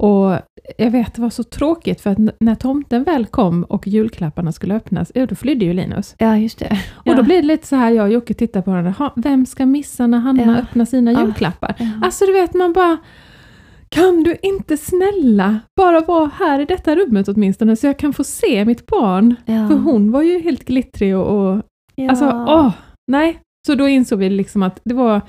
[0.01, 0.39] Och
[0.77, 4.75] jag vet, det var så tråkigt för att när tomten väl kom och julklapparna skulle
[4.75, 6.15] öppnas, ja, då flydde ju Linus.
[6.17, 6.79] ja, just det.
[7.05, 9.45] Och då blir det lite så här, jag och Jocke tittar på varandra, "Ha, vem
[9.45, 10.55] ska missa när Hanna Ja.
[10.55, 11.21] öppnar sina Ja.
[11.25, 11.75] julklappar?
[11.79, 11.85] Ja.
[12.03, 12.97] Alltså du vet, man bara
[13.89, 18.23] kan du inte snälla bara vara här i detta rummet åtminstone så jag kan få
[18.23, 19.35] se mitt barn?
[19.45, 19.67] ja.
[19.67, 21.61] För hon var ju helt glittrig och, och
[21.95, 22.09] ja.
[22.09, 22.71] alltså åh,
[23.11, 23.39] nej.
[23.67, 25.21] Så då insåg vi liksom att det var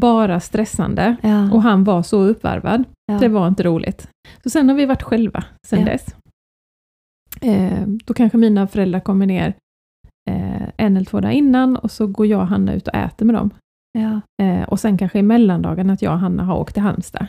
[0.00, 1.52] bara stressande ja.
[1.52, 2.84] och han var så uppvarvad.
[3.06, 3.18] ja.
[3.18, 4.08] Det var inte roligt.
[4.42, 5.86] Så sen har vi varit själva sen Ja.
[5.86, 6.06] dess.
[7.40, 9.54] Eh, då kanske mina föräldrar kommer ner
[10.30, 13.26] eh, en eller två dagar innan och så går jag och Hanna ut och äter
[13.26, 13.50] med dem.
[14.42, 17.26] Eh, och sen kanske i mellandagen att jag och Hanna har åkt till Halmstad.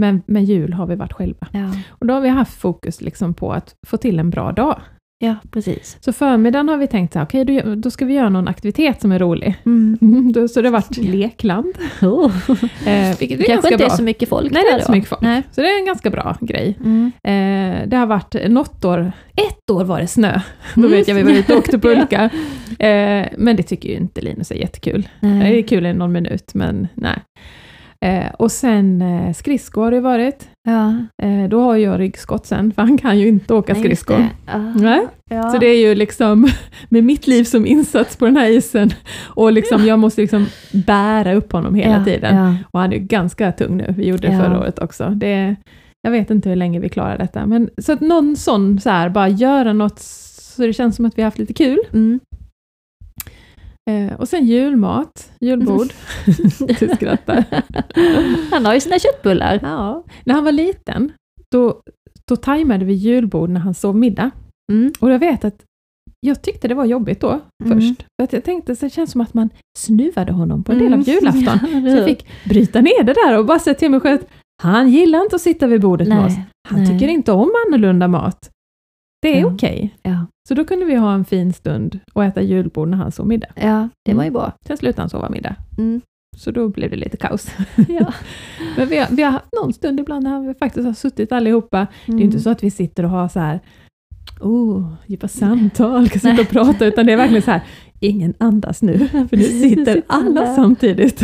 [0.00, 1.46] Men med jul har vi varit själva.
[1.88, 4.80] Och då har vi haft fokus liksom på att få till en bra dag.
[5.22, 5.96] Ja, precis.
[6.00, 9.00] Så förmiddagen har vi tänkt att okej, då, gör- då ska vi göra någon aktivitet
[9.00, 9.54] som är rolig.
[9.66, 9.98] Mm.
[10.00, 12.32] Mm, då, så det har varit lekland, Oh.
[12.86, 13.86] eh, vilket är Det kanske inte bra.
[13.86, 14.96] är så mycket folk Nej, det är inte så då.
[14.96, 15.22] mycket folk.
[15.22, 15.42] Nej.
[15.52, 16.78] Så det är en ganska bra grej.
[16.80, 17.12] Mm.
[17.24, 20.40] Eh, det har varit något år, ett år var det snö.
[20.74, 20.90] Då Mm.
[20.90, 22.30] vet jag vi var ute och åkte pulka.
[22.78, 25.08] eh, men det tycker ju inte Linus är jättekul.
[25.20, 25.58] Det Nej.
[25.58, 27.18] är kul i någon minut, men nej.
[28.04, 30.48] Eh, och sen eh, skridskor har det varit.
[30.62, 30.94] Ja.
[31.22, 34.16] Eh, då har jag ryggskott sen, för han kan ju inte åka Nej, skridskor.
[34.16, 34.28] det.
[34.46, 34.58] Ja.
[34.58, 35.06] Nej.
[35.30, 35.50] Ja.
[35.50, 36.48] Så det är ju liksom
[36.88, 38.90] med mitt liv som insats på den här isen
[39.26, 42.04] och liksom, jag måste liksom bära upp honom hela ja.
[42.04, 42.56] tiden.
[42.70, 45.08] Och han är ju ganska tung nu, vi gjorde det förra året också.
[45.08, 45.56] Det,
[46.02, 49.08] jag vet inte hur länge vi klarar detta, men så att någon sån så här,
[49.08, 49.98] bara göra något
[50.60, 51.78] så det känns som att vi har haft lite kul.
[51.92, 52.20] Mm.
[53.90, 55.86] Eh, och sen julmat, julbord.
[56.80, 57.44] du skrattar.
[58.50, 59.58] Han har ju sina köttbullar.
[59.62, 60.04] Ja.
[60.24, 61.12] När han var liten,
[61.54, 61.80] då,
[62.28, 64.30] då tajmade vi julbord när han sov middag.
[64.72, 64.92] Mm.
[65.00, 65.62] Och jag vet att
[66.26, 67.80] jag tyckte det var jobbigt då, Mm.
[67.80, 68.02] först.
[68.02, 70.92] För att jag tänkte att det känns som att man snuvade honom på en del
[70.94, 71.04] av Mm.
[71.14, 71.58] julafton.
[71.84, 74.28] Ja, Så jag fick bryta ner det där och bara säga till mig själv att
[74.62, 76.32] han gillar inte att sitta vid bordet med oss.
[76.36, 76.46] Nej.
[76.68, 76.88] Han nej.
[76.92, 78.50] tycker inte om annorlunda mat.
[79.22, 79.46] Det är Ja.
[79.54, 79.94] okej.
[80.02, 80.26] Ja.
[80.50, 83.48] Så då kunde vi ha en fin stund och äta julbord när han sov middag.
[83.54, 84.52] ja, det var ju bra.
[84.66, 85.54] Sen slutade han sova middag.
[85.78, 86.00] Mm.
[86.36, 87.50] Så då blev det lite kaos.
[87.88, 88.12] Ja.
[88.76, 91.86] Men vi har, vi har haft någon stund ibland när vi faktiskt har suttit allihopa.
[92.06, 92.24] Det är Mm.
[92.24, 93.60] inte så att vi sitter och har så här
[94.40, 97.62] Oh, djupa samtal, kan sitta och prata, utan det är verkligen så här,
[98.00, 101.18] ingen andas nu, för nu sitter alla samtidigt.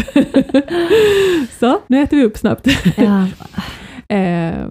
[1.60, 2.66] så, nu äter vi upp snabbt.
[2.96, 3.26] Ja.
[4.16, 4.66] Eh,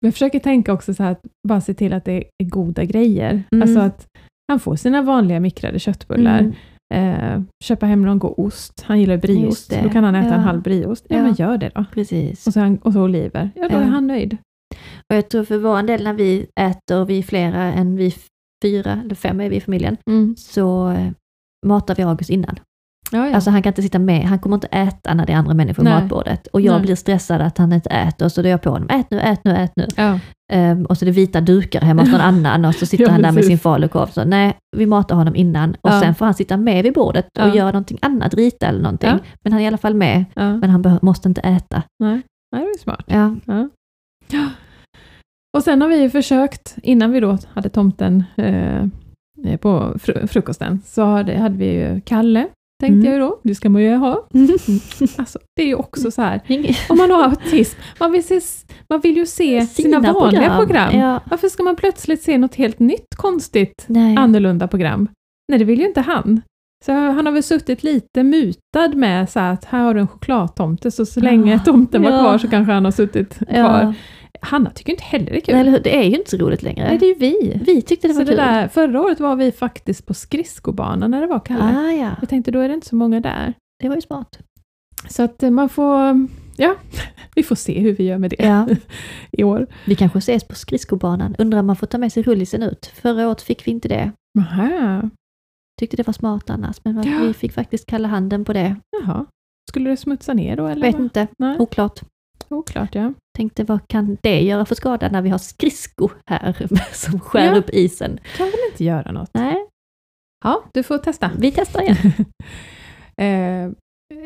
[0.00, 3.42] jag försöker tänka också så här att bara se till att det är goda grejer.
[3.52, 3.62] Mm.
[3.62, 4.06] Alltså att
[4.48, 6.52] han får sina vanliga mikrade köttbullar,
[6.92, 7.34] Mm.
[7.34, 8.82] eh, köpa hem någon god ost.
[8.86, 10.34] Han gillar brieost, då kan han äta Ja.
[10.34, 11.06] en halv brieost.
[11.08, 11.22] Ja, Ja.
[11.22, 11.84] men gör det då.
[11.94, 12.46] Precis.
[12.46, 13.50] Och så, han- och så oliver.
[13.54, 13.80] Ja, då Ja.
[13.80, 14.36] är han nöjd.
[15.10, 18.14] Och jag tror för vår del när vi äter, vi är flera än vi
[18.64, 19.96] fyra, eller fem är vi i familjen,
[20.36, 21.10] så eh,
[21.66, 22.56] matar vi August innan.
[23.12, 23.34] Ja, ja.
[23.34, 25.82] Alltså han kan inte sitta med, han kommer inte äta när det är andra människor
[25.82, 26.46] vid matbordet.
[26.46, 26.82] Och jag Nej.
[26.82, 29.44] blir stressad att han inte äter, så då är jag på honom, ät nu, ät
[29.44, 29.86] nu, ät nu.
[29.96, 30.18] ja.
[30.52, 33.22] Ehm, och så är det vita dukar hemma hos någon annan och så sitter han
[33.22, 34.06] där med sin falukorv.
[34.06, 37.56] Så nej, vi matar honom innan och sen får han sitta med vid bordet och
[37.56, 39.18] göra någonting annat, rita eller någonting.
[39.44, 41.82] Men han är i alla fall med, men han måste inte äta.
[41.98, 43.04] Nej, Nej, det är smart.
[43.06, 43.36] Ja.
[45.56, 48.86] Och sen har vi ju försökt, innan vi då hade tomten eh,
[49.60, 52.48] på fru frukosten, så hade, hade vi ju Kalle,
[52.80, 53.20] tänkte Mm.
[53.20, 53.40] jag då.
[53.42, 54.26] Det ska man ju ha.
[55.18, 56.40] Alltså, det är ju också så här,
[56.88, 58.40] om man har autism, man vill, se,
[58.88, 60.98] man vill ju se sina, vanliga program.
[60.98, 61.20] Ja.
[61.30, 64.16] Varför ska man plötsligt se något helt nytt, konstigt, Nej.
[64.16, 65.08] annorlunda program?
[65.48, 66.40] Nej, det vill ju inte han.
[66.84, 70.08] Så han har väl suttit lite mutad med så här att här har du en
[70.08, 73.46] chokladtomte, så så länge tomten var kvar så kanske han har suttit kvar.
[73.58, 73.94] ja.
[74.40, 75.52] Hanna tycker inte heller det är kul.
[75.54, 75.80] Nej, eller hur?
[75.80, 76.88] Det är ju inte så roligt längre.
[76.88, 77.60] Nej, det är ju vi.
[77.66, 78.36] Vi tyckte det så var det kul.
[78.36, 81.62] där, förra året var vi faktiskt på skridskobanan när det var Kalle.
[81.78, 82.10] ah, ja.
[82.20, 83.54] Jag tänkte, då är det inte så många där.
[83.82, 84.38] Det var ju smart.
[85.08, 86.74] Så att eh, man får, ja,
[87.34, 88.68] vi får se hur vi gör med det Ja.
[89.32, 89.66] i år.
[89.86, 91.34] Vi kanske ses på skridskobanan.
[91.38, 92.86] Undrar om man får ta med sig rullisen ut.
[92.94, 94.12] Förra året fick vi inte det.
[94.38, 95.02] Aha.
[95.80, 97.18] Tyckte det var smart annars, men Ja.
[97.22, 98.76] vi fick faktiskt kalla handen på det.
[99.00, 99.26] Jaha.
[99.70, 100.66] Skulle det smutsa ner då?
[100.66, 101.02] Eller Vet vad?
[101.02, 102.00] inte, Nej, oklart.
[102.54, 103.12] Oklart ja.
[103.36, 107.56] Tänkte vad kan det göra för skada när vi har skridsko här som skär Ja.
[107.58, 108.18] upp isen?
[108.36, 109.30] Kan väl inte göra något?
[109.34, 109.66] Nej,
[110.44, 111.30] Ja, du får testa.
[111.38, 111.96] vi testar igen.
[113.16, 113.72] eh,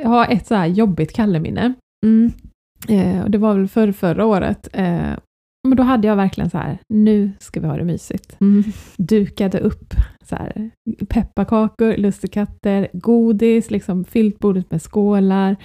[0.02, 1.74] jag har ett så här jobbigt Kalle-minne.
[2.06, 2.32] Mm.
[2.88, 4.68] Eh, och det var väl för förra året.
[4.72, 5.12] Eh,
[5.64, 8.40] men då hade jag verkligen så här, nu ska vi ha det mysigt.
[8.40, 8.64] Mm.
[8.96, 10.70] Dukade upp så här,
[11.08, 15.56] pepparkakor, lussekatter, godis, liksom fyllt bordet med skålar.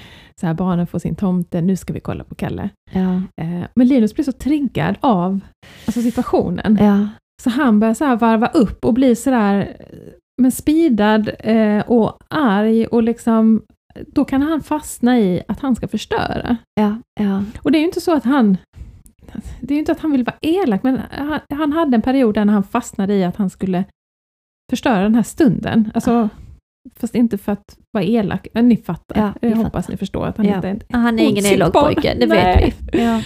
[0.42, 2.70] Så här, barnen får sin tomte, nu ska vi kolla på Kalle.
[2.92, 3.16] Ja.
[3.42, 5.40] Eh, men Linus blir så triggad av
[5.86, 6.78] alltså, situationen.
[6.80, 7.08] Ja.
[7.44, 9.78] Så han börjar så här varva upp och blir sådär
[10.42, 13.62] men speedad eh, och arg och liksom
[14.08, 16.58] då kan han fastna i att han ska förstöra.
[16.74, 16.96] Ja.
[17.20, 17.44] Ja.
[17.60, 18.58] Och det är ju inte så att han
[19.61, 22.34] det är ju inte att han vill vara elak, men han, han hade en period
[22.35, 23.84] där han fastnade i att han skulle
[24.72, 25.91] förstöra den här stunden.
[25.93, 26.30] Alltså,
[26.95, 28.47] Fast inte för att vara elak.
[28.53, 29.18] Men ni fattar.
[29.41, 29.91] Ja, Jag hoppas fattar.
[29.91, 30.56] ni förstår att han Ja.
[30.56, 32.99] inte är en Han är ingen elak pojke, det vet vi.
[33.03, 33.22] Ja.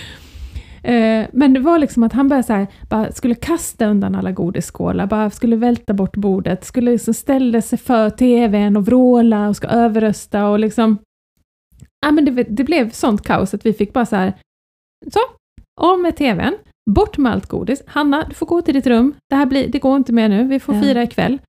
[0.91, 4.31] Eh, men det var liksom att han började så här, bara skulle kasta undan alla
[4.31, 9.55] godisskålar, bara skulle välta bort bordet, skulle liksom ställa sig för tvn och vråla och
[9.55, 10.97] ska överrösta och liksom...
[12.05, 14.33] Ja, men det, det blev sånt kaos att vi fick bara så här,
[15.13, 15.19] så,
[15.81, 16.53] av med tvn,
[16.91, 17.83] bort med allt godis.
[17.87, 20.43] Hanna, du får gå till ditt rum, det här blir, det går inte mer nu,
[20.43, 20.81] vi får Ja.
[20.81, 21.39] fira ikväll.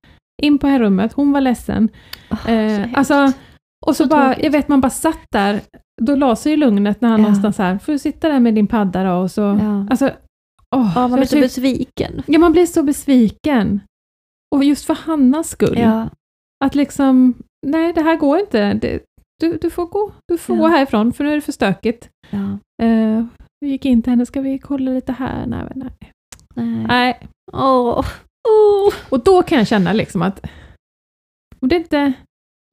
[0.43, 1.89] In på här rummet, hon var ledsen.
[2.29, 3.31] Så Eh, alltså,
[3.85, 5.61] och så, Så bara, jag vet man bara satt där,
[6.01, 7.23] då la sig ju lugnet när han Ja.
[7.23, 9.87] någonstans här, får du sitta där med din padda då och så, Ja.
[9.89, 10.05] alltså,
[10.75, 12.23] åh, Ja, man blir så tyck- besviken.
[12.27, 13.79] ja, man blir så besviken.
[14.55, 16.09] Och just för Hannas skull, Ja.
[16.65, 17.33] att liksom,
[17.67, 18.99] nej det här går inte, det,
[19.41, 20.61] du, du får gå, du får Ja.
[20.61, 22.09] gå härifrån för nu är det för stökigt.
[22.29, 22.57] Ja.
[22.85, 23.25] Eh,
[23.59, 25.45] vi gick in till henne, ska vi kolla lite här?
[25.45, 25.89] Nej, nej.
[26.55, 26.85] Nej.
[26.87, 27.19] nej.
[27.53, 28.05] Åh.
[28.49, 28.93] Åh.
[29.09, 30.45] Och då kan jag känna liksom att,
[31.59, 32.13] om det inte,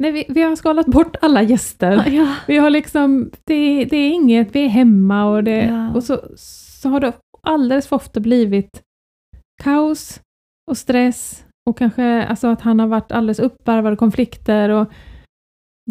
[0.03, 2.11] nej, vi, vi har skalat bort alla gäster.
[2.11, 2.35] Ja.
[2.47, 5.95] Vi har liksom, det, det är inget, vi är hemma och, det, Ja.
[5.95, 8.83] och så, så har det alldeles för ofta blivit
[9.63, 10.21] kaos
[10.71, 14.93] och stress och kanske alltså att han har varit alldeles uppvarvad av konflikter och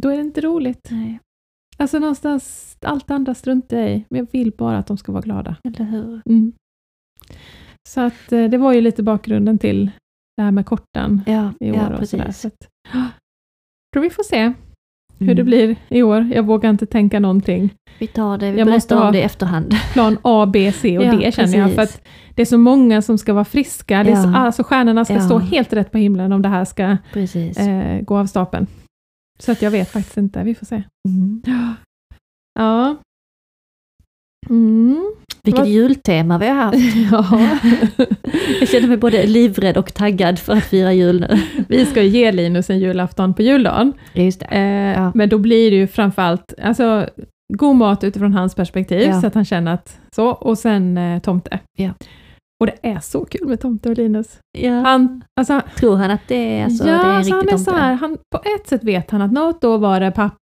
[0.01, 0.88] då är det inte roligt.
[0.91, 1.19] Nej,
[1.82, 5.22] Alltså någonstans, allt andra struntar jag i, men jag vill bara att de ska vara
[5.22, 5.56] glada.
[5.64, 6.22] eller hur?
[6.26, 6.53] Mm.
[7.90, 9.91] Så att eh, det var ju lite bakgrunden till
[10.38, 12.32] det här med kortan Ja, i år ja och sådär.
[12.32, 12.68] Så att,
[13.94, 14.53] tror vi får se
[15.18, 15.36] hur Mm.
[15.36, 16.30] det blir i år.
[16.36, 17.70] Jag vågar inte tänka någonting.
[17.99, 19.74] Vi tar det, vi Jag måste ha- det i efterhand.
[19.94, 21.74] plan A, B, C och Ja, D känner jag.
[21.76, 22.02] För att
[22.36, 24.03] det är så många som ska vara friska.
[24.03, 26.98] Det är så, alltså stjärnorna ska stå helt rätt på himlen om det här ska
[27.58, 28.68] eh, gå av stapeln.
[29.41, 30.84] Så att jag vet faktiskt inte, vi får se.
[31.09, 31.41] Mm.
[32.59, 32.95] Ja.
[34.49, 35.11] Mm.
[35.43, 36.77] Vilket Vad- jultema vi har haft.
[37.11, 37.57] ja.
[38.59, 41.39] Jag känner mig både livrädd och taggad för att fira jul nu.
[41.68, 43.93] Vi ska ju ge Linus en julafton på juldagen.
[44.13, 44.45] Just det.
[44.45, 45.11] Eh, Ja.
[45.15, 47.09] Men då blir det ju framförallt alltså,
[47.53, 49.22] god mat utifrån hans perspektiv, Ja.
[49.22, 51.59] så att han känner att så, och sen eh, tomte.
[51.77, 51.93] Ja.
[52.62, 54.40] Och det är så kul med tomte och Linus.
[54.58, 54.72] Ja.
[54.82, 57.54] Han, alltså, Tror han att det är, alltså, ja, det är en så han riktig
[57.54, 57.82] är så tomte?
[57.82, 60.38] här, han, på ett sätt vet han att något år var det pappa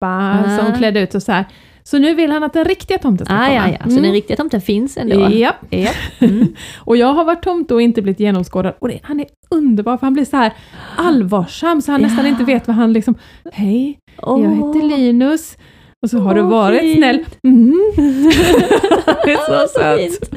[0.46, 0.58] Ah.
[0.58, 1.44] som klädde ut och så här.
[1.82, 3.54] Så nu vill han att den riktiga tomten ska Ah, komma.
[3.54, 3.78] ja, ja.
[3.84, 4.02] Så Mm.
[4.02, 5.28] den riktiga tomten finns ändå?
[5.30, 5.52] Ja.
[5.70, 5.90] ja.
[6.20, 6.46] Mm.
[6.78, 10.06] Och jag har varit tomte och inte blivit genomskådad och det, han är underbar för
[10.06, 10.52] han blir så här
[10.96, 12.06] allvarsam så han Ja.
[12.08, 13.14] nästan inte vet vad han liksom,
[13.52, 14.88] hej, jag heter.
[14.88, 15.56] Linus.
[16.06, 16.96] Och så har du Åh, varit fint.
[16.98, 17.24] snäll.
[17.44, 17.92] Mm.
[19.24, 20.00] det är så Så söt.
[20.00, 20.30] fint.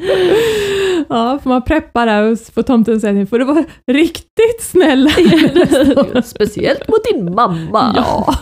[1.08, 5.10] Ja, får man preppa där och får tomten säga får du vara riktigt snäll.
[6.24, 7.92] Speciellt mot din mamma.
[7.96, 8.34] Ja.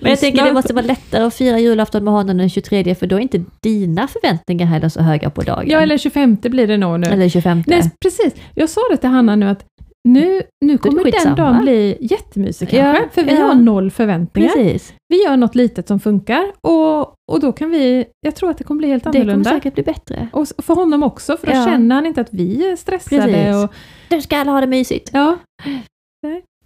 [0.00, 0.44] Men jag tänker Lyssna.
[0.46, 3.44] det måste vara lättare att fira julafton med honom den 23 för då är inte
[3.62, 5.64] dina förväntningar heller så höga på dagen.
[5.68, 7.06] Ja, eller 25 blir det nog nu.
[7.06, 7.62] eller 25.
[7.66, 8.34] Nej, precis.
[8.54, 9.64] Jag sa det till Hanna nu att
[10.06, 13.46] nu, nu kommer den dagen bli jättemysig Ja, kanske, för vi ja.
[13.46, 14.48] har noll förväntningar.
[14.52, 14.94] Precis.
[15.08, 16.98] Vi gör något litet som funkar och,
[17.32, 19.50] och då kan vi, jag tror att det kommer bli helt Det kommer annorlunda.
[19.50, 20.28] säkert bli bättre.
[20.32, 21.64] Och för honom också, för då Ja.
[21.64, 23.22] känner han inte att vi är stressade.
[23.22, 23.64] Precis.
[23.64, 23.74] Och,
[24.08, 25.10] Du ska alla ha det mysigt.
[25.12, 25.38] ja,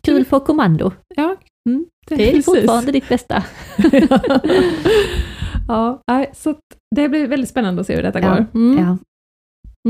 [0.02, 0.92] Kul på kommando.
[1.16, 1.36] ja,
[1.68, 3.42] Mm, Det är fortfarande ditt bästa.
[5.68, 6.02] ja,
[6.32, 6.54] så
[6.96, 8.46] det blir väldigt spännande att se hur detta Ja, går.
[8.54, 8.78] Mm.
[8.84, 8.98] Ja.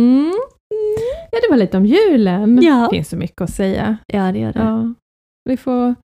[0.00, 0.32] Mm.
[1.32, 2.62] Ja, det var lite om julen.
[2.62, 2.88] Ja.
[2.90, 3.96] Det finns så mycket att säga.
[4.06, 4.58] ja, det gör det.
[4.58, 4.94] Ja.
[5.44, 5.94] Vi får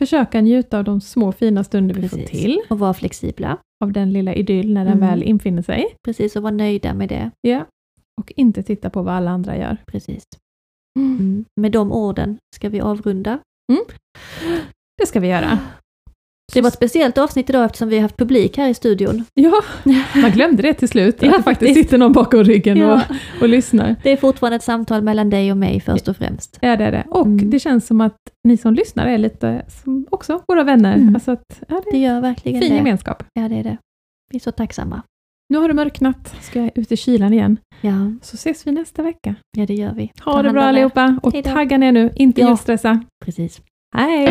[0.00, 2.40] försöka njuta av de små fina stunder vi får Precis.
[2.42, 3.58] till, Och vara flexibla.
[3.84, 5.08] av den lilla idyll när den Mm.
[5.08, 5.96] väl infinner sig.
[6.04, 7.30] Precis, och vara nöjda med det.
[7.40, 7.64] Ja.
[8.20, 9.76] Och inte titta på vad alla andra gör.
[9.86, 10.22] Precis.
[10.98, 11.44] Mm.
[11.60, 13.38] Med de orden ska vi avrunda.
[14.98, 15.58] Det ska vi göra.
[16.54, 19.24] Det var ett speciellt avsnitt idag eftersom vi har haft publik här i studion.
[19.34, 19.62] Ja,
[20.14, 22.94] man glömde det till slut, att Ja, det faktiskt sitter någon bakom ryggen Ja.
[22.94, 23.96] och, och lyssnar.
[24.02, 26.58] Det är fortfarande ett samtal mellan dig och mig först och främst.
[26.60, 27.04] Ja, det är det.
[27.10, 27.50] Och Mm.
[27.50, 28.16] det känns som att
[28.48, 30.94] ni som lyssnar är lite som också våra vänner.
[30.94, 31.14] Mm.
[31.14, 32.76] Alltså att, ja, det Det gör verkligen en fin det.
[32.76, 33.22] gemenskap.
[33.32, 33.76] Ja, det är det.
[34.30, 35.02] Vi är så tacksamma.
[35.48, 37.56] Nu har det mörknat, ska jag ut i kylan igen.
[37.80, 39.34] Ja, Så ses vi nästa vecka.
[39.58, 40.10] ja det gör vi.
[40.24, 42.48] Ta Ha det hand bra allihopa och tagga ner nu, inte Ja.
[42.48, 43.00] julstressa.
[43.24, 43.60] Precis.
[43.96, 44.26] Hej!